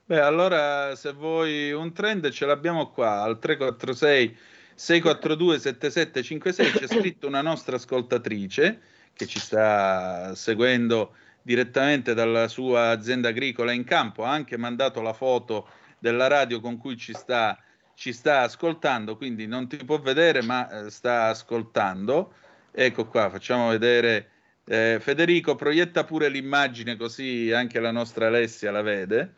Beh, 0.04 0.20
allora 0.20 0.94
se 0.94 1.12
vuoi 1.12 1.72
un 1.72 1.92
trend 1.92 2.28
ce 2.30 2.44
l'abbiamo 2.44 2.90
qua 2.90 3.22
al 3.22 3.38
346 3.38 4.36
642 4.74 5.58
7756 5.58 6.70
c'è 6.72 6.86
scritto 6.98 7.26
una 7.26 7.40
nostra 7.40 7.76
ascoltatrice 7.76 8.80
che 9.14 9.26
ci 9.26 9.38
sta 9.38 10.34
seguendo 10.34 11.14
direttamente 11.40 12.14
dalla 12.14 12.48
sua 12.48 12.90
azienda 12.90 13.28
agricola 13.28 13.72
in 13.72 13.84
campo, 13.84 14.24
ha 14.24 14.30
anche 14.30 14.56
mandato 14.56 15.00
la 15.00 15.12
foto 15.12 15.68
della 15.98 16.26
radio 16.26 16.60
con 16.60 16.78
cui 16.78 16.96
ci 16.96 17.14
sta 17.14 17.56
ci 17.94 18.12
sta 18.12 18.40
ascoltando, 18.40 19.16
quindi 19.16 19.46
non 19.46 19.68
ti 19.68 19.76
può 19.76 19.98
vedere, 20.00 20.42
ma 20.42 20.68
eh, 20.68 20.90
sta 20.90 21.28
ascoltando. 21.28 22.34
Ecco 22.72 23.06
qua, 23.06 23.30
facciamo 23.30 23.68
vedere. 23.68 24.28
Eh, 24.64 24.98
Federico, 25.00 25.54
proietta 25.54 26.04
pure 26.04 26.28
l'immagine 26.28 26.96
così 26.96 27.50
anche 27.52 27.80
la 27.80 27.90
nostra 27.90 28.28
Alessia 28.28 28.70
la 28.70 28.82
vede. 28.82 29.34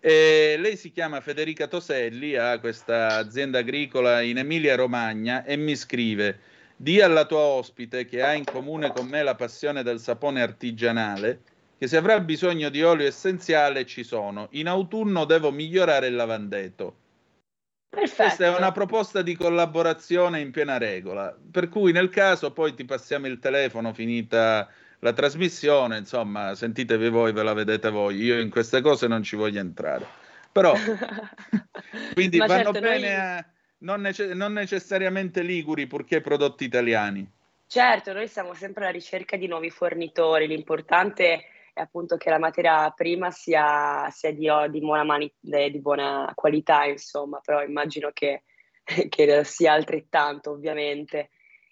E 0.00 0.56
lei 0.58 0.76
si 0.76 0.92
chiama 0.92 1.20
Federica 1.20 1.66
Toselli, 1.66 2.36
ha 2.36 2.58
questa 2.58 3.16
azienda 3.16 3.60
agricola 3.60 4.20
in 4.20 4.38
Emilia 4.38 4.76
Romagna 4.76 5.44
e 5.44 5.56
mi 5.56 5.74
scrive: 5.76 6.40
Di 6.76 7.00
alla 7.00 7.24
tua 7.24 7.40
ospite 7.40 8.04
che 8.04 8.22
ha 8.22 8.34
in 8.34 8.44
comune 8.44 8.92
con 8.92 9.06
me 9.06 9.22
la 9.22 9.34
passione 9.34 9.82
del 9.82 10.00
sapone 10.00 10.42
artigianale, 10.42 11.40
che 11.78 11.86
se 11.86 11.96
avrà 11.96 12.20
bisogno 12.20 12.68
di 12.68 12.82
olio 12.82 13.06
essenziale 13.06 13.86
ci 13.86 14.04
sono. 14.04 14.48
In 14.52 14.68
autunno 14.68 15.24
devo 15.24 15.50
migliorare 15.50 16.08
il 16.08 16.14
lavandeto. 16.14 16.96
Perfetto. 17.94 18.22
Questa 18.22 18.44
è 18.44 18.56
una 18.56 18.72
proposta 18.72 19.22
di 19.22 19.36
collaborazione 19.36 20.40
in 20.40 20.50
piena 20.50 20.78
regola, 20.78 21.34
per 21.50 21.68
cui 21.68 21.92
nel 21.92 22.10
caso 22.10 22.52
poi 22.52 22.74
ti 22.74 22.84
passiamo 22.84 23.26
il 23.28 23.38
telefono 23.38 23.92
finita 23.92 24.68
la 24.98 25.12
trasmissione, 25.12 25.98
insomma, 25.98 26.54
sentitevi 26.54 27.08
voi, 27.08 27.32
ve 27.32 27.42
la 27.42 27.52
vedete 27.52 27.90
voi, 27.90 28.16
io 28.16 28.40
in 28.40 28.50
queste 28.50 28.80
cose 28.80 29.06
non 29.06 29.22
ci 29.22 29.36
voglio 29.36 29.60
entrare. 29.60 30.06
Però, 30.50 30.74
quindi 32.14 32.38
vanno 32.38 32.52
certo, 32.52 32.80
bene 32.80 32.98
noi... 32.98 33.14
a, 33.14 33.46
non, 33.78 34.00
nece- 34.00 34.34
non 34.34 34.52
necessariamente 34.52 35.42
liguri, 35.42 35.86
purché 35.86 36.20
prodotti 36.20 36.64
italiani. 36.64 37.30
Certo, 37.66 38.12
noi 38.12 38.28
siamo 38.28 38.54
sempre 38.54 38.84
alla 38.84 38.92
ricerca 38.92 39.36
di 39.36 39.46
nuovi 39.46 39.70
fornitori, 39.70 40.46
l'importante 40.46 41.32
è 41.32 41.44
è 41.74 41.80
appunto 41.80 42.16
che 42.16 42.30
la 42.30 42.38
materia 42.38 42.88
prima 42.90 43.32
sia, 43.32 44.08
sia 44.10 44.32
di, 44.32 44.48
di, 44.70 44.78
buona 44.78 45.02
mani, 45.02 45.30
di, 45.40 45.80
buona 45.80 46.30
qualità, 46.34 46.84
insomma, 46.84 47.40
però 47.44 47.62
immagino 47.62 48.10
che, 48.12 48.44
che, 49.08 49.44
sia 49.44 49.72
altrettanto, 49.72 50.52
ovviamente. 50.52 51.30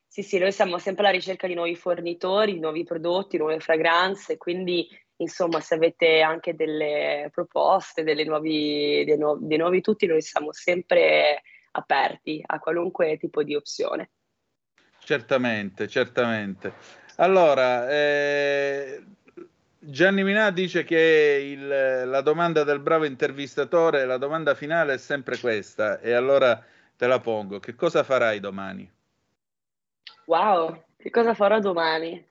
Sì, 0.08 0.22
sì, 0.22 0.38
noi 0.38 0.52
siamo 0.52 0.78
sempre 0.78 1.04
alla 1.04 1.14
ricerca 1.16 1.46
di 1.46 1.54
nuovi 1.54 1.76
fornitori, 1.76 2.58
nuovi 2.58 2.82
prodotti, 2.82 3.38
nuove 3.38 3.60
fragranze, 3.60 4.36
quindi 4.36 4.86
insomma 5.16 5.60
se 5.60 5.74
avete 5.76 6.20
anche 6.20 6.54
delle 6.54 7.30
proposte, 7.32 8.02
delle 8.02 8.24
nuovi, 8.24 9.04
dei, 9.06 9.16
nuovi, 9.16 9.46
dei 9.46 9.56
nuovi 9.56 9.80
tutti, 9.80 10.06
noi 10.06 10.20
siamo 10.20 10.52
sempre 10.52 11.42
aperti 11.70 12.42
a 12.44 12.58
qualunque 12.58 13.16
tipo 13.18 13.42
di 13.44 13.54
opzione. 13.54 14.10
Certamente, 14.98 15.86
certamente. 15.88 16.74
Allora, 17.16 17.88
eh, 17.88 19.02
Gianni 19.85 20.23
Minà 20.23 20.53
dice 20.53 20.85
che 20.85 21.45
il, 21.45 21.66
la 21.66 22.21
domanda 22.21 22.62
del 22.62 22.79
bravo 22.79 23.05
intervistatore, 23.05 24.05
la 24.05 24.16
domanda 24.16 24.55
finale 24.55 24.95
è 24.95 24.97
sempre 24.97 25.37
questa, 25.38 25.99
e 25.99 26.12
allora 26.12 26.64
te 26.97 27.09
la 27.09 27.18
pongo. 27.18 27.59
Che 27.59 27.75
cosa 27.75 28.05
farai 28.05 28.38
domani? 28.38 28.88
Wow, 30.27 30.85
che 30.97 31.11
cosa 31.11 31.35
farò 31.35 31.59
domani? 31.59 32.25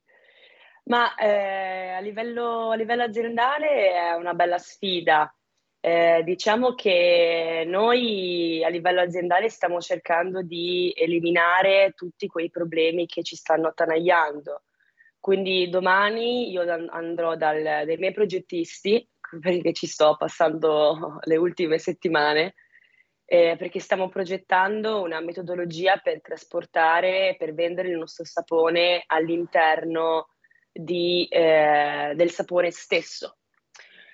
Ma 0.85 1.13
eh, 1.15 1.89
a, 1.89 1.99
livello, 1.99 2.69
a, 2.69 2.75
livello, 2.75 3.03
aziendale 3.03 3.91
è 3.91 4.13
una 4.13 4.33
bella 4.33 4.57
sfida. 4.57 5.35
Eh, 5.81 6.21
diciamo 6.23 6.73
che 6.73 7.65
noi 7.67 8.63
a 8.63 8.69
livello 8.69 9.01
aziendale 9.01 9.49
stiamo 9.49 9.81
cercando 9.81 10.41
di 10.41 10.93
eliminare 10.95 11.91
tutti 11.97 12.27
quei 12.27 12.49
problemi 12.49 13.07
che 13.07 13.23
ci 13.23 13.35
stanno 13.35 13.67
attanagliando 13.67 14.61
quindi 15.21 15.69
domani 15.69 16.49
io 16.49 16.63
andrò 16.89 17.35
dal, 17.35 17.61
dai 17.61 17.97
miei 17.97 18.11
progettisti, 18.11 19.07
perché 19.39 19.71
ci 19.71 19.87
sto 19.87 20.17
passando 20.17 21.19
le 21.23 21.37
ultime 21.37 21.77
settimane, 21.77 22.55
eh, 23.23 23.55
perché 23.57 23.79
stiamo 23.79 24.09
progettando 24.09 25.01
una 25.01 25.21
metodologia 25.21 25.97
per 25.97 26.21
trasportare, 26.21 27.35
per 27.37 27.53
vendere 27.53 27.89
il 27.89 27.97
nostro 27.97 28.25
sapone 28.25 29.03
all'interno 29.05 30.29
di, 30.71 31.27
eh, 31.29 32.13
del 32.15 32.31
sapone 32.31 32.71
stesso. 32.71 33.37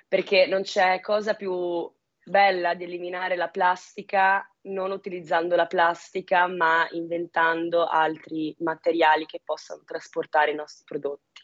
Perché 0.10 0.46
non 0.46 0.62
c'è 0.62 1.00
cosa 1.00 1.34
più 1.36 1.90
bella 2.28 2.74
di 2.74 2.84
eliminare 2.84 3.36
la 3.36 3.48
plastica 3.48 4.46
non 4.64 4.92
utilizzando 4.92 5.56
la 5.56 5.66
plastica 5.66 6.48
ma 6.48 6.88
inventando 6.92 7.86
altri 7.86 8.56
materiali 8.60 9.26
che 9.26 9.42
possano 9.44 9.84
trasportare 9.86 10.52
i 10.52 10.56
nostri 10.56 10.84
prodotti. 10.86 11.42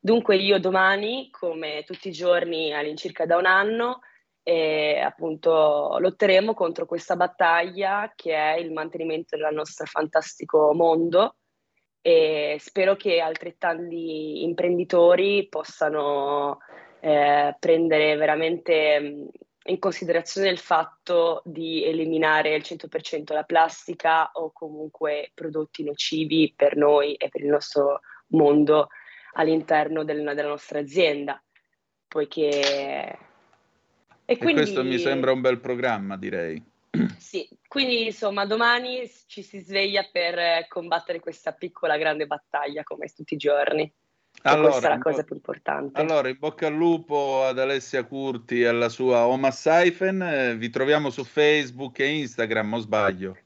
Dunque 0.00 0.36
io 0.36 0.58
domani, 0.58 1.30
come 1.30 1.82
tutti 1.84 2.08
i 2.08 2.12
giorni 2.12 2.72
all'incirca 2.72 3.26
da 3.26 3.36
un 3.36 3.46
anno, 3.46 4.00
eh, 4.42 5.00
appunto 5.00 5.96
lotteremo 5.98 6.54
contro 6.54 6.86
questa 6.86 7.16
battaglia 7.16 8.12
che 8.14 8.32
è 8.32 8.56
il 8.56 8.72
mantenimento 8.72 9.36
del 9.36 9.52
nostro 9.52 9.86
fantastico 9.86 10.72
mondo 10.72 11.36
e 12.00 12.56
spero 12.60 12.94
che 12.94 13.18
altrettanti 13.18 14.44
imprenditori 14.44 15.48
possano 15.48 16.58
eh, 17.00 17.56
prendere 17.58 18.14
veramente 18.14 19.30
in 19.66 19.78
considerazione 19.78 20.48
il 20.48 20.58
fatto 20.58 21.42
di 21.44 21.84
eliminare 21.84 22.54
il 22.54 22.62
100% 22.64 23.32
la 23.32 23.42
plastica 23.44 24.30
o 24.34 24.52
comunque 24.52 25.30
prodotti 25.34 25.84
nocivi 25.84 26.52
per 26.54 26.76
noi 26.76 27.14
e 27.14 27.28
per 27.28 27.42
il 27.42 27.48
nostro 27.48 28.00
mondo 28.28 28.88
all'interno 29.34 30.04
del, 30.04 30.22
della 30.34 30.48
nostra 30.48 30.78
azienda, 30.78 31.42
poiché... 32.08 33.18
E, 34.28 34.38
quindi... 34.38 34.62
e 34.62 34.64
questo 34.64 34.82
mi 34.82 34.98
sembra 34.98 35.32
un 35.32 35.40
bel 35.40 35.60
programma, 35.60 36.16
direi. 36.16 36.62
Sì, 37.18 37.46
quindi 37.66 38.06
insomma 38.06 38.46
domani 38.46 39.10
ci 39.26 39.42
si 39.42 39.58
sveglia 39.58 40.08
per 40.10 40.66
combattere 40.68 41.20
questa 41.20 41.52
piccola 41.52 41.98
grande 41.98 42.26
battaglia 42.26 42.82
come 42.82 43.08
tutti 43.08 43.34
i 43.34 43.38
giorni. 43.38 43.92
Allora, 44.42 44.68
questa 44.68 44.86
è 44.86 44.90
la 44.90 44.98
cosa 44.98 45.22
più 45.24 45.34
importante. 45.34 46.00
Allora, 46.00 46.28
in 46.28 46.36
bocca 46.38 46.68
al 46.68 46.74
lupo 46.74 47.42
ad 47.44 47.58
Alessia 47.58 48.04
Curti 48.04 48.60
e 48.60 48.66
alla 48.66 48.88
sua 48.88 49.26
Oma 49.26 49.50
Saifen. 49.50 50.56
Vi 50.58 50.70
troviamo 50.70 51.10
su 51.10 51.24
Facebook 51.24 51.98
e 51.98 52.18
Instagram, 52.18 52.74
o 52.74 52.78
sbaglio? 52.78 53.36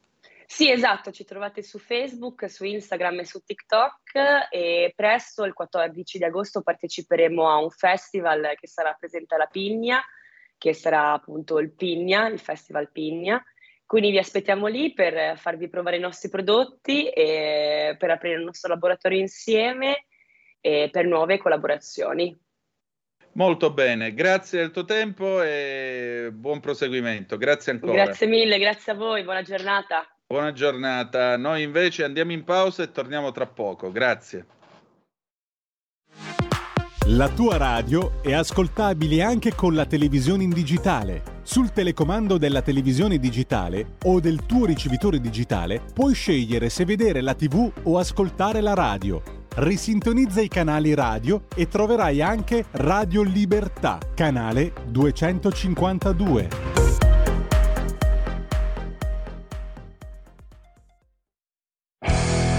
Sì, 0.45 0.69
esatto, 0.69 1.11
ci 1.11 1.23
trovate 1.23 1.63
su 1.63 1.79
Facebook, 1.79 2.49
su 2.49 2.65
Instagram 2.65 3.19
e 3.19 3.25
su 3.25 3.41
TikTok 3.41 4.49
e 4.49 4.91
presto, 4.93 5.45
il 5.45 5.53
14 5.53 6.17
di 6.17 6.23
agosto, 6.25 6.61
parteciperemo 6.61 7.49
a 7.49 7.55
un 7.55 7.69
festival 7.69 8.53
che 8.59 8.67
sarà 8.67 8.93
presente 8.99 9.35
alla 9.35 9.45
Pigna, 9.45 10.03
che 10.57 10.73
sarà 10.73 11.13
appunto 11.13 11.57
il 11.57 11.71
Pigna, 11.71 12.27
il 12.27 12.37
Festival 12.37 12.91
Pigna. 12.91 13.41
Quindi 13.85 14.11
vi 14.11 14.17
aspettiamo 14.17 14.67
lì 14.67 14.93
per 14.93 15.37
farvi 15.37 15.69
provare 15.69 15.95
i 15.95 16.01
nostri 16.01 16.29
prodotti 16.29 17.07
e 17.07 17.95
per 17.97 18.09
aprire 18.09 18.35
il 18.35 18.43
nostro 18.43 18.69
laboratorio 18.69 19.19
insieme 19.19 20.05
e 20.61 20.89
per 20.91 21.05
nuove 21.05 21.37
collaborazioni. 21.37 22.39
Molto 23.33 23.71
bene, 23.71 24.13
grazie 24.13 24.59
del 24.59 24.71
tuo 24.71 24.85
tempo 24.85 25.41
e 25.41 26.29
buon 26.33 26.59
proseguimento. 26.59 27.37
Grazie 27.37 27.73
ancora. 27.73 27.93
Grazie 27.93 28.27
mille, 28.27 28.59
grazie 28.59 28.91
a 28.91 28.95
voi, 28.95 29.23
buona 29.23 29.41
giornata. 29.41 30.05
Buona 30.27 30.53
giornata. 30.53 31.37
Noi 31.37 31.63
invece 31.63 32.03
andiamo 32.03 32.31
in 32.31 32.43
pausa 32.43 32.83
e 32.83 32.91
torniamo 32.91 33.31
tra 33.31 33.47
poco. 33.47 33.91
Grazie. 33.91 34.45
La 37.07 37.29
tua 37.29 37.57
radio 37.57 38.21
è 38.21 38.31
ascoltabile 38.33 39.21
anche 39.21 39.53
con 39.55 39.73
la 39.73 39.85
televisione 39.85 40.43
in 40.43 40.51
digitale. 40.51 41.39
Sul 41.41 41.71
telecomando 41.71 42.37
della 42.37 42.61
televisione 42.61 43.17
digitale 43.17 43.97
o 44.05 44.19
del 44.19 44.45
tuo 44.45 44.65
ricevitore 44.65 45.19
digitale 45.19 45.81
puoi 45.93 46.13
scegliere 46.13 46.69
se 46.69 46.85
vedere 46.85 47.21
la 47.21 47.33
TV 47.33 47.69
o 47.83 47.97
ascoltare 47.97 48.61
la 48.61 48.73
radio. 48.73 49.40
Risintonizza 49.53 50.39
i 50.39 50.47
canali 50.47 50.93
radio 50.93 51.43
e 51.53 51.67
troverai 51.67 52.21
anche 52.21 52.63
Radio 52.71 53.21
Libertà, 53.21 53.97
canale 54.15 54.71
252. 54.87 56.47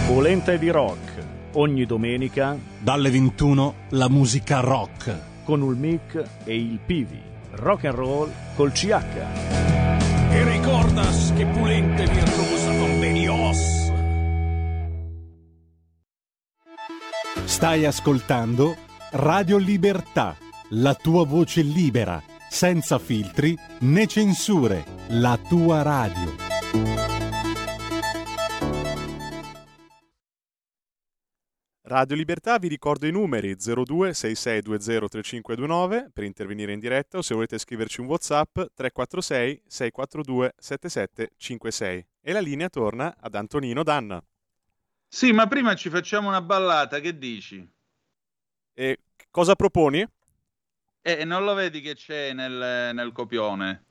Polenta 0.07 0.55
di 0.57 0.68
rock. 0.68 1.26
Ogni 1.55 1.87
domenica 1.87 2.59
dalle 2.78 3.11
21 3.11 3.74
la 3.90 4.11
musica 4.11 4.61
rock 4.61 5.44
con 5.44 5.62
il 5.62 5.76
mic 5.78 6.22
e 6.44 6.55
il 6.55 6.78
Pivi. 6.85 7.20
Rock 7.52 7.87
and 7.87 7.94
roll 7.94 8.31
col 8.55 8.70
CH. 8.70 8.90
E 10.31 10.44
ricordas 10.44 11.33
che 11.35 11.46
Pulente 11.46 12.05
virtuosa 12.05 12.68
con 12.76 13.00
Benios. 13.00 13.82
Stai 17.52 17.84
ascoltando 17.84 18.76
Radio 19.10 19.58
Libertà, 19.58 20.34
la 20.70 20.94
tua 20.94 21.26
voce 21.26 21.60
libera, 21.60 22.20
senza 22.48 22.98
filtri 22.98 23.54
né 23.80 24.06
censure, 24.06 24.84
la 25.08 25.38
tua 25.48 25.82
radio. 25.82 26.34
Radio 31.82 32.16
Libertà 32.16 32.56
vi 32.56 32.68
ricordo 32.68 33.06
i 33.06 33.12
numeri 33.12 33.54
02 33.54 34.14
6620 34.14 35.08
3529 35.08 36.10
per 36.10 36.24
intervenire 36.24 36.72
in 36.72 36.80
diretta 36.80 37.18
o 37.18 37.22
se 37.22 37.34
volete 37.34 37.58
scriverci 37.58 38.00
un 38.00 38.06
WhatsApp 38.06 38.54
346 38.54 39.62
642 39.66 40.54
7756 40.56 42.06
e 42.22 42.32
la 42.32 42.40
linea 42.40 42.70
torna 42.70 43.14
ad 43.20 43.34
Antonino 43.34 43.82
Danna. 43.82 44.24
Sì, 45.14 45.31
ma 45.31 45.46
prima 45.46 45.75
ci 45.75 45.90
facciamo 45.90 46.29
una 46.29 46.40
ballata, 46.40 46.98
che 46.98 47.18
dici? 47.18 47.62
E 48.72 48.98
cosa 49.31 49.55
proponi? 49.55 50.03
Eh, 51.03 51.27
non 51.27 51.44
lo 51.44 51.53
vedi 51.53 51.83
che 51.83 51.94
c'è 51.94 52.33
nel, 52.33 52.94
nel 52.94 53.12
copione? 53.12 53.85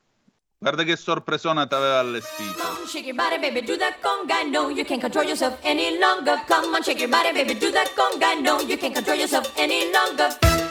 Guarda 0.58 0.82
che 0.82 0.96
sorpresona 0.96 1.68
ti 1.68 1.76
aveva 1.76 2.00
allestito. 2.00 2.54
Come 2.54 2.80
on, 2.80 2.88
shake 2.88 3.06
your 3.06 3.16
body, 3.16 3.38
baby, 3.40 3.62
do 3.62 3.78
that 3.78 4.00
conga. 4.02 4.50
No, 4.50 4.70
you 4.70 4.84
can't 4.84 5.00
control 5.00 5.26
yourself 5.26 5.60
any 5.64 6.00
longer. 6.00 6.44
Come 6.48 6.74
on, 6.74 6.82
shake 6.82 7.00
your 7.00 7.10
body, 7.10 7.32
baby, 7.32 7.56
do 7.56 7.70
that 7.70 7.94
conga. 7.94 8.42
No, 8.42 8.60
you 8.60 8.78
can't 8.78 8.96
control 8.96 9.18
yourself 9.18 9.54
any 9.58 9.92
longer. 9.92 10.71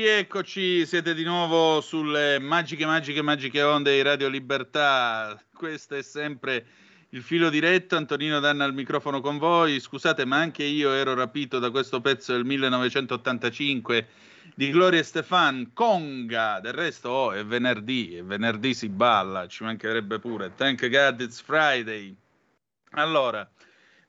Rieccoci, 0.00 0.86
siete 0.86 1.12
di 1.12 1.24
nuovo 1.24 1.82
sulle 1.82 2.38
magiche, 2.38 2.86
magiche, 2.86 3.20
magiche 3.20 3.60
onde 3.60 3.92
di 3.92 4.00
Radio 4.00 4.28
Libertà. 4.28 5.38
Questo 5.52 5.94
è 5.94 6.02
sempre 6.02 6.64
il 7.10 7.22
filo 7.22 7.50
diretto. 7.50 7.96
Antonino 7.96 8.40
Danna 8.40 8.64
al 8.64 8.72
microfono 8.72 9.20
con 9.20 9.36
voi. 9.36 9.78
Scusate, 9.78 10.24
ma 10.24 10.38
anche 10.38 10.64
io 10.64 10.94
ero 10.94 11.12
rapito 11.12 11.58
da 11.58 11.70
questo 11.70 12.00
pezzo 12.00 12.32
del 12.32 12.46
1985 12.46 14.06
di 14.54 14.70
Gloria 14.70 15.02
Stefan, 15.02 15.72
Conga. 15.74 16.60
Del 16.60 16.72
resto, 16.72 17.10
oh, 17.10 17.32
è 17.32 17.44
venerdì, 17.44 18.16
e 18.16 18.22
venerdì 18.22 18.72
si 18.72 18.88
balla, 18.88 19.46
ci 19.48 19.64
mancherebbe 19.64 20.18
pure. 20.18 20.54
Thank 20.54 20.88
God 20.88 21.20
it's 21.20 21.42
Friday. 21.42 22.16
Allora 22.92 23.46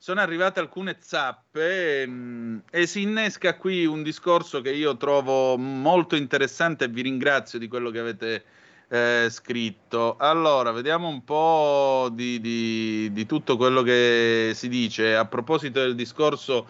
sono 0.02 0.20
arrivate 0.20 0.60
alcune 0.60 0.98
zappe 1.00 2.08
mh, 2.08 2.64
e 2.72 2.88
si 2.88 3.04
innesca 3.04 3.56
qui 3.56 3.86
un 3.86 4.02
discorso 4.02 4.60
che 4.60 4.72
io 4.72 4.98
trovo 4.98 5.58
molto 5.58 6.16
interessante 6.16 6.86
e 6.86 6.88
vi 6.88 7.04
ringrazio 7.04 7.60
di 7.60 7.68
quello 7.68 7.92
che 7.92 8.00
avete 8.00 8.44
eh, 8.88 9.28
scritto. 9.30 10.18
Allora, 10.18 10.72
vediamo 10.72 11.08
un 11.08 11.24
po' 11.24 12.10
di, 12.12 12.42
di, 12.42 13.12
di, 13.12 13.26
tutto 13.28 13.58
quello 13.58 13.84
che 13.84 14.54
si 14.56 14.70
dice 14.70 15.16
a 15.16 15.26
proposito 15.26 15.82
del 15.82 15.94
discorso 15.94 16.68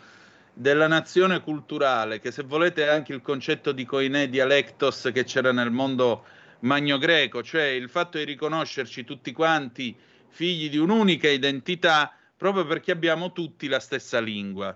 della 0.54 0.88
nazione 0.88 1.40
culturale, 1.40 2.20
che 2.20 2.32
se 2.32 2.44
volete 2.44 2.84
è 2.84 2.90
anche 2.90 3.14
il 3.14 3.22
concetto 3.22 3.72
di 3.72 3.86
koine 3.86 4.28
dialectos 4.28 5.10
che 5.14 5.24
c'era 5.24 5.54
nel 5.54 5.72
mondo 5.72 6.26
magno-greco, 6.60 7.42
cioè 7.42 7.64
il 7.64 7.88
fatto 7.88 8.18
di 8.18 8.26
riconoscerci 8.26 9.06
tutti 9.06 9.32
quanti 9.32 9.96
figli 10.28 10.70
di 10.70 10.78
un'unica 10.78 11.30
identità 11.30 12.14
proprio 12.42 12.66
perché 12.66 12.92
abbiamo 12.92 13.34
tutti 13.34 13.68
la 13.68 13.80
stessa 13.80 14.20
lingua. 14.20 14.76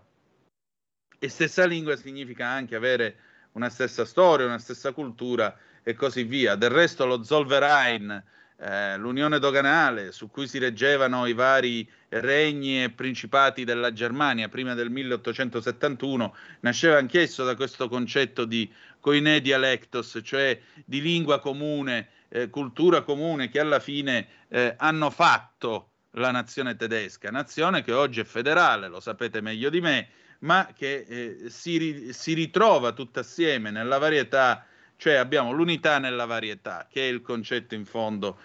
E 1.18 1.30
stessa 1.30 1.66
lingua 1.66 1.96
significa 1.96 2.46
anche 2.46 2.76
avere 2.76 3.16
una 3.54 3.72
stessa 3.72 4.06
storia, 4.06 4.46
una 4.46 4.60
stessa 4.60 4.92
cultura 4.92 5.58
e 5.82 5.96
così 5.96 6.26
via. 6.26 6.54
Del 6.54 6.70
resto 6.70 7.08
lo 7.08 7.24
Zollverein, 7.24 8.24
eh, 8.58 8.98
l'unione 8.98 9.40
doganale 9.40 10.12
su 10.12 10.30
cui 10.30 10.48
si 10.48 10.60
reggevano 10.60 11.26
i 11.26 11.34
vari 11.34 11.90
regni 12.10 12.84
e 12.84 12.92
principati 12.92 13.64
della 13.64 13.92
Germania 13.92 14.48
prima 14.48 14.76
del 14.76 14.92
1871, 14.92 16.36
nasceva 16.60 17.00
anch'esso 17.00 17.44
da 17.44 17.56
questo 17.56 17.90
concetto 17.90 18.46
di 18.46 18.72
koine 19.00 19.42
dialectos, 19.42 20.20
cioè 20.24 20.62
di 20.86 21.02
lingua 21.02 21.40
comune, 21.40 22.10
eh, 22.30 22.48
cultura 22.48 23.02
comune 23.02 23.50
che 23.50 23.60
alla 23.60 23.80
fine 23.80 24.28
eh, 24.50 24.76
hanno 24.78 25.10
fatto 25.10 25.90
la 26.16 26.32
nazione 26.32 26.76
tedesca, 26.76 27.32
nazione 27.32 27.84
che 27.84 27.92
oggi 27.92 28.20
è 28.20 28.24
federale, 28.24 28.88
lo 28.88 29.00
sapete 29.00 29.42
meglio 29.42 29.70
di 29.70 29.82
me, 29.82 30.10
ma 30.40 30.70
che 30.76 31.06
eh, 31.08 31.50
si, 31.50 31.78
ri- 31.78 32.14
si, 32.14 32.34
ritrova 32.34 32.92
tutta 32.92 33.22
assieme 33.22 33.72
nella 33.72 33.98
varietà, 33.98 34.66
cioè 34.98 35.16
abbiamo 35.16 35.52
l'unità 35.52 36.00
nella 36.00 36.26
varietà, 36.26 36.88
che 36.90 37.02
è 37.02 37.12
il 37.12 37.22
concetto 37.22 37.76
in 37.76 37.86
fondo 37.86 38.40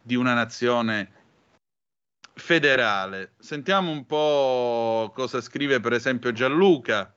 di 0.00 0.14
una 0.14 0.34
nazione 0.34 1.20
federale. 2.34 3.34
Sentiamo 3.38 3.90
un 3.90 4.06
po' 4.06 5.12
cosa 5.14 5.40
scrive 5.40 5.80
per 5.80 5.92
esempio 5.92 6.32
Gianluca 6.32 7.14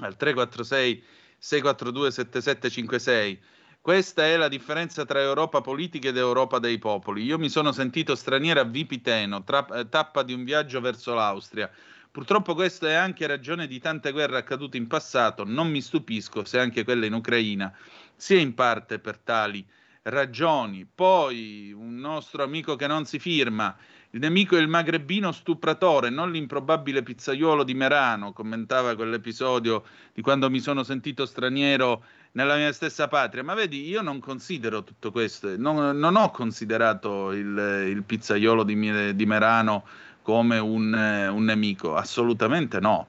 al 0.00 0.16
346 0.16 1.04
642 1.38 2.10
7756. 2.10 3.42
Questa 3.82 4.26
è 4.26 4.36
la 4.36 4.48
differenza 4.48 5.06
tra 5.06 5.22
Europa 5.22 5.62
politica 5.62 6.08
ed 6.08 6.18
Europa 6.18 6.58
dei 6.58 6.78
popoli. 6.78 7.24
Io 7.24 7.38
mi 7.38 7.48
sono 7.48 7.72
sentito 7.72 8.14
straniera 8.14 8.60
a 8.60 8.64
Vipiteno, 8.64 9.42
tra, 9.42 9.66
eh, 9.68 9.88
tappa 9.88 10.22
di 10.22 10.34
un 10.34 10.44
viaggio 10.44 10.82
verso 10.82 11.14
l'Austria. 11.14 11.70
Purtroppo 12.10 12.54
questa 12.54 12.88
è 12.88 12.92
anche 12.92 13.26
ragione 13.26 13.66
di 13.66 13.78
tante 13.78 14.12
guerre 14.12 14.36
accadute 14.36 14.76
in 14.76 14.86
passato, 14.86 15.44
non 15.44 15.70
mi 15.70 15.80
stupisco 15.80 16.44
se 16.44 16.58
anche 16.58 16.84
quella 16.84 17.06
in 17.06 17.14
Ucraina 17.14 17.74
sia 18.14 18.38
in 18.38 18.52
parte 18.52 18.98
per 18.98 19.16
tali 19.16 19.66
ragioni. 20.02 20.84
Poi 20.84 21.72
un 21.72 21.96
nostro 21.96 22.42
amico 22.42 22.76
che 22.76 22.86
non 22.86 23.06
si 23.06 23.18
firma, 23.18 23.74
il 24.10 24.20
nemico 24.20 24.56
è 24.56 24.60
il 24.60 24.68
magrebino 24.68 25.30
stupratore, 25.30 26.10
non 26.10 26.32
l'improbabile 26.32 27.02
pizzaiolo 27.02 27.62
di 27.62 27.74
Merano, 27.74 28.32
commentava 28.32 28.94
quell'episodio 28.96 29.84
di 30.12 30.20
quando 30.20 30.50
mi 30.50 30.58
sono 30.58 30.82
sentito 30.82 31.24
straniero 31.24 32.04
nella 32.32 32.56
mia 32.56 32.72
stessa 32.72 33.08
patria. 33.08 33.42
Ma 33.42 33.54
vedi, 33.54 33.88
io 33.88 34.02
non 34.02 34.20
considero 34.20 34.84
tutto 34.84 35.10
questo, 35.10 35.56
non, 35.56 35.98
non 35.98 36.16
ho 36.16 36.30
considerato 36.30 37.32
il, 37.32 37.86
il 37.88 38.02
pizzaiolo 38.02 38.62
di, 38.62 39.14
di, 39.14 39.26
Merano 39.26 39.86
come 40.22 40.58
un, 40.58 40.92
un, 40.92 41.44
nemico, 41.44 41.96
assolutamente 41.96 42.80
no. 42.80 43.06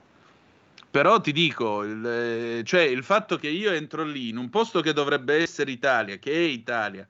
Però 0.90 1.22
ti 1.22 1.32
dico, 1.32 1.84
il, 1.84 2.62
cioè 2.66 2.82
il 2.82 3.04
fatto 3.04 3.38
che 3.38 3.48
io 3.48 3.72
entro 3.72 4.04
lì 4.04 4.30
in 4.30 4.38
un 4.38 4.50
posto 4.50 4.82
che 4.82 4.92
dovrebbe 4.92 5.36
essere 5.36 5.72
Italia, 5.72 6.18
che 6.18 6.32
è 6.32 6.40
Italia, 6.40 7.08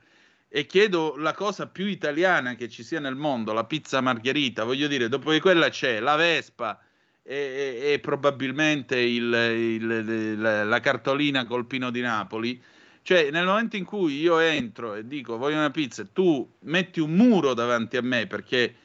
e 0.47 0.65
chiedo 0.65 1.15
la 1.17 1.33
cosa 1.33 1.65
più 1.65 1.85
italiana 1.85 2.55
che 2.55 2.69
ci 2.69 2.83
sia 2.83 2.99
nel 2.99 3.15
mondo, 3.15 3.53
la 3.53 3.63
pizza 3.63 4.01
margherita, 4.01 4.65
voglio 4.65 4.87
dire, 4.87 5.07
dopo 5.07 5.31
che 5.31 5.39
quella 5.39 5.69
c'è 5.69 5.99
la 5.99 6.15
Vespa, 6.15 6.79
e, 7.23 7.93
e 7.93 7.99
probabilmente 7.99 8.99
il, 8.99 9.33
il, 9.33 10.39
la, 10.39 10.79
cartolina 10.79 11.45
col 11.45 11.65
Pino 11.65 11.91
di 11.91 12.01
Napoli. 12.01 12.61
Cioè, 13.03 13.31
nel 13.31 13.45
momento 13.45 13.77
in 13.77 13.85
cui 13.85 14.19
io 14.19 14.39
entro 14.39 14.95
e 14.95 15.07
dico 15.07 15.37
voglio 15.37 15.57
una 15.57 15.71
pizza, 15.71 16.05
tu 16.05 16.47
metti 16.61 16.99
un 16.99 17.13
muro 17.13 17.53
davanti 17.53 17.97
a 17.97 18.01
me 18.01 18.27
perché 18.27 18.75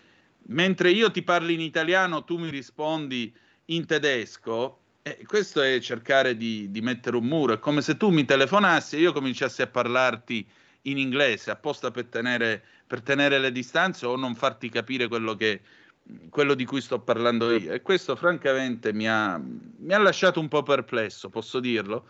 mentre 0.48 0.90
io 0.90 1.10
ti 1.10 1.22
parli 1.22 1.54
in 1.54 1.60
italiano, 1.60 2.24
tu 2.24 2.38
mi 2.38 2.50
rispondi 2.50 3.32
in 3.66 3.86
tedesco. 3.86 4.80
Eh, 5.02 5.24
questo 5.26 5.60
è 5.62 5.78
cercare 5.80 6.36
di, 6.36 6.70
di, 6.70 6.80
mettere 6.80 7.16
un 7.16 7.24
muro. 7.24 7.54
È 7.54 7.58
come 7.58 7.82
se 7.82 7.96
tu 7.96 8.10
mi 8.10 8.24
telefonassi 8.24 8.96
e 8.96 9.00
io 9.00 9.12
cominciassi 9.12 9.62
a 9.62 9.66
parlarti 9.66 10.46
in 10.82 10.98
inglese 10.98 11.50
apposta 11.50 11.90
per 11.90 12.06
tenere, 12.06 12.62
per 12.86 13.02
tenere 13.02 13.38
le 13.38 13.52
distanze 13.52 14.06
o 14.06 14.16
non 14.16 14.34
farti 14.34 14.68
capire 14.68 15.08
quello 15.08 15.34
che, 15.34 15.60
quello 16.30 16.54
di 16.54 16.64
cui 16.64 16.80
sto 16.80 17.00
parlando 17.00 17.50
io. 17.56 17.72
E 17.72 17.82
questo 17.82 18.16
francamente 18.16 18.92
mi 18.92 19.08
ha, 19.08 19.38
mi 19.38 19.92
ha 19.92 19.98
lasciato 19.98 20.40
un 20.40 20.48
po' 20.48 20.62
perplesso, 20.62 21.28
posso 21.28 21.60
dirlo. 21.60 22.08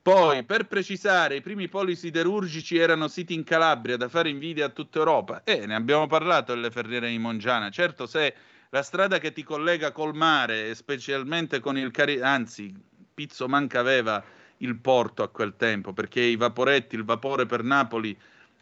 Poi, 0.00 0.42
per 0.44 0.66
precisare, 0.66 1.36
i 1.36 1.40
primi 1.42 1.68
poli 1.68 1.94
siderurgici 1.94 2.78
erano 2.78 3.08
siti 3.08 3.34
in 3.34 3.44
Calabria 3.44 3.96
da 3.98 4.08
fare 4.08 4.30
invidia 4.30 4.66
a 4.66 4.70
tutta 4.70 4.98
Europa. 4.98 5.42
E 5.44 5.58
eh, 5.58 5.66
ne 5.66 5.74
abbiamo 5.74 6.06
parlato 6.06 6.54
delle 6.54 6.70
ferriere 6.70 7.10
di 7.10 7.18
Mongiana. 7.18 7.68
Certo, 7.68 8.06
se 8.06 8.34
la 8.70 8.82
strada 8.82 9.18
che 9.18 9.32
ti 9.32 9.42
collega 9.42 9.92
col 9.92 10.14
mare, 10.14 10.74
specialmente 10.74 11.60
con 11.60 11.76
il 11.76 11.90
Cari... 11.90 12.20
anzi, 12.20 12.74
Pizzo 13.12 13.48
manca 13.48 13.80
aveva 13.80 14.24
il 14.58 14.76
porto 14.76 15.22
a 15.22 15.28
quel 15.28 15.56
tempo, 15.56 15.92
perché 15.92 16.20
i 16.20 16.36
vaporetti, 16.36 16.94
il 16.94 17.04
vapore 17.04 17.44
per 17.46 17.62
Napoli 17.62 18.16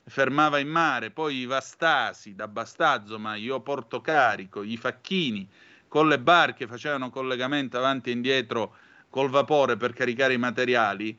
fermava 0.09 0.59
in 0.59 0.69
mare, 0.69 1.11
poi 1.11 1.38
i 1.38 1.47
Vastasi 1.47 2.35
da 2.35 2.47
Bastazzo, 2.47 3.19
ma 3.19 3.35
io 3.35 3.61
porto 3.61 4.01
carico, 4.01 4.62
i 4.62 4.77
facchini 4.77 5.49
con 5.88 6.09
le 6.09 6.19
barche 6.19 6.66
facevano 6.66 7.11
collegamento 7.11 7.77
avanti 7.77 8.11
e 8.11 8.12
indietro 8.12 8.77
col 9.11 9.31
vapore 9.31 9.77
per 9.77 9.92
caricare 9.92 10.35
i 10.35 10.38
materiali, 10.38 11.16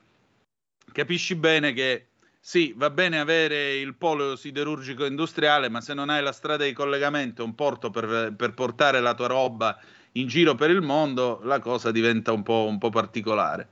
capisci 0.92 1.36
bene 1.36 1.74
che 1.74 2.08
sì, 2.40 2.74
va 2.78 2.90
bene 2.90 3.20
avere 3.20 3.76
il 3.76 3.96
polo 3.96 4.38
siderurgico 4.38 5.04
industriale, 5.04 5.68
ma 5.68 5.82
se 5.82 5.94
non 5.94 6.10
hai 6.10 6.24
la 6.24 6.32
strada 6.32 6.64
di 6.64 6.72
collegamento, 6.72 7.44
un 7.44 7.56
porto 7.56 7.90
per, 7.90 8.34
per 8.38 8.54
portare 8.54 9.02
la 9.02 9.14
tua 9.14 9.28
roba 9.28 9.78
in 10.14 10.28
giro 10.28 10.56
per 10.56 10.70
il 10.70 10.82
mondo, 10.82 11.42
la 11.44 11.60
cosa 11.60 11.92
diventa 11.92 12.32
un 12.32 12.44
po', 12.44 12.66
un 12.70 12.78
po 12.78 12.90
particolare. 12.90 13.68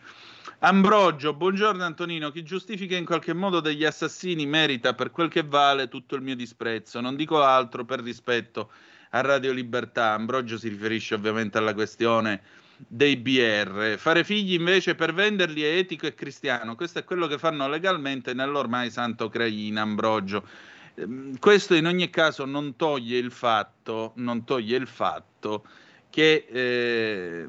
Ambrogio, 0.60 1.34
buongiorno 1.34 1.84
Antonino. 1.84 2.32
Chi 2.32 2.42
giustifica 2.42 2.96
in 2.96 3.04
qualche 3.04 3.34
modo 3.34 3.60
degli 3.60 3.84
assassini 3.84 4.46
merita 4.46 4.94
per 4.94 5.12
quel 5.12 5.28
che 5.28 5.44
vale 5.44 5.90
tutto 5.90 6.16
il 6.16 6.22
mio 6.22 6.36
disprezzo. 6.36 7.02
Non 7.02 7.18
dico 7.18 7.42
altro 7.42 7.84
per 7.84 8.02
rispetto 8.02 8.72
a 9.10 9.20
Radio 9.20 9.52
Libertà. 9.52 10.14
Ambrogio 10.14 10.58
si 10.58 10.70
riferisce 10.70 11.14
ovviamente 11.14 11.58
alla 11.58 11.74
questione 11.74 12.42
dei 12.78 13.18
BR. 13.18 13.96
Fare 13.98 14.24
figli 14.24 14.54
invece 14.54 14.96
per 14.96 15.14
venderli 15.14 15.62
è 15.62 15.76
etico 15.76 16.08
e 16.08 16.14
cristiano. 16.14 16.76
Questo 16.76 17.00
è 17.00 17.04
quello 17.04 17.28
che 17.28 17.38
fanno 17.38 17.68
legalmente 17.68 18.34
nell'ormai 18.34 18.90
santa 18.90 19.26
Ucraina, 19.26 19.82
Ambrogio. 19.82 20.48
Ehm, 20.96 21.38
questo 21.38 21.76
in 21.76 21.86
ogni 21.86 22.10
caso 22.10 22.46
non 22.46 22.78
toglie 22.78 23.18
il 23.18 23.32
fatto, 23.32 24.14
toglie 24.46 24.78
il 24.78 24.88
fatto 24.88 25.66
che 26.10 26.48
eh, 26.50 27.48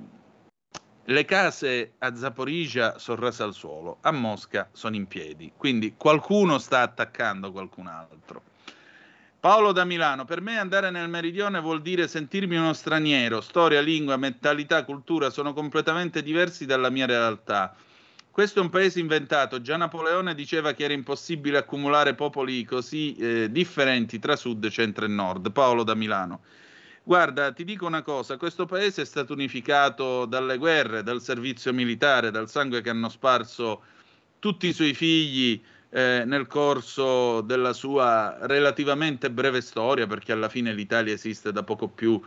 le 1.08 1.24
case 1.24 1.92
a 1.98 2.16
Zaporizia 2.16 2.98
sono 2.98 3.20
rase 3.20 3.44
al 3.44 3.54
suolo, 3.54 3.98
a 4.00 4.10
Mosca 4.10 4.68
sono 4.72 4.96
in 4.96 5.06
piedi, 5.06 5.52
quindi 5.56 5.94
qualcuno 5.96 6.58
sta 6.58 6.80
attaccando 6.80 7.52
qualcun 7.52 7.86
altro. 7.86 8.42
Paolo 9.38 9.70
da 9.70 9.84
Milano, 9.84 10.24
per 10.24 10.40
me 10.40 10.58
andare 10.58 10.90
nel 10.90 11.08
meridione 11.08 11.60
vuol 11.60 11.80
dire 11.80 12.08
sentirmi 12.08 12.56
uno 12.56 12.72
straniero, 12.72 13.40
storia, 13.40 13.80
lingua, 13.80 14.16
mentalità, 14.16 14.84
cultura 14.84 15.30
sono 15.30 15.52
completamente 15.52 16.22
diversi 16.22 16.66
dalla 16.66 16.90
mia 16.90 17.06
realtà. 17.06 17.76
Questo 18.28 18.58
è 18.58 18.62
un 18.62 18.70
paese 18.70 18.98
inventato, 18.98 19.60
già 19.60 19.76
Napoleone 19.76 20.34
diceva 20.34 20.72
che 20.72 20.82
era 20.82 20.92
impossibile 20.92 21.58
accumulare 21.58 22.14
popoli 22.14 22.64
così 22.64 23.14
eh, 23.14 23.50
differenti 23.52 24.18
tra 24.18 24.34
sud, 24.34 24.68
centro 24.70 25.04
e 25.04 25.08
nord. 25.08 25.52
Paolo 25.52 25.84
da 25.84 25.94
Milano. 25.94 26.40
Guarda, 27.06 27.52
ti 27.52 27.62
dico 27.62 27.86
una 27.86 28.02
cosa, 28.02 28.36
questo 28.36 28.66
paese 28.66 29.02
è 29.02 29.04
stato 29.04 29.32
unificato 29.32 30.24
dalle 30.26 30.58
guerre, 30.58 31.04
dal 31.04 31.22
servizio 31.22 31.72
militare, 31.72 32.32
dal 32.32 32.50
sangue 32.50 32.80
che 32.80 32.90
hanno 32.90 33.08
sparso 33.08 33.84
tutti 34.40 34.66
i 34.66 34.72
suoi 34.72 34.92
figli 34.92 35.62
eh, 35.90 36.24
nel 36.26 36.48
corso 36.48 37.42
della 37.42 37.72
sua 37.74 38.38
relativamente 38.48 39.30
breve 39.30 39.60
storia, 39.60 40.08
perché 40.08 40.32
alla 40.32 40.48
fine 40.48 40.72
l'Italia 40.72 41.12
esiste 41.12 41.52
da 41.52 41.62
poco 41.62 41.86
più 41.86 42.20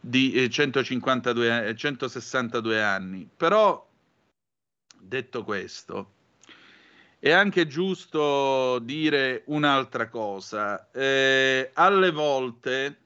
di 0.00 0.50
152, 0.50 1.68
eh, 1.68 1.76
162 1.76 2.74
eh, 2.74 2.80
anni. 2.80 3.30
Però, 3.36 3.88
detto 4.98 5.44
questo, 5.44 6.14
è 7.20 7.30
anche 7.30 7.68
giusto 7.68 8.80
dire 8.80 9.44
un'altra 9.46 10.08
cosa. 10.08 10.90
Eh, 10.90 11.70
alle 11.74 12.10
volte 12.10 13.02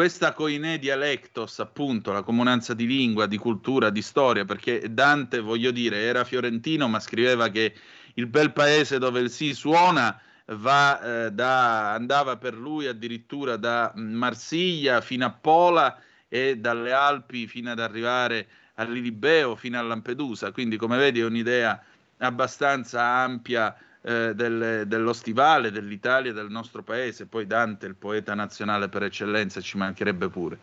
questa 0.00 0.32
coine 0.32 0.78
dialectos, 0.78 1.58
appunto, 1.58 2.10
la 2.10 2.22
comunanza 2.22 2.72
di 2.72 2.86
lingua, 2.86 3.26
di 3.26 3.36
cultura, 3.36 3.90
di 3.90 4.00
storia, 4.00 4.46
perché 4.46 4.94
Dante, 4.94 5.40
voglio 5.40 5.72
dire, 5.72 5.98
era 5.98 6.24
fiorentino, 6.24 6.88
ma 6.88 6.98
scriveva 7.00 7.48
che 7.50 7.74
il 8.14 8.26
bel 8.26 8.50
paese 8.54 8.96
dove 8.96 9.20
il 9.20 9.28
si 9.28 9.52
suona 9.52 10.18
va, 10.46 11.26
eh, 11.26 11.32
da, 11.32 11.92
andava 11.92 12.38
per 12.38 12.54
lui 12.54 12.86
addirittura 12.86 13.58
da 13.58 13.92
Marsiglia 13.94 15.02
fino 15.02 15.26
a 15.26 15.32
Pola 15.32 16.00
e 16.28 16.56
dalle 16.56 16.92
Alpi 16.92 17.46
fino 17.46 17.70
ad 17.70 17.78
arrivare 17.78 18.48
all'Ilibeo, 18.76 19.54
fino 19.54 19.78
a 19.78 19.82
Lampedusa. 19.82 20.50
Quindi, 20.50 20.78
come 20.78 20.96
vedi, 20.96 21.20
è 21.20 21.26
un'idea 21.26 21.78
abbastanza 22.16 23.04
ampia 23.04 23.76
eh, 24.02 24.34
del, 24.34 24.84
dello 24.86 25.12
stivale 25.12 25.70
dell'Italia, 25.70 26.32
del 26.32 26.50
nostro 26.50 26.82
paese. 26.82 27.26
Poi 27.26 27.46
Dante, 27.46 27.86
il 27.86 27.96
poeta 27.96 28.34
nazionale 28.34 28.88
per 28.88 29.02
eccellenza, 29.02 29.60
ci 29.60 29.76
mancherebbe 29.76 30.28
pure. 30.28 30.58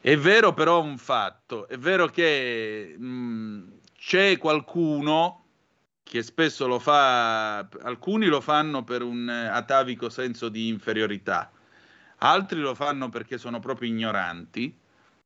È 0.00 0.16
vero 0.16 0.52
però 0.52 0.82
un 0.82 0.98
fatto, 0.98 1.68
è 1.68 1.78
vero 1.78 2.08
che 2.08 2.96
mh, 2.98 3.62
c'è 3.96 4.36
qualcuno 4.36 5.44
che 6.02 6.22
spesso 6.22 6.66
lo 6.66 6.80
fa, 6.80 7.58
alcuni 7.58 8.26
lo 8.26 8.40
fanno 8.40 8.82
per 8.82 9.02
un 9.02 9.28
atavico 9.28 10.08
senso 10.08 10.48
di 10.48 10.66
inferiorità, 10.66 11.50
altri 12.16 12.58
lo 12.58 12.74
fanno 12.74 13.08
perché 13.08 13.38
sono 13.38 13.60
proprio 13.60 13.88
ignoranti, 13.88 14.76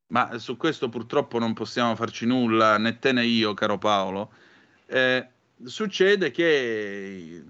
ma 0.08 0.38
su 0.38 0.56
questo 0.58 0.88
purtroppo 0.90 1.38
non 1.38 1.54
possiamo 1.54 1.96
farci 1.96 2.26
nulla, 2.26 2.76
né 2.76 2.98
te 2.98 3.12
né 3.12 3.24
io, 3.24 3.54
caro 3.54 3.78
Paolo. 3.78 4.30
Eh, 4.86 5.26
succede 5.64 6.30
che 6.30 7.44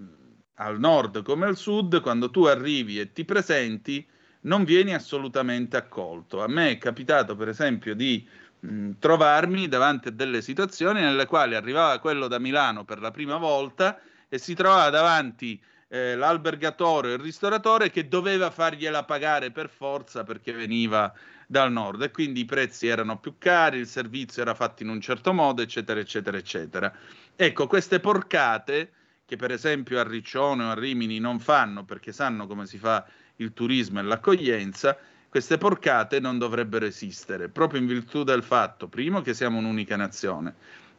al 0.55 0.79
nord 0.79 1.21
come 1.23 1.45
al 1.45 1.57
sud, 1.57 2.01
quando 2.01 2.29
tu 2.29 2.45
arrivi 2.45 2.99
e 2.99 3.11
ti 3.11 3.25
presenti, 3.25 4.05
non 4.41 4.63
vieni 4.63 4.93
assolutamente 4.93 5.77
accolto. 5.77 6.41
A 6.41 6.47
me 6.47 6.71
è 6.71 6.77
capitato, 6.77 7.35
per 7.35 7.49
esempio, 7.49 7.95
di 7.95 8.27
mh, 8.59 8.91
trovarmi 8.99 9.67
davanti 9.67 10.07
a 10.07 10.11
delle 10.11 10.41
situazioni 10.41 11.01
nelle 11.01 11.25
quali 11.25 11.55
arrivava 11.55 11.99
quello 11.99 12.27
da 12.27 12.39
Milano 12.39 12.85
per 12.85 12.99
la 12.99 13.11
prima 13.11 13.37
volta 13.37 13.99
e 14.29 14.37
si 14.37 14.53
trovava 14.55 14.89
davanti 14.89 15.61
eh, 15.89 16.15
l'albergatore 16.15 17.11
o 17.11 17.13
il 17.13 17.19
ristoratore 17.19 17.89
che 17.89 18.07
doveva 18.07 18.49
fargliela 18.51 19.03
pagare 19.03 19.51
per 19.51 19.69
forza 19.69 20.23
perché 20.23 20.51
veniva 20.51 21.13
dal 21.47 21.71
nord 21.71 22.01
e 22.01 22.11
quindi 22.11 22.41
i 22.41 22.45
prezzi 22.45 22.87
erano 22.87 23.17
più 23.19 23.35
cari, 23.37 23.77
il 23.79 23.87
servizio 23.87 24.41
era 24.41 24.53
fatto 24.53 24.83
in 24.83 24.89
un 24.89 24.99
certo 24.99 25.33
modo, 25.33 25.61
eccetera, 25.61 25.99
eccetera, 25.99 26.37
eccetera. 26.37 26.93
Ecco, 27.35 27.67
queste 27.67 27.99
porcate 27.99 28.91
che 29.25 29.37
per 29.37 29.51
esempio 29.51 29.99
a 29.99 30.03
Riccione 30.03 30.65
o 30.65 30.69
a 30.69 30.73
Rimini 30.73 31.19
non 31.19 31.39
fanno 31.39 31.83
perché 31.83 32.11
sanno 32.11 32.47
come 32.47 32.65
si 32.65 32.77
fa 32.77 33.05
il 33.37 33.53
turismo 33.53 33.99
e 33.99 34.03
l'accoglienza, 34.03 34.97
queste 35.29 35.57
porcate 35.57 36.19
non 36.19 36.37
dovrebbero 36.37 36.85
esistere, 36.85 37.49
proprio 37.49 37.79
in 37.79 37.87
virtù 37.87 38.23
del 38.23 38.43
fatto, 38.43 38.87
primo, 38.87 39.21
che 39.21 39.33
siamo 39.33 39.57
un'unica 39.57 39.95
nazione 39.95 40.53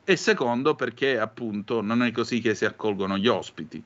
e 0.08 0.16
secondo 0.16 0.74
perché 0.74 1.18
appunto 1.18 1.82
non 1.82 2.02
è 2.02 2.10
così 2.12 2.40
che 2.40 2.54
si 2.54 2.64
accolgono 2.64 3.18
gli 3.18 3.28
ospiti. 3.28 3.82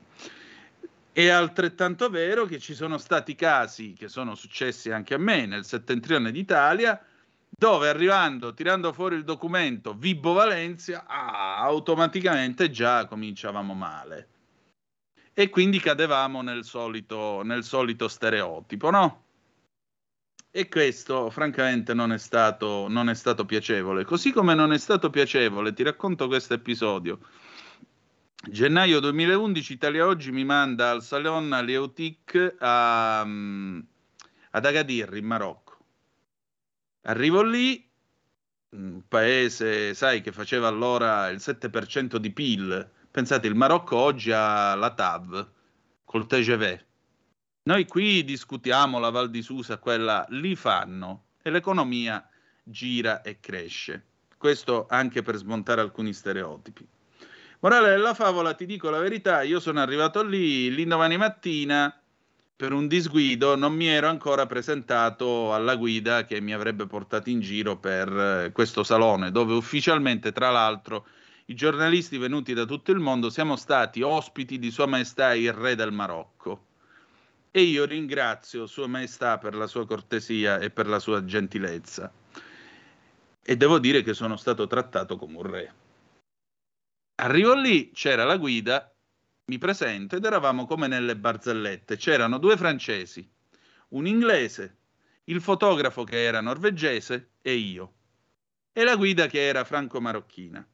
È 1.13 1.27
altrettanto 1.27 2.09
vero 2.09 2.45
che 2.45 2.57
ci 2.57 2.73
sono 2.73 2.97
stati 2.97 3.35
casi 3.35 3.93
che 3.93 4.07
sono 4.07 4.33
successi 4.33 4.89
anche 4.89 5.13
a 5.13 5.19
me 5.19 5.45
nel 5.45 5.63
settentrione 5.63 6.31
d'Italia, 6.31 6.99
dove 7.47 7.87
arrivando, 7.87 8.55
tirando 8.55 8.91
fuori 8.93 9.15
il 9.15 9.23
documento 9.23 9.93
Vibo 9.93 10.33
Valencia, 10.33 11.05
ah, 11.05 11.57
automaticamente 11.57 12.71
già 12.71 13.05
cominciavamo 13.05 13.75
male. 13.75 14.29
E 15.33 15.49
quindi 15.49 15.79
cadevamo 15.79 16.41
nel 16.41 16.63
solito, 16.63 17.43
nel 17.43 17.63
solito 17.63 18.07
stereotipo, 18.07 18.89
no? 18.89 19.23
E 20.49 20.67
questo 20.67 21.29
francamente 21.29 21.93
non 21.93 22.11
è, 22.11 22.17
stato, 22.17 22.87
non 22.87 23.07
è 23.07 23.13
stato 23.13 23.45
piacevole. 23.45 24.03
Così 24.03 24.31
come 24.31 24.55
non 24.55 24.73
è 24.73 24.79
stato 24.79 25.11
piacevole, 25.11 25.73
ti 25.73 25.83
racconto 25.83 26.25
questo 26.25 26.55
episodio 26.55 27.19
Gennaio 28.45 28.99
2011 28.99 29.71
Italia 29.71 30.05
Oggi 30.05 30.29
mi 30.31 30.43
manda 30.43 30.91
al 30.91 31.01
Salon 31.01 31.47
Leotic 31.63 32.57
a, 32.59 33.23
mm, 33.25 33.79
ad 34.51 34.65
Agadir 34.65 35.13
in 35.15 35.25
Marocco. 35.25 35.77
Arrivo 37.03 37.41
lì, 37.41 37.89
un 38.71 39.01
paese, 39.07 39.93
sai, 39.93 40.19
che 40.19 40.33
faceva 40.33 40.67
allora 40.67 41.29
il 41.29 41.39
7% 41.39 42.17
di 42.17 42.31
PIL. 42.31 42.89
Pensate, 43.09 43.47
il 43.47 43.55
Marocco 43.55 43.95
oggi 43.95 44.31
ha 44.33 44.75
la 44.75 44.93
TAV 44.93 45.51
col 46.03 46.27
TGV. 46.27 46.83
Noi 47.63 47.87
qui 47.87 48.25
discutiamo 48.25 48.99
la 48.99 49.09
Val 49.09 49.29
di 49.29 49.41
Susa, 49.41 49.77
quella 49.77 50.25
lì 50.31 50.57
fanno 50.57 51.27
e 51.41 51.49
l'economia 51.49 52.27
gira 52.61 53.21
e 53.21 53.39
cresce. 53.39 54.05
Questo 54.37 54.85
anche 54.89 55.21
per 55.21 55.37
smontare 55.37 55.79
alcuni 55.79 56.11
stereotipi. 56.11 56.85
Morale 57.63 57.91
della 57.91 58.13
favola, 58.13 58.55
ti 58.55 58.65
dico 58.65 58.89
la 58.89 58.99
verità, 58.99 59.41
io 59.41 59.61
sono 59.61 59.79
arrivato 59.79 60.21
lì 60.21 60.69
l'indomani 60.69 61.15
mattina 61.15 61.97
per 62.57 62.73
un 62.73 62.89
disguido, 62.89 63.55
non 63.55 63.73
mi 63.73 63.87
ero 63.87 64.09
ancora 64.09 64.45
presentato 64.45 65.53
alla 65.53 65.77
guida 65.77 66.25
che 66.25 66.41
mi 66.41 66.53
avrebbe 66.53 66.87
portato 66.87 67.29
in 67.29 67.39
giro 67.39 67.77
per 67.77 68.09
eh, 68.09 68.51
questo 68.51 68.83
salone, 68.83 69.31
dove 69.31 69.53
ufficialmente, 69.53 70.33
tra 70.33 70.51
l'altro, 70.51 71.07
i 71.45 71.55
giornalisti 71.55 72.17
venuti 72.17 72.53
da 72.53 72.65
tutto 72.65 72.91
il 72.91 72.99
mondo 72.99 73.29
siamo 73.29 73.55
stati 73.55 74.01
ospiti 74.01 74.59
di 74.59 74.69
Sua 74.69 74.85
Maestà 74.85 75.33
il 75.33 75.53
Re 75.53 75.75
del 75.75 75.93
Marocco. 75.93 76.65
E 77.49 77.61
io 77.61 77.85
ringrazio 77.85 78.67
Sua 78.67 78.87
Maestà 78.87 79.37
per 79.37 79.55
la 79.55 79.67
sua 79.67 79.85
cortesia 79.85 80.59
e 80.59 80.69
per 80.69 80.87
la 80.87 80.99
sua 80.99 81.23
gentilezza. 81.23 82.11
E 83.41 83.55
devo 83.55 83.79
dire 83.79 84.01
che 84.01 84.13
sono 84.13 84.35
stato 84.35 84.67
trattato 84.67 85.15
come 85.15 85.37
un 85.37 85.49
re. 85.49 85.73
Arrivo 87.15 87.53
lì, 87.53 87.91
c'era 87.91 88.23
la 88.23 88.37
guida, 88.37 88.91
mi 89.45 89.57
presento 89.59 90.15
ed 90.15 90.25
eravamo 90.25 90.65
come 90.65 90.87
nelle 90.87 91.15
barzellette. 91.15 91.95
C'erano 91.95 92.39
due 92.39 92.57
francesi, 92.57 93.29
un 93.89 94.07
inglese, 94.07 94.77
il 95.25 95.39
fotografo 95.39 96.03
che 96.03 96.23
era 96.23 96.41
norvegese 96.41 97.33
e 97.41 97.53
io. 97.53 97.93
E 98.73 98.83
la 98.83 98.95
guida 98.95 99.27
che 99.27 99.45
era 99.45 99.63
franco-marocchina. 99.63 100.67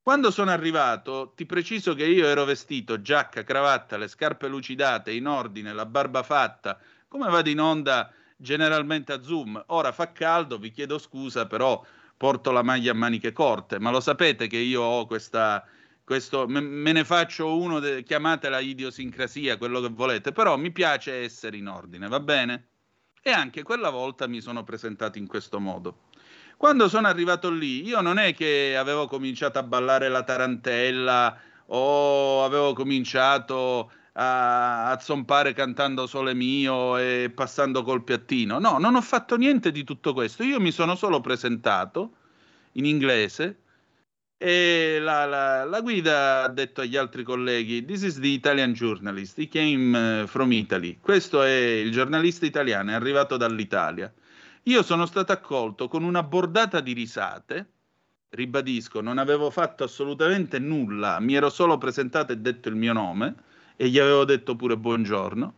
Quando 0.00 0.30
sono 0.30 0.50
arrivato, 0.50 1.32
ti 1.34 1.44
preciso 1.44 1.94
che 1.94 2.06
io 2.06 2.26
ero 2.26 2.44
vestito 2.44 3.02
giacca, 3.02 3.42
cravatta, 3.42 3.96
le 3.96 4.08
scarpe 4.08 4.46
lucidate, 4.46 5.12
in 5.12 5.26
ordine, 5.26 5.72
la 5.72 5.86
barba 5.86 6.22
fatta, 6.22 6.78
come 7.08 7.28
vado 7.28 7.50
in 7.50 7.60
onda 7.60 8.12
generalmente 8.36 9.12
a 9.12 9.22
Zoom. 9.22 9.62
Ora 9.66 9.90
fa 9.92 10.12
caldo, 10.12 10.56
vi 10.58 10.70
chiedo 10.70 10.98
scusa, 10.98 11.46
però 11.46 11.84
porto 12.16 12.52
la 12.52 12.62
maglia 12.62 12.92
a 12.92 12.94
maniche 12.94 13.32
corte, 13.32 13.78
ma 13.80 13.90
lo 13.90 14.00
sapete 14.00 14.46
che 14.46 14.56
io 14.56 14.82
ho 14.82 15.06
questa 15.06 15.66
questo, 16.10 16.48
me, 16.48 16.58
me, 16.58 16.90
ne 16.90 17.04
faccio 17.04 17.56
uno, 17.56 17.78
de, 17.78 18.02
chiamatela 18.02 18.58
idiosincrasia, 18.58 19.56
quello 19.56 19.80
che 19.80 19.90
volete, 19.90 20.32
però 20.32 20.56
mi 20.56 20.72
piace 20.72 21.22
essere 21.22 21.56
in 21.56 21.68
ordine, 21.68 22.08
va 22.08 22.18
bene? 22.18 22.70
E 23.22 23.30
anche 23.30 23.62
quella 23.62 23.90
volta 23.90 24.26
mi 24.26 24.40
sono 24.40 24.64
presentato 24.64 25.18
in 25.18 25.28
questo 25.28 25.60
modo. 25.60 26.08
Quando 26.56 26.88
sono 26.88 27.06
arrivato 27.06 27.48
lì, 27.48 27.86
io 27.86 28.00
non 28.00 28.18
è 28.18 28.34
che 28.34 28.76
avevo 28.76 29.06
cominciato 29.06 29.60
a 29.60 29.62
ballare 29.62 30.08
la 30.08 30.24
tarantella 30.24 31.40
o 31.66 32.42
avevo 32.42 32.72
cominciato 32.72 33.92
a, 34.14 34.90
a 34.90 34.98
zompare 34.98 35.52
cantando 35.52 36.08
Sole 36.08 36.34
mio 36.34 36.96
e 36.96 37.30
passando 37.32 37.84
col 37.84 38.02
piattino. 38.02 38.58
No, 38.58 38.78
non 38.78 38.96
ho 38.96 39.00
fatto 39.00 39.36
niente 39.36 39.70
di 39.70 39.84
tutto 39.84 40.12
questo. 40.12 40.42
Io 40.42 40.58
mi 40.58 40.72
sono 40.72 40.96
solo 40.96 41.20
presentato 41.20 42.16
in 42.72 42.84
inglese 42.84 43.60
e 44.42 44.98
la, 45.02 45.26
la, 45.26 45.64
la, 45.64 45.82
guida 45.82 46.44
ha 46.44 46.48
detto 46.48 46.80
agli 46.80 46.96
altri 46.96 47.24
colleghi: 47.24 47.84
This 47.84 48.04
is 48.04 48.20
the 48.20 48.28
Italian 48.28 48.72
journalist. 48.72 49.38
He 49.38 49.48
came 49.48 50.22
eh, 50.22 50.26
from 50.26 50.50
Italy. 50.50 50.96
Questo 50.98 51.42
è 51.42 51.50
il 51.50 51.92
giornalista 51.92 52.46
italiano, 52.46 52.90
è 52.90 52.94
arrivato 52.94 53.36
dall'Italia. 53.36 54.10
Io 54.62 54.82
sono 54.82 55.04
stato 55.04 55.32
accolto 55.32 55.88
con 55.88 56.04
una 56.04 56.22
bordata 56.22 56.80
di 56.80 56.94
risate. 56.94 57.70
Ribadisco, 58.30 59.02
non 59.02 59.18
avevo 59.18 59.50
fatto 59.50 59.84
assolutamente 59.84 60.58
nulla, 60.58 61.20
mi 61.20 61.34
ero 61.34 61.50
solo 61.50 61.76
presentato 61.76 62.32
e 62.32 62.38
detto 62.38 62.70
il 62.70 62.76
mio 62.76 62.94
nome 62.94 63.34
e 63.76 63.88
gli 63.88 63.98
avevo 63.98 64.24
detto 64.24 64.56
pure 64.56 64.78
buongiorno. 64.78 65.54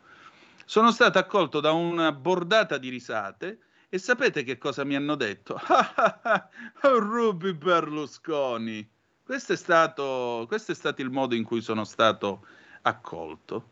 Sono 0.64 0.90
stato 0.90 1.18
accolto 1.18 1.60
da 1.60 1.70
una 1.70 2.10
bordata 2.10 2.78
di 2.78 2.88
risate 2.88 3.58
E 3.94 3.98
sapete 3.98 4.42
che 4.42 4.56
cosa 4.56 4.84
mi 4.84 4.96
hanno 4.96 5.16
detto? 5.16 5.60
oh, 5.60 6.98
Ruby 6.98 7.52
Berlusconi. 7.52 8.88
Questo 9.22 9.52
è, 9.52 9.56
stato, 9.56 10.46
questo 10.48 10.72
è 10.72 10.74
stato 10.74 11.02
il 11.02 11.10
modo 11.10 11.34
in 11.34 11.44
cui 11.44 11.60
sono 11.60 11.84
stato 11.84 12.46
accolto. 12.80 13.68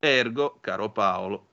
Ergo, 0.00 0.58
caro 0.60 0.90
Paolo. 0.90 1.46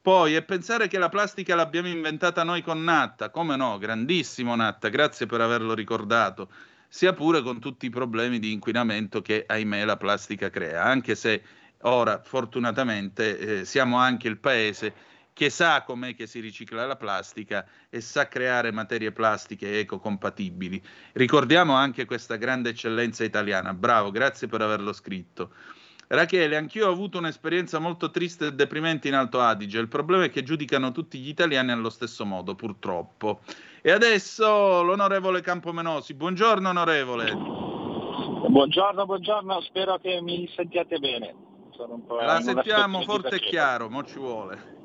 Poi, 0.00 0.34
e 0.34 0.42
pensare 0.42 0.88
che 0.88 0.96
la 0.96 1.10
plastica 1.10 1.54
l'abbiamo 1.54 1.88
inventata 1.88 2.44
noi 2.44 2.62
con 2.62 2.82
Natta, 2.82 3.28
come 3.28 3.56
no, 3.56 3.76
grandissimo 3.76 4.54
Natta, 4.54 4.88
grazie 4.88 5.26
per 5.26 5.42
averlo 5.42 5.74
ricordato, 5.74 6.50
sia 6.88 7.12
pure 7.12 7.42
con 7.42 7.60
tutti 7.60 7.84
i 7.84 7.90
problemi 7.90 8.38
di 8.38 8.52
inquinamento 8.52 9.20
che, 9.20 9.44
ahimè, 9.46 9.84
la 9.84 9.98
plastica 9.98 10.48
crea, 10.48 10.82
anche 10.82 11.14
se 11.14 11.42
ora, 11.82 12.22
fortunatamente, 12.22 13.38
eh, 13.60 13.64
siamo 13.66 13.98
anche 13.98 14.28
il 14.28 14.38
paese 14.38 15.14
che 15.36 15.50
sa 15.50 15.82
com'è 15.82 16.14
che 16.14 16.26
si 16.26 16.40
ricicla 16.40 16.86
la 16.86 16.96
plastica 16.96 17.66
e 17.90 18.00
sa 18.00 18.26
creare 18.26 18.72
materie 18.72 19.12
plastiche 19.12 19.80
ecocompatibili. 19.80 20.82
Ricordiamo 21.12 21.74
anche 21.74 22.06
questa 22.06 22.36
grande 22.36 22.70
eccellenza 22.70 23.22
italiana. 23.22 23.74
Bravo, 23.74 24.10
grazie 24.10 24.48
per 24.48 24.62
averlo 24.62 24.94
scritto. 24.94 25.50
Rachele, 26.06 26.56
anch'io 26.56 26.88
ho 26.88 26.90
avuto 26.90 27.18
un'esperienza 27.18 27.78
molto 27.78 28.10
triste 28.10 28.46
e 28.46 28.52
deprimente 28.54 29.08
in 29.08 29.14
Alto 29.14 29.38
Adige. 29.38 29.78
Il 29.78 29.88
problema 29.88 30.24
è 30.24 30.30
che 30.30 30.42
giudicano 30.42 30.90
tutti 30.90 31.18
gli 31.18 31.28
italiani 31.28 31.70
allo 31.70 31.90
stesso 31.90 32.24
modo, 32.24 32.54
purtroppo. 32.54 33.40
E 33.82 33.90
adesso 33.90 34.82
l'onorevole 34.82 35.42
Campomenosi. 35.42 36.14
Buongiorno, 36.14 36.70
onorevole. 36.70 37.30
Buongiorno, 38.48 39.04
buongiorno. 39.04 39.60
Spero 39.60 39.98
che 39.98 40.18
mi 40.22 40.50
sentiate 40.56 40.98
bene. 40.98 41.34
La 42.22 42.40
sentiamo 42.40 43.02
forte 43.02 43.36
e 43.36 43.40
chiaro, 43.40 43.90
mo 43.90 44.02
ci 44.02 44.18
vuole. 44.18 44.76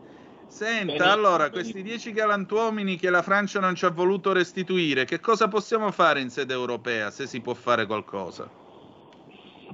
Senta, 0.51 1.09
allora, 1.09 1.49
questi 1.49 1.81
dieci 1.81 2.11
galantuomini 2.11 2.97
che 2.97 3.09
la 3.09 3.21
Francia 3.21 3.61
non 3.61 3.73
ci 3.73 3.85
ha 3.85 3.89
voluto 3.89 4.33
restituire, 4.33 5.05
che 5.05 5.21
cosa 5.21 5.47
possiamo 5.47 5.91
fare 5.91 6.19
in 6.19 6.29
sede 6.29 6.53
europea, 6.53 7.09
se 7.09 7.25
si 7.25 7.39
può 7.39 7.53
fare 7.53 7.85
qualcosa? 7.85 8.51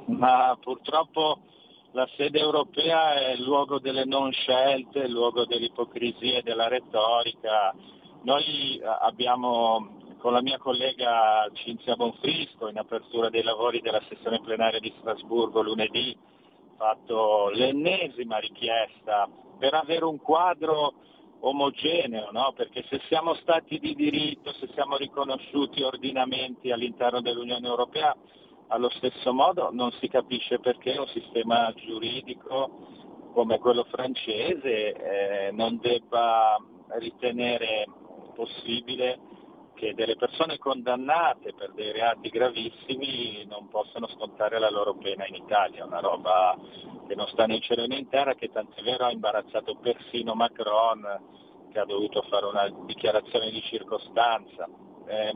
Ma 0.05 0.55
purtroppo 0.61 1.39
la 1.93 2.07
sede 2.15 2.38
europea 2.38 3.15
è 3.15 3.32
il 3.32 3.41
luogo 3.41 3.80
delle 3.80 4.05
non 4.05 4.32
scelte, 4.32 4.99
il 4.99 5.11
luogo 5.11 5.45
dell'ipocrisia 5.45 6.38
e 6.38 6.43
della 6.43 6.67
retorica. 6.67 7.73
Noi 8.21 8.80
abbiamo 9.01 10.15
con 10.19 10.32
la 10.32 10.43
mia 10.43 10.59
collega 10.59 11.49
Cinzia 11.53 11.95
Bonfrisco 11.95 12.67
in 12.67 12.78
apertura 12.78 13.30
dei 13.30 13.43
lavori 13.43 13.82
della 13.82 14.01
sessione 14.07 14.39
plenaria 14.41 14.80
di 14.80 14.93
Strasburgo 14.99 15.63
lunedì 15.63 16.15
fatto 16.78 17.49
l'ennesima 17.49 18.38
richiesta 18.38 19.28
per 19.58 19.74
avere 19.74 20.05
un 20.05 20.20
quadro 20.20 20.93
omogeneo, 21.39 22.30
no? 22.32 22.53
perché 22.55 22.84
se 22.89 22.99
siamo 23.08 23.36
stati 23.36 23.80
di 23.80 23.93
diritto, 23.93 24.51
se 24.53 24.68
siamo 24.74 24.97
riconosciuti 24.97 25.84
ordinamenti 25.84 26.72
all'interno 26.72 27.22
dell'Unione 27.22 27.68
Europea, 27.68 28.16
allo 28.70 28.89
stesso 28.89 29.34
modo 29.34 29.70
non 29.72 29.91
si 29.93 30.08
capisce 30.10 30.60
perché 30.60 30.97
un 30.97 31.08
sistema 31.08 31.72
giuridico 31.74 33.30
come 33.34 33.60
quello 33.60 33.86
francese 33.86 34.93
eh, 34.93 35.51
non 35.51 35.78
debba 35.80 36.58
ritenere 36.99 37.86
possibile 38.34 39.20
che 39.78 39.93
delle 39.93 40.15
persone 40.15 40.57
condannate 40.57 41.53
per 41.53 41.71
dei 41.73 41.91
reati 41.91 42.30
gravissimi 42.30 43.45
non 43.47 43.69
possano 43.69 44.07
scontare 44.07 44.57
la 44.57 44.71
loro 44.71 44.95
pena 44.95 45.25
in 45.28 45.36
Italia, 45.36 45.86
una 45.86 45.99
roba 45.99 46.57
che 47.07 47.13
non 47.13 47.28
sta 47.28 47.45
né 47.45 47.55
in 47.55 47.61
cielo 47.61 47.86
né 47.86 47.95
in 47.95 48.09
terra, 48.09 48.34
che 48.34 48.49
tant'è 48.49 48.82
vero 48.82 49.05
ha 49.05 49.11
imbarazzato 49.11 49.75
persino 49.75 50.34
Macron, 50.34 51.03
che 51.71 51.80
ha 51.80 51.86
dovuto 51.86 52.23
fare 52.23 52.47
una 52.47 52.67
dichiarazione 52.86 53.51
di 53.51 53.61
circostanza. 53.61 54.67
Eh, 55.05 55.34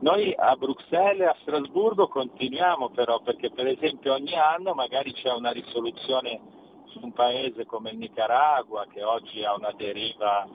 noi 0.00 0.34
a 0.36 0.54
Bruxelles 0.56 1.20
e 1.20 1.30
a 1.30 1.36
Strasburgo 1.40 2.08
continuiamo 2.08 2.90
però, 2.90 3.20
perché 3.20 3.50
per 3.50 3.66
esempio 3.66 4.12
ogni 4.12 4.34
anno 4.34 4.74
magari 4.74 5.12
c'è 5.14 5.32
una 5.32 5.50
risoluzione 5.50 6.40
su 6.86 7.00
un 7.02 7.12
paese 7.12 7.64
come 7.64 7.90
il 7.90 7.96
Nicaragua, 7.96 8.86
che 8.92 9.02
oggi 9.02 9.42
ha 9.44 9.54
una 9.54 9.72
deriva 9.72 10.46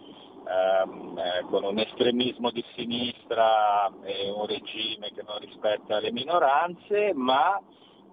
ehm, 0.48 1.18
eh, 1.18 1.46
con 1.50 1.64
un 1.64 1.80
estremismo 1.80 2.52
di 2.52 2.64
sinistra 2.76 3.92
e 4.04 4.30
un 4.30 4.46
regime 4.46 5.12
che 5.14 5.24
non 5.26 5.40
rispetta 5.40 6.00
le 6.00 6.12
minoranze, 6.12 7.14
ma 7.14 7.62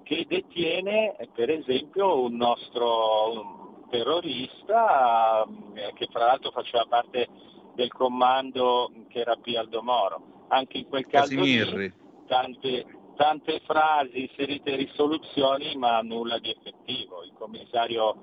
che 0.03 0.27
detiene 0.29 1.17
per 1.35 1.51
esempio 1.51 2.21
un 2.21 2.37
nostro 2.37 3.33
un 3.33 3.89
terrorista 3.89 5.47
eh, 5.75 5.93
che 5.95 6.09
fra 6.11 6.27
l'altro 6.27 6.51
faceva 6.51 6.85
parte 6.89 7.29
del 7.75 7.93
comando 7.93 8.91
che 9.09 9.25
rapì 9.25 9.57
Aldo 9.57 9.83
Moro. 9.83 10.47
Anche 10.49 10.79
in 10.79 10.89
quel 10.89 11.07
caso 11.07 11.41
lì, 11.41 11.93
tante, 12.27 12.87
tante 13.17 13.61
frasi 13.65 14.23
inserite 14.23 14.71
in 14.71 14.77
risoluzioni 14.77 15.75
ma 15.77 16.01
nulla 16.01 16.39
di 16.39 16.51
effettivo. 16.51 17.23
Il 17.25 17.33
commissario 17.39 18.17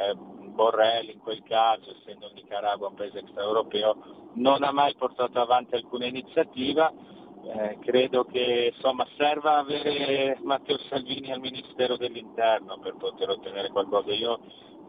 eh, 0.00 0.14
Borrell 0.16 1.08
in 1.08 1.20
quel 1.20 1.42
caso, 1.42 1.94
essendo 1.98 2.26
il 2.26 2.34
Nicaragua 2.34 2.88
un 2.88 2.94
paese 2.94 3.18
extraeuropeo, 3.18 3.96
non 4.34 4.62
ha 4.62 4.72
mai 4.72 4.94
portato 4.94 5.40
avanti 5.40 5.74
alcuna 5.74 6.06
iniziativa. 6.06 6.92
Eh, 7.42 7.78
credo 7.80 8.24
che 8.24 8.72
insomma, 8.74 9.06
serva 9.16 9.58
avere 9.58 10.38
Matteo 10.42 10.78
Salvini 10.88 11.32
al 11.32 11.40
Ministero 11.40 11.96
dell'Interno 11.96 12.78
per 12.78 12.96
poter 12.96 13.30
ottenere 13.30 13.70
qualcosa. 13.70 14.12
Io 14.12 14.40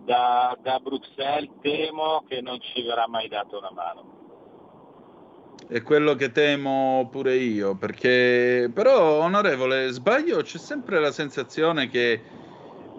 da, 0.03 0.57
da 0.61 0.79
Bruxelles 0.79 1.49
temo 1.61 2.23
che 2.27 2.41
non 2.41 2.59
ci 2.59 2.81
verrà 2.81 3.07
mai 3.07 3.27
data 3.27 3.57
una 3.57 3.71
mano. 3.71 4.19
È 5.67 5.81
quello 5.83 6.15
che 6.15 6.31
temo 6.31 7.07
pure 7.09 7.35
io, 7.35 7.77
perché 7.77 8.69
però 8.73 9.21
onorevole, 9.21 9.89
sbaglio, 9.91 10.41
c'è 10.41 10.57
sempre 10.57 10.99
la 10.99 11.11
sensazione 11.11 11.87
che 11.87 12.21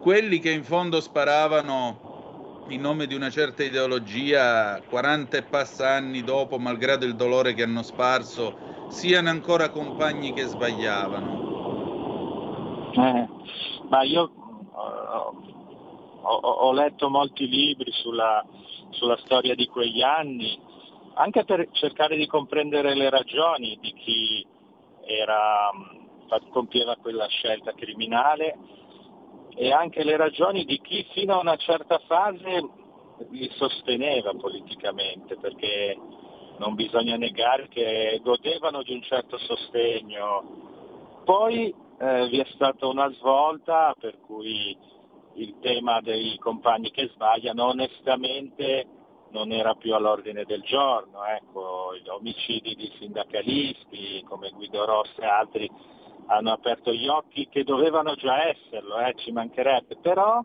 quelli 0.02 0.40
che 0.40 0.50
in 0.50 0.64
fondo 0.64 1.00
sparavano 1.00 2.64
in 2.70 2.80
nome 2.80 3.06
di 3.06 3.14
una 3.14 3.30
certa 3.30 3.62
ideologia 3.62 4.82
40 4.82 5.36
e 5.36 5.42
passa 5.44 5.90
anni 5.90 6.24
dopo, 6.24 6.58
malgrado 6.58 7.04
il 7.04 7.14
dolore 7.14 7.54
che 7.54 7.62
hanno 7.62 7.84
sparso, 7.84 8.88
siano 8.88 9.28
ancora 9.30 9.70
compagni 9.70 10.32
che 10.32 10.42
sbagliavano. 10.42 11.50
Eh, 12.94 13.28
ma 13.88 14.02
io 14.02 14.28
ho, 16.22 16.32
ho, 16.32 16.72
letto 16.72 17.08
molti 17.08 17.46
libri 17.46 17.92
sulla, 17.92 18.44
sulla 18.90 19.16
storia 19.18 19.54
di 19.54 19.68
quegli 19.68 20.02
anni, 20.02 20.58
anche 21.14 21.44
per 21.44 21.68
cercare 21.70 22.16
di 22.16 22.26
comprendere 22.26 22.96
le 22.96 23.08
ragioni 23.08 23.78
di 23.80 23.92
chi 23.92 24.44
era, 25.06 25.70
compieva 26.50 26.96
quella 26.96 27.26
scelta 27.26 27.72
criminale 27.72 28.80
e 29.54 29.72
anche 29.72 30.02
le 30.04 30.16
ragioni 30.16 30.64
di 30.64 30.80
chi 30.80 31.06
fino 31.12 31.34
a 31.34 31.40
una 31.40 31.56
certa 31.56 31.98
fase 32.06 32.68
li 33.30 33.50
sosteneva 33.54 34.32
politicamente, 34.34 35.36
perché 35.36 35.96
non 36.58 36.74
bisogna 36.74 37.16
negare 37.16 37.68
che 37.68 38.20
godevano 38.22 38.82
di 38.82 38.92
un 38.94 39.02
certo 39.02 39.38
sostegno. 39.38 41.22
Poi 41.24 41.74
eh, 41.98 42.28
vi 42.28 42.38
è 42.38 42.46
stata 42.54 42.86
una 42.86 43.10
svolta 43.12 43.94
per 43.98 44.18
cui 44.20 44.76
il 45.34 45.58
tema 45.60 46.00
dei 46.00 46.36
compagni 46.38 46.90
che 46.90 47.08
sbagliano 47.14 47.66
onestamente 47.66 48.86
non 49.30 49.50
era 49.50 49.74
più 49.74 49.94
all'ordine 49.94 50.44
del 50.44 50.62
giorno, 50.62 51.24
ecco, 51.24 51.96
gli 51.96 52.08
omicidi 52.08 52.74
di 52.74 52.92
sindacalisti 52.98 54.22
come 54.28 54.50
Guido 54.50 54.84
Rossi 54.84 55.20
e 55.20 55.26
altri 55.26 55.70
hanno 56.26 56.52
aperto 56.52 56.92
gli 56.92 57.08
occhi 57.08 57.48
che 57.48 57.64
dovevano 57.64 58.14
già 58.14 58.48
esserlo, 58.48 58.98
eh, 58.98 59.14
ci 59.16 59.32
mancherebbe, 59.32 59.96
però 60.00 60.42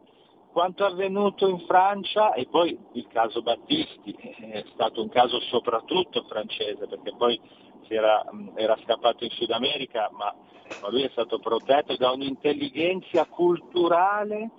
quanto 0.52 0.86
avvenuto 0.86 1.48
in 1.48 1.60
Francia 1.68 2.34
e 2.34 2.48
poi 2.48 2.76
il 2.94 3.08
caso 3.08 3.44
Battisti 3.44 4.12
è 4.52 4.64
stato 4.74 5.02
un 5.04 5.10
caso 5.10 5.40
soprattutto 5.42 6.24
francese 6.24 6.88
perché 6.88 7.14
poi 7.16 7.40
era, 7.88 8.26
era, 8.56 8.76
scappato 8.84 9.24
in 9.24 9.30
Sud 9.30 9.52
America 9.52 10.10
ma, 10.12 10.34
ma, 10.82 10.90
lui 10.90 11.04
è 11.04 11.10
stato 11.12 11.40
protetto 11.40 11.96
da 11.96 12.12
un'intelligenza 12.12 13.26
culturale 13.26 14.50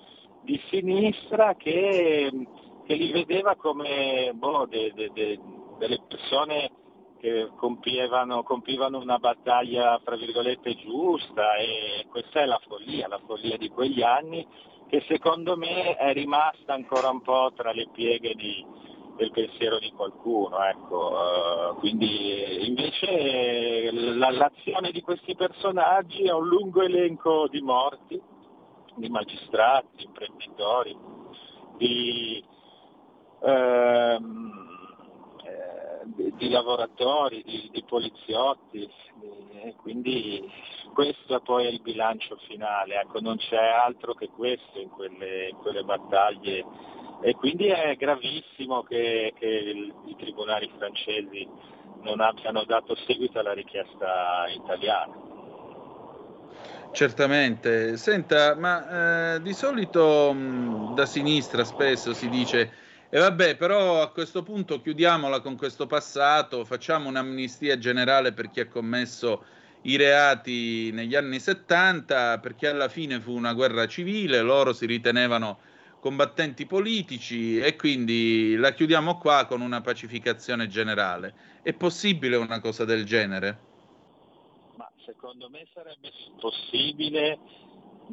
di 0.43 0.61
sinistra 0.71 1.57
che, 1.57 2.31
che 2.87 2.95
li 2.95 3.11
vedeva 3.11 3.57
come 3.57 4.31
boh, 4.35 4.67
de, 4.67 4.93
de, 4.95 5.11
de, 5.13 5.41
delle 5.79 6.01
persone 6.07 6.71
che 7.19 7.51
compivano, 7.57 8.43
compivano 8.43 8.99
una 8.99 9.19
battaglia 9.19 10.01
fra 10.03 10.17
virgolette 10.17 10.77
giusta 10.77 11.57
e 11.57 12.07
questa 12.09 12.41
è 12.41 12.47
la 12.47 12.61
follia, 12.67 13.09
la 13.09 13.21
follia 13.27 13.57
di 13.57 13.69
quegli 13.69 14.03
anni 14.03 14.47
che 14.89 15.05
secondo 15.07 15.57
me 15.57 15.97
è 15.97 16.13
rimasta 16.13 16.73
ancora 16.73 17.11
un 17.11 17.21
po' 17.21 17.53
tra 17.55 17.73
le 17.73 17.89
pieghe 17.93 18.35
di, 18.35 18.65
del 19.17 19.31
pensiero 19.31 19.79
di 19.79 19.93
qualcuno. 19.93 20.63
Ecco. 20.65 21.13
Uh, 21.13 21.79
quindi 21.79 22.67
invece 22.67 23.91
la, 23.93 24.31
l'azione 24.31 24.91
di 24.91 25.03
questi 25.03 25.37
personaggi 25.37 26.25
è 26.25 26.33
un 26.33 26.49
lungo 26.49 26.83
elenco 26.83 27.47
di 27.49 27.61
morti, 27.61 28.21
di 28.95 29.09
magistrati, 29.11 30.05
imprenditori, 30.05 30.97
di, 31.77 32.43
uh, 33.41 33.47
eh, 33.47 34.19
di, 36.15 36.33
di, 36.37 36.49
lavoratori, 36.51 37.43
di, 37.45 37.69
di 37.73 37.83
poliziotti, 37.85 38.89
e 39.63 39.75
quindi 39.77 40.49
questo 40.95 41.41
poi 41.41 41.67
è 41.67 41.69
il 41.69 41.81
bilancio 41.81 42.37
finale, 42.47 43.01
ecco, 43.01 43.21
non 43.21 43.37
c'è 43.37 43.57
altro 43.57 44.15
che 44.15 44.29
questo 44.29 44.79
in 44.79 44.89
quelle, 44.89 45.49
in 45.49 45.57
quelle 45.57 45.83
battaglie 45.83 46.65
e 47.21 47.35
quindi 47.35 47.67
è 47.67 47.97
gravissimo 47.97 48.83
che, 48.83 49.35
che 49.37 49.47
il, 49.47 49.93
i 50.07 50.17
tribunali 50.17 50.71
francesi 50.77 51.49
non 52.03 52.21
abbiano 52.21 52.65
dato 52.65 52.95
seguito 53.07 53.41
alla 53.41 53.53
richiesta 53.53 54.47
italiana. 54.49 55.27
Certamente. 56.93 57.97
Senta, 57.97 58.55
ma 58.55 59.35
eh, 59.35 59.43
di 59.43 59.53
solito 59.53 60.33
mh, 60.33 60.95
da 60.95 61.07
sinistra 61.07 61.65
spesso 61.65 62.15
si 62.15 62.29
dice 62.29 62.73
e 63.11 63.19
vabbè, 63.19 63.57
però 63.57 64.03
a 64.03 64.11
questo 64.11 64.43
punto 64.43 64.83
chiudiamola 64.83 65.41
con 65.41 65.57
questo 65.57 65.87
passato, 65.87 66.65
facciamo 66.65 67.09
un'amnistia 67.09 67.79
generale 67.79 68.33
per 68.33 68.51
chi 68.51 68.61
ha 68.61 68.69
commesso 68.69 69.45
i 69.83 69.97
reati 69.97 70.91
negli 70.93 71.15
anni 71.15 71.41
70, 71.41 72.39
perché 72.39 72.69
alla 72.69 72.89
fine 72.89 73.21
fu 73.21 73.33
una 73.33 73.55
guerra 73.55 73.87
civile, 73.87 74.43
loro 74.43 74.75
si 74.75 74.85
ritenevano 74.85 75.59
combattenti 76.01 76.67
politici 76.67 77.59
e 77.59 77.77
quindi 77.77 78.55
la 78.57 78.73
chiudiamo 78.73 79.19
qua 79.19 79.47
con 79.47 79.63
una 79.63 79.81
pacificazione 79.81 80.67
generale. 80.67 81.61
È 81.63 81.73
possibile 81.73 82.37
una 82.37 82.61
cosa 82.61 82.85
del 82.85 83.05
genere? 83.05 83.59
Ma 84.77 84.91
secondo 85.05 85.49
me 85.49 85.67
sarebbe 85.73 86.11
possibile 86.39 87.39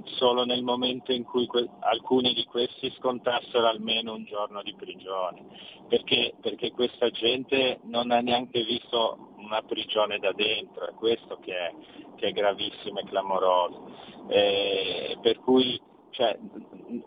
solo 0.03 0.45
nel 0.45 0.63
momento 0.63 1.11
in 1.11 1.23
cui 1.23 1.45
que- 1.47 1.69
alcuni 1.79 2.33
di 2.33 2.45
questi 2.45 2.91
scontassero 2.97 3.67
almeno 3.67 4.13
un 4.13 4.25
giorno 4.25 4.61
di 4.61 4.73
prigione, 4.73 5.45
perché, 5.87 6.33
perché 6.41 6.71
questa 6.71 7.09
gente 7.09 7.79
non 7.83 8.11
ha 8.11 8.19
neanche 8.19 8.63
visto 8.63 9.33
una 9.37 9.61
prigione 9.61 10.19
da 10.19 10.31
dentro, 10.33 10.87
è 10.87 10.93
questo 10.93 11.37
che 11.39 11.53
è, 11.53 11.73
che 12.15 12.27
è 12.27 12.31
gravissimo 12.31 12.99
e 12.99 13.05
clamoroso. 13.05 13.93
Eh, 14.27 15.17
per 15.21 15.39
cui 15.39 15.79
cioè, 16.11 16.37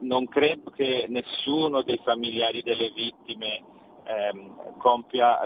non 0.01 0.26
credo 0.26 0.70
che 0.70 1.07
nessuno 1.09 1.82
dei 1.82 1.99
familiari 2.05 2.62
delle 2.62 2.91
vittime 2.91 3.62
ehm, 4.05 4.76
compia, 4.78 5.39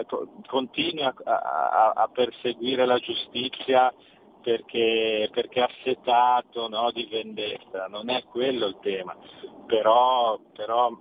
continui 0.47 1.03
a, 1.03 1.13
a, 1.23 1.93
a 1.95 2.09
perseguire 2.11 2.85
la 2.85 2.99
giustizia 2.99 3.93
perché, 4.43 5.29
perché 5.31 5.61
assetato 5.61 6.67
no, 6.67 6.91
di 6.91 7.07
vendetta, 7.09 7.87
non 7.87 8.09
è 8.09 8.23
quello 8.25 8.67
il 8.67 8.77
tema, 8.81 9.15
però, 9.65 10.37
però 10.53 10.91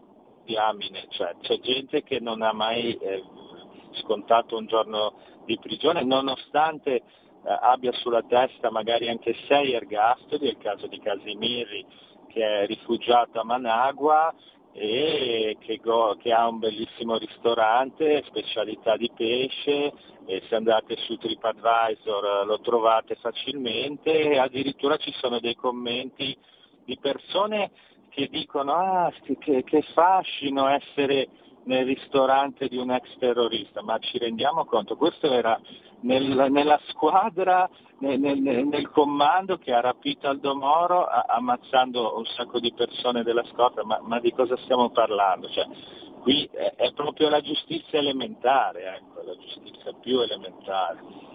diamine, 0.45 1.07
cioè, 1.11 1.35
c'è 1.41 1.59
gente 1.59 2.03
che 2.03 2.21
non 2.21 2.43
ha 2.43 2.53
mai 2.53 2.97
eh, 2.97 3.23
scontato 4.01 4.57
un 4.57 4.67
giorno 4.67 5.15
di 5.45 5.59
prigione 5.59 6.05
nonostante 6.05 6.95
eh, 6.95 7.03
abbia 7.45 7.93
sulla 7.93 8.23
testa 8.23 8.71
magari 8.71 9.09
anche 9.09 9.35
sei 9.49 9.73
ergastoli, 9.73 10.47
è 10.47 10.51
il 10.51 10.59
caso 10.59 10.87
di 10.87 11.01
Casimiri 11.01 11.85
che 12.29 12.63
è 12.63 12.67
rifugiato 12.67 13.41
a 13.41 13.45
Managua 13.45 14.33
e 14.73 15.57
che, 15.61 15.79
go, 15.83 16.17
che, 16.21 16.33
ha 16.33 16.49
un 16.49 16.59
bellissimo 16.59 17.19
ristorante, 17.19 18.23
specialità 18.27 18.97
di 18.97 19.11
pesce, 19.15 19.93
e 20.27 20.43
se 20.49 20.55
andate 20.55 20.97
su 20.97 21.17
TripAdvisor 21.17 22.47
lo 22.47 22.61
trovate 22.61 23.17
facilmente 23.17 24.31
e 24.31 24.39
addirittura 24.39 24.97
ci 24.97 25.13
sono 25.13 25.41
dei 25.41 25.55
commenti 25.55 26.37
di 26.85 26.97
persone 26.99 27.71
che 28.09 28.29
dicono 28.29 28.73
ah 28.73 29.13
che, 29.41 29.65
che 29.65 29.83
fascino 29.95 30.69
essere 30.69 31.29
nel 31.65 31.85
ristorante 31.85 32.69
di 32.69 32.77
un 32.77 32.91
ex 32.91 33.17
terrorista, 33.19 33.83
ma 33.83 33.99
ci 33.99 34.19
rendiamo 34.19 34.65
conto, 34.65 34.97
questo 34.97 35.31
era 35.33 35.59
nel, 36.01 36.51
nella 36.51 36.81
squadra, 36.89 37.69
nel, 37.99 38.19
nel, 38.19 38.39
nel, 38.39 38.91
comando 38.91 39.59
che 39.59 39.73
ha 39.73 39.81
rapito 39.81 40.29
Aldo 40.29 40.57
Moro 40.57 41.05
a, 41.05 41.25
ammazzando 41.29 42.17
un 42.17 42.25
sacco 42.25 42.59
di 42.59 42.73
persone 42.73 43.23
della 43.23 43.45
scorta, 43.53 43.85
ma, 43.85 44.01
ma 44.03 44.19
di 44.21 44.33
cosa 44.33 44.57
stiamo 44.59 44.91
parlando? 44.91 45.49
Cioè, 45.49 45.67
qui 46.21 46.49
è, 46.53 46.75
è, 46.77 46.93
proprio 46.93 47.29
la 47.29 47.41
giustizia 47.41 47.99
elementare, 47.99 48.97
ecco, 48.97 49.23
la 49.23 49.37
giustizia 49.37 49.93
più 50.01 50.21
elementare. 50.21 51.31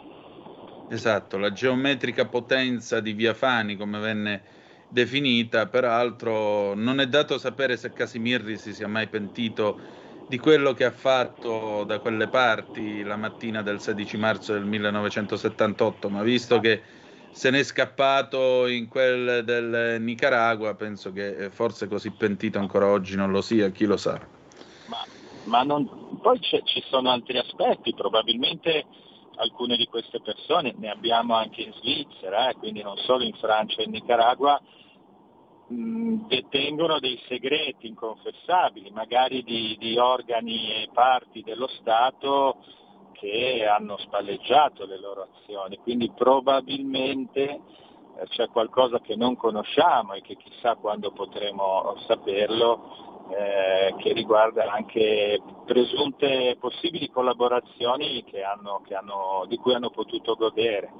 Esatto, 0.89 1.37
la 1.37 1.51
geometrica 1.51 2.27
potenza 2.27 2.99
di 2.99 3.13
Via 3.13 3.33
Fani, 3.33 3.75
come 3.75 3.99
venne 3.99 4.55
definita, 4.89 5.67
peraltro 5.67 6.73
non 6.73 6.99
è 6.99 7.07
dato 7.07 7.37
sapere 7.37 7.75
se 7.75 7.91
Casimirri 7.91 8.57
si 8.57 8.73
sia 8.73 8.87
mai 8.87 9.07
pentito 9.07 10.05
di 10.27 10.37
quello 10.39 10.73
che 10.73 10.83
ha 10.83 10.91
fatto 10.91 11.85
da 11.85 11.99
quelle 11.99 12.27
parti 12.27 13.01
la 13.01 13.15
mattina 13.15 13.61
del 13.61 13.79
16 13.79 14.17
marzo 14.17 14.53
del 14.53 14.65
1978, 14.65 16.09
ma 16.09 16.21
visto 16.21 16.59
che 16.59 16.81
se 17.31 17.49
n'è 17.49 17.63
scappato 17.63 18.67
in 18.67 18.89
quel 18.89 19.43
del 19.45 20.01
Nicaragua, 20.01 20.75
penso 20.75 21.13
che 21.13 21.49
forse 21.49 21.87
così 21.87 22.11
pentito 22.11 22.59
ancora 22.59 22.87
oggi 22.87 23.15
non 23.15 23.31
lo 23.31 23.41
sia, 23.41 23.69
chi 23.69 23.85
lo 23.85 23.95
sa. 23.95 24.19
Ma, 24.87 25.05
ma 25.45 25.63
non, 25.63 26.19
poi 26.21 26.39
ci 26.41 26.83
sono 26.89 27.09
altri 27.09 27.37
aspetti, 27.37 27.93
probabilmente 27.93 28.85
alcune 29.37 29.77
di 29.77 29.85
queste 29.85 30.19
persone 30.21 30.73
ne 30.77 30.89
abbiamo 30.89 31.35
anche 31.35 31.61
in 31.61 31.73
Svizzera, 31.73 32.49
eh, 32.49 32.55
quindi 32.55 32.81
non 32.81 32.97
solo 32.97 33.23
in 33.23 33.33
Francia 33.33 33.81
e 33.81 33.85
in 33.85 33.91
Nicaragua, 33.91 34.59
detengono 35.67 36.99
dei 36.99 37.19
segreti 37.27 37.87
inconfessabili, 37.87 38.89
magari 38.91 39.43
di, 39.43 39.75
di, 39.77 39.97
organi 39.97 40.83
e 40.83 40.89
parti 40.93 41.41
dello 41.43 41.67
Stato 41.67 42.63
che 43.11 43.65
hanno 43.65 43.97
spalleggiato 43.97 44.85
le 44.85 44.99
loro 44.99 45.27
azioni, 45.33 45.77
quindi 45.77 46.11
probabilmente 46.11 47.41
eh, 47.41 47.59
c'è 48.29 48.47
qualcosa 48.49 48.99
che 48.99 49.15
non 49.15 49.35
conosciamo 49.35 50.13
e 50.13 50.21
che 50.21 50.37
chissà 50.37 50.75
quando 50.75 51.11
potremo 51.11 51.95
saperlo, 52.07 53.25
eh, 53.29 53.95
che 53.97 54.13
riguarda 54.13 54.71
anche 54.71 55.41
presunte 55.65 56.55
possibili 56.59 57.09
collaborazioni 57.09 58.23
che 58.23 58.41
hanno, 58.41 58.81
che 58.85 58.95
hanno, 58.95 59.45
di 59.47 59.57
cui 59.57 59.73
hanno 59.73 59.89
potuto 59.89 60.35
godere. 60.35 60.91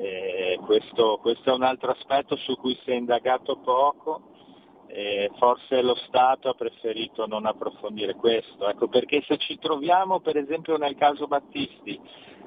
Eh, 0.00 0.58
questo, 0.64 1.18
questo, 1.20 1.50
è 1.50 1.54
un 1.54 1.62
altro 1.62 1.90
aspetto 1.90 2.36
su 2.36 2.56
cui 2.56 2.78
si 2.84 2.90
è 2.90 2.94
indagato 2.94 3.56
poco, 3.56 4.20
eh, 4.86 5.30
forse 5.38 5.82
lo 5.82 5.94
Stato 6.06 6.48
ha 6.48 6.54
preferito 6.54 7.26
non 7.26 7.46
approfondire 7.46 8.14
questo, 8.14 8.68
ecco, 8.68 8.88
perché 8.88 9.22
se 9.26 9.36
ci 9.38 9.58
troviamo 9.58 10.20
per 10.20 10.36
esempio 10.36 10.76
nel 10.76 10.94
caso 10.94 11.26
Battisti 11.26 12.00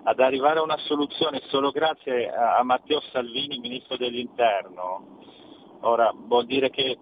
ad 0.03 0.19
arrivare 0.19 0.59
a 0.59 0.63
una 0.63 0.77
soluzione 0.77 1.41
solo 1.47 1.71
grazie 1.71 2.29
a, 2.29 2.57
a 2.57 2.63
Matteo 2.63 3.01
Salvini, 3.11 3.59
Ministro 3.59 3.97
dell'Interno, 3.97 5.19
ora 5.81 6.11
vuol 6.15 6.45
dire 6.45 6.69
che 6.69 6.97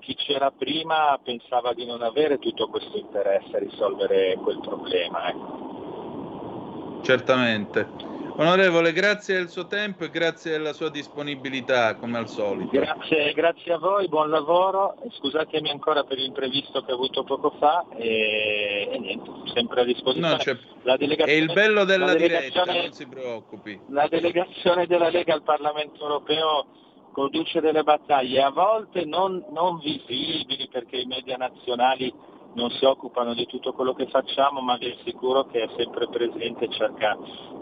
chi 0.00 0.14
c'era 0.16 0.50
prima 0.50 1.18
pensava 1.22 1.72
di 1.72 1.86
non 1.86 2.02
avere 2.02 2.38
tutto 2.38 2.68
questo 2.68 2.98
interesse 2.98 3.56
a 3.56 3.60
risolvere 3.60 4.36
quel 4.42 4.60
problema. 4.60 5.28
Ecco. 5.28 7.00
Certamente. 7.02 8.13
Onorevole, 8.36 8.92
grazie 8.92 9.36
del 9.36 9.48
suo 9.48 9.68
tempo 9.68 10.02
e 10.02 10.10
grazie 10.10 10.50
della 10.50 10.72
sua 10.72 10.90
disponibilità, 10.90 11.94
come 11.94 12.18
al 12.18 12.28
solito. 12.28 12.70
Grazie, 12.72 13.32
grazie 13.32 13.74
a 13.74 13.78
voi, 13.78 14.08
buon 14.08 14.28
lavoro. 14.28 14.96
Scusatemi 15.18 15.70
ancora 15.70 16.02
per 16.02 16.18
l'imprevisto 16.18 16.82
che 16.84 16.90
ho 16.90 16.96
avuto 16.96 17.22
poco 17.22 17.54
fa 17.60 17.84
e, 17.96 18.88
e 18.90 18.98
niente, 18.98 19.30
sempre 19.54 19.82
a 19.82 19.84
disposizione. 19.84 20.60
No, 20.82 20.94
è 20.96 21.30
il 21.30 21.52
bello 21.52 21.84
della 21.84 22.06
la 22.06 22.14
diretta, 22.16 22.64
non 22.64 22.90
si 22.90 23.06
preoccupi. 23.06 23.80
La 23.90 24.08
delegazione 24.08 24.88
della 24.88 25.10
Lega 25.10 25.32
al 25.32 25.42
Parlamento 25.42 26.02
europeo 26.02 26.66
conduce 27.12 27.60
delle 27.60 27.84
battaglie 27.84 28.42
a 28.42 28.50
volte 28.50 29.04
non, 29.04 29.44
non 29.50 29.78
visibili 29.78 30.68
perché 30.72 30.96
i 30.96 31.06
media 31.06 31.36
nazionali 31.36 32.12
non 32.54 32.70
si 32.70 32.84
occupano 32.84 33.34
di 33.34 33.46
tutto 33.46 33.72
quello 33.72 33.94
che 33.94 34.06
facciamo, 34.08 34.60
ma 34.60 34.76
vi 34.76 34.96
assicuro 34.98 35.46
che 35.46 35.62
è 35.62 35.68
sempre 35.76 36.08
presente 36.08 36.64
e 36.64 36.70
cerca 36.70 37.16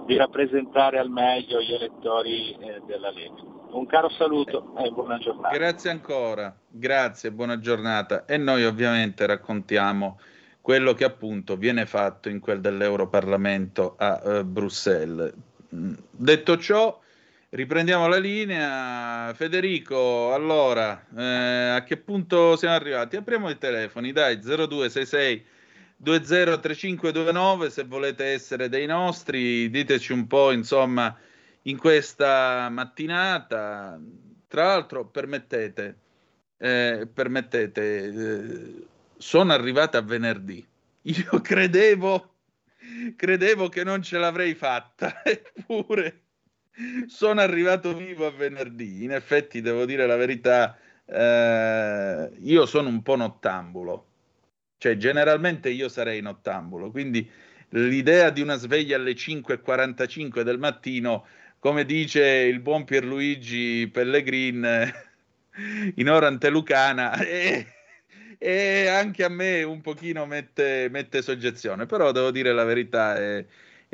di 0.07 0.17
rappresentare 0.17 0.99
al 0.99 1.11
meglio 1.11 1.61
gli 1.61 1.73
elettori 1.73 2.53
eh, 2.53 2.83
della 2.87 3.11
Lega. 3.11 3.43
Un 3.71 3.87
caro 3.87 4.11
saluto 4.11 4.75
e 4.79 4.91
buona 4.91 5.19
giornata. 5.19 5.57
Grazie 5.57 5.91
ancora, 5.91 6.55
grazie, 6.69 7.33
buona 7.33 7.59
giornata. 7.59 8.27
E 8.27 8.37
noi 8.37 8.65
ovviamente 8.65 9.25
raccontiamo 9.25 10.19
quello 10.61 10.93
che 10.95 11.05
appunto 11.05 11.57
viene 11.57 11.87
fatto 11.87 12.29
in 12.29 12.39
quel 12.39 12.61
dell'Europarlamento 12.61 13.95
a 13.97 14.21
uh, 14.23 14.45
Bruxelles. 14.45 15.33
Mm, 15.75 15.95
detto 16.11 16.59
ciò, 16.59 17.01
Riprendiamo 17.55 18.09
la 18.09 18.17
linea. 18.17 19.35
Federico, 19.35 20.33
allora, 20.33 21.07
eh, 21.15 21.69
a 21.77 21.83
che 21.85 21.99
punto 21.99 22.57
siamo 22.57 22.75
arrivati? 22.75 23.17
Apriamo 23.17 23.51
i 23.51 23.59
telefoni, 23.59 24.11
dai, 24.11 24.39
0266 24.41 25.45
203529, 25.99 27.69
se 27.69 27.85
volete 27.85 28.25
essere 28.25 28.71
dei 28.71 28.87
nostri, 28.87 29.69
diteci 29.69 30.13
un 30.13 30.27
po', 30.27 30.51
insomma, 30.51 31.15
in 31.65 31.77
questa 31.77 32.71
mattinata. 32.71 34.01
Tra 34.49 34.65
l'altro, 34.69 35.05
permettete, 35.05 35.99
eh, 36.57 37.07
permettete, 37.13 38.05
eh, 38.05 38.87
sono 39.19 39.53
arrivata 39.53 39.99
a 39.99 40.03
venerdì. 40.03 40.67
Io 41.03 41.41
credevo 41.43 42.31
credevo 43.17 43.69
che 43.69 43.85
non 43.85 44.03
ce 44.03 44.17
l'avrei 44.17 44.55
fatta, 44.55 45.21
eppure 45.25 46.23
sono 47.07 47.41
arrivato 47.41 47.95
vivo 47.95 48.27
a 48.27 48.31
venerdì. 48.31 49.05
In 49.05 49.13
effetti, 49.13 49.61
devo 49.61 49.85
dire 49.85 50.07
la 50.07 50.17
verità, 50.17 50.79
eh, 51.07 52.31
io 52.41 52.67
sono 52.67 52.89
un 52.89 53.03
po' 53.03 53.17
nottambulo, 53.17 54.07
cioè 54.79 54.97
generalmente 54.97 55.69
io 55.71 55.89
sarei 55.89 56.21
nottambulo, 56.21 56.91
quindi 56.91 57.29
l'idea 57.71 58.31
di 58.31 58.41
una 58.41 58.57
sveglia 58.57 58.97
alle 58.97 59.13
5.45 59.13 60.43
del 60.43 60.59
mattino, 60.59 61.27
come 61.59 61.85
dice 61.85 62.25
il 62.25 62.61
buon 62.61 62.85
Pierluigi 62.85 63.89
Pellegrin 63.93 64.93
in 65.97 66.09
ora 66.09 66.27
antelucana, 66.27 67.13
è, 67.13 67.65
e 68.39 68.87
anche 68.89 69.25
a 69.25 69.29
me 69.29 69.63
un 69.63 69.81
pochino 69.81 70.27
mette, 70.27 70.89
mette 70.91 71.23
soggezione, 71.23 71.87
però 71.87 72.11
devo 72.13 72.31
dire 72.31 72.53
la 72.53 72.65
verità, 72.65 73.17
è, 73.17 73.45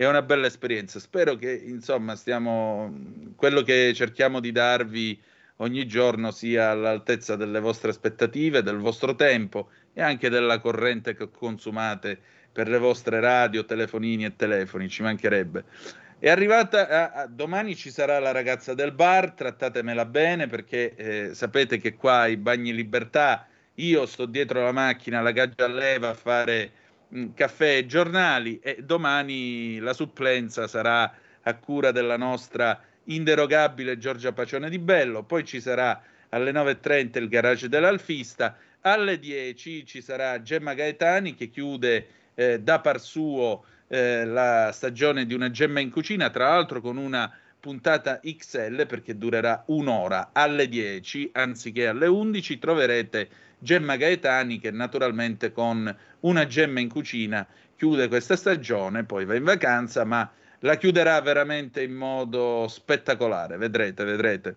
è, 0.02 0.06
una 0.06 0.22
bella 0.22 0.46
esperienza. 0.46 1.00
Spero 1.00 1.34
che 1.36 1.52
insomma 1.52 2.14
stiamo, 2.14 2.94
quello 3.34 3.62
che 3.62 3.92
cerchiamo 3.94 4.40
di 4.40 4.52
darvi 4.52 5.20
ogni 5.56 5.86
giorno 5.86 6.30
sia 6.30 6.70
all'altezza 6.70 7.34
delle 7.34 7.58
vostre 7.58 7.90
aspettative, 7.90 8.62
del 8.62 8.78
vostro 8.78 9.14
tempo 9.14 9.70
e 9.92 10.02
anche 10.02 10.28
della 10.28 10.60
corrente 10.60 11.14
che 11.14 11.28
consumate 11.30 12.18
per 12.52 12.68
le 12.68 12.78
vostre 12.78 13.20
radio, 13.20 13.64
telefonini 13.64 14.24
e 14.24 14.36
telefoni, 14.36 14.88
ci 14.88 15.02
mancherebbe. 15.02 15.64
È 16.20 16.28
arrivata, 16.28 16.88
a, 16.88 17.22
a, 17.22 17.26
domani 17.26 17.76
ci 17.76 17.90
sarà 17.90 18.18
la 18.18 18.32
ragazza 18.32 18.74
del 18.74 18.92
bar, 18.92 19.32
trattatemela 19.32 20.04
bene 20.04 20.46
perché 20.48 20.94
eh, 20.94 21.34
sapete 21.34 21.78
che 21.78 21.94
qua 21.94 22.26
i 22.26 22.36
bagni 22.36 22.72
libertà 22.72 23.46
io 23.74 24.06
sto 24.06 24.26
dietro 24.26 24.62
la 24.62 24.72
macchina, 24.72 25.20
la 25.20 25.30
gaggia 25.30 25.64
a 25.64 25.68
leva 25.68 26.10
a 26.10 26.14
fare 26.14 26.72
caffè 27.34 27.78
e 27.78 27.86
giornali 27.86 28.58
e 28.60 28.82
domani 28.82 29.78
la 29.78 29.92
supplenza 29.92 30.66
sarà 30.66 31.12
a 31.42 31.54
cura 31.56 31.90
della 31.90 32.16
nostra 32.16 32.80
inderogabile 33.04 33.98
Giorgia 33.98 34.32
Pacione 34.32 34.68
di 34.68 34.78
Bello, 34.78 35.22
poi 35.22 35.44
ci 35.44 35.60
sarà 35.60 36.02
alle 36.30 36.52
9.30 36.52 37.18
il 37.18 37.28
garage 37.28 37.68
dell'Alfista, 37.68 38.56
alle 38.82 39.18
10 39.18 39.86
ci 39.86 40.02
sarà 40.02 40.42
Gemma 40.42 40.74
Gaetani 40.74 41.34
che 41.34 41.48
chiude 41.48 42.06
eh, 42.34 42.60
da 42.60 42.80
par 42.80 43.00
suo 43.00 43.64
eh, 43.88 44.24
la 44.24 44.70
stagione 44.72 45.24
di 45.24 45.34
una 45.34 45.50
Gemma 45.50 45.80
in 45.80 45.90
cucina, 45.90 46.28
tra 46.30 46.48
l'altro 46.48 46.80
con 46.80 46.98
una 46.98 47.32
puntata 47.68 48.18
XL 48.24 48.86
perché 48.86 49.18
durerà 49.18 49.62
un'ora 49.66 50.30
alle 50.32 50.68
10 50.68 51.32
anziché 51.34 51.86
alle 51.86 52.06
11 52.06 52.58
troverete 52.58 53.28
Gemma 53.58 53.96
Gaetani 53.96 54.58
che 54.58 54.70
naturalmente 54.70 55.52
con 55.52 55.94
una 56.20 56.46
gemma 56.46 56.80
in 56.80 56.88
cucina 56.88 57.46
chiude 57.76 58.08
questa 58.08 58.36
stagione, 58.36 59.04
poi 59.04 59.26
va 59.26 59.34
in 59.34 59.44
vacanza, 59.44 60.06
ma 60.06 60.30
la 60.60 60.76
chiuderà 60.76 61.20
veramente 61.20 61.82
in 61.82 61.92
modo 61.92 62.66
spettacolare, 62.68 63.58
vedrete, 63.58 64.02
vedrete. 64.04 64.56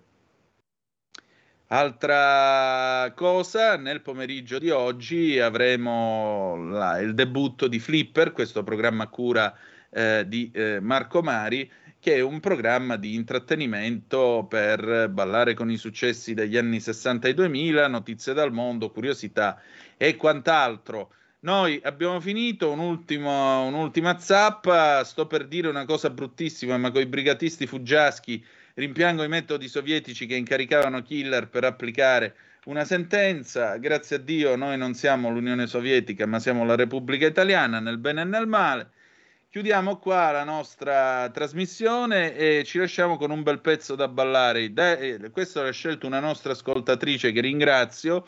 Altra 1.68 3.12
cosa, 3.14 3.76
nel 3.76 4.00
pomeriggio 4.00 4.58
di 4.58 4.70
oggi 4.70 5.38
avremo 5.38 6.56
la, 6.70 7.00
il 7.00 7.14
debutto 7.14 7.68
di 7.68 7.80
Flipper, 7.80 8.32
questo 8.32 8.64
programma 8.64 9.08
cura 9.08 9.54
eh, 9.90 10.24
di 10.28 10.50
eh, 10.54 10.80
Marco 10.80 11.22
Mari, 11.22 11.70
che 12.02 12.16
è 12.16 12.20
un 12.20 12.40
programma 12.40 12.96
di 12.98 13.14
intrattenimento 13.14 14.48
per 14.50 15.08
ballare 15.10 15.54
con 15.54 15.70
i 15.70 15.78
successi 15.78 16.34
degli 16.34 16.58
anni 16.58 16.80
60 16.80 17.28
e 17.28 17.36
2000, 17.36 17.88
notizie 17.88 18.34
dal 18.34 18.52
mondo, 18.52 18.90
curiosità 18.90 19.62
e 19.98 20.16
quant'altro. 20.16 21.14
Noi 21.42 21.80
abbiamo 21.84 22.20
finito, 22.20 22.72
un 22.72 22.80
ultimo, 22.80 23.66
un'ultima 23.68 24.18
zappa, 24.18 25.04
sto 25.04 25.28
per 25.28 25.46
dire 25.46 25.68
una 25.68 25.86
cosa 25.86 26.10
bruttissima, 26.10 26.76
ma 26.78 26.90
con 26.90 27.02
i 27.02 27.06
brigatisti 27.06 27.68
fuggiaschi 27.68 28.44
rimpiango 28.74 29.22
i 29.22 29.28
metodi 29.28 29.68
sovietici 29.68 30.26
che 30.26 30.36
incaricavano 30.36 31.04
killer 31.04 31.50
per 31.50 31.66
applicare 31.66 32.36
una 32.66 32.84
sentenza. 32.84 33.78
Grazie 33.78 34.16
a 34.16 34.20
Dio 34.20 34.56
noi 34.56 34.76
non 34.76 34.96
siamo 34.96 35.30
l'Unione 35.30 35.68
Sovietica, 35.68 36.26
ma 36.26 36.40
siamo 36.40 36.66
la 36.66 36.76
Repubblica 36.76 37.28
Italiana, 37.28 37.80
nel 37.80 38.00
bene 38.00 38.22
e 38.22 38.26
nel 38.26 38.48
male. 38.48 38.90
Chiudiamo 39.52 39.98
qua 39.98 40.32
la 40.32 40.46
nostra 40.46 41.30
trasmissione 41.30 42.34
e 42.38 42.64
ci 42.64 42.78
lasciamo 42.78 43.18
con 43.18 43.32
un 43.32 43.44
bel 43.44 43.60
pezzo 43.60 43.96
da 43.96 44.08
ballare. 44.08 44.72
Da, 44.72 44.98
eh, 44.98 45.30
questo 45.30 45.62
l'ha 45.62 45.72
scelto 45.72 46.08
una 46.08 46.22
nostra 46.22 46.54
ascoltatrice 46.54 47.34
che 47.34 47.42
ringrazio, 47.42 48.26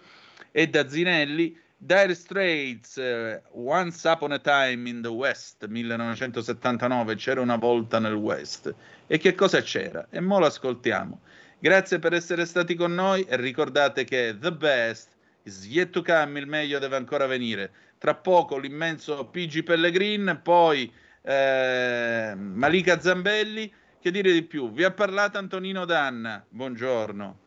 è 0.51 0.67
da 0.67 0.85
Zinelli. 0.89 1.57
Dire 1.77 2.13
Straits, 2.13 2.97
uh, 2.97 3.39
Once 3.53 4.05
Upon 4.05 4.33
a 4.33 4.39
Time 4.39 4.89
in 4.89 5.01
the 5.01 5.07
West, 5.07 5.65
1979, 5.65 7.15
c'era 7.15 7.39
una 7.39 7.55
volta 7.55 7.99
nel 7.99 8.15
West. 8.15 8.75
E 9.07 9.17
che 9.17 9.33
cosa 9.33 9.61
c'era? 9.61 10.05
E 10.09 10.19
mo 10.19 10.39
l'ascoltiamo. 10.39 11.21
Grazie 11.57 11.99
per 11.99 12.11
essere 12.11 12.45
stati 12.45 12.75
con 12.75 12.93
noi 12.93 13.23
e 13.23 13.37
ricordate 13.37 14.03
che 14.03 14.35
the 14.37 14.51
best 14.51 15.15
is 15.43 15.65
yet 15.67 15.89
to 15.91 16.01
come, 16.01 16.37
il 16.37 16.47
meglio 16.47 16.79
deve 16.79 16.97
ancora 16.97 17.27
venire. 17.27 17.71
Tra 17.97 18.13
poco 18.13 18.57
l'immenso 18.57 19.23
PG 19.27 19.63
Pellegrin, 19.63 20.41
poi 20.43 20.91
eh, 21.23 22.33
Malika 22.35 22.99
Zambelli. 22.99 23.73
Che 23.99 24.11
dire 24.11 24.33
di 24.33 24.43
più? 24.43 24.71
Vi 24.71 24.83
ha 24.83 24.91
parlato 24.91 25.37
Antonino 25.37 25.85
Danna. 25.85 26.45
Buongiorno. 26.49 27.39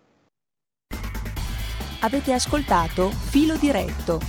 Avete 2.01 2.33
ascoltato 2.33 3.11
Filo 3.11 3.57
Diretto 3.57 4.21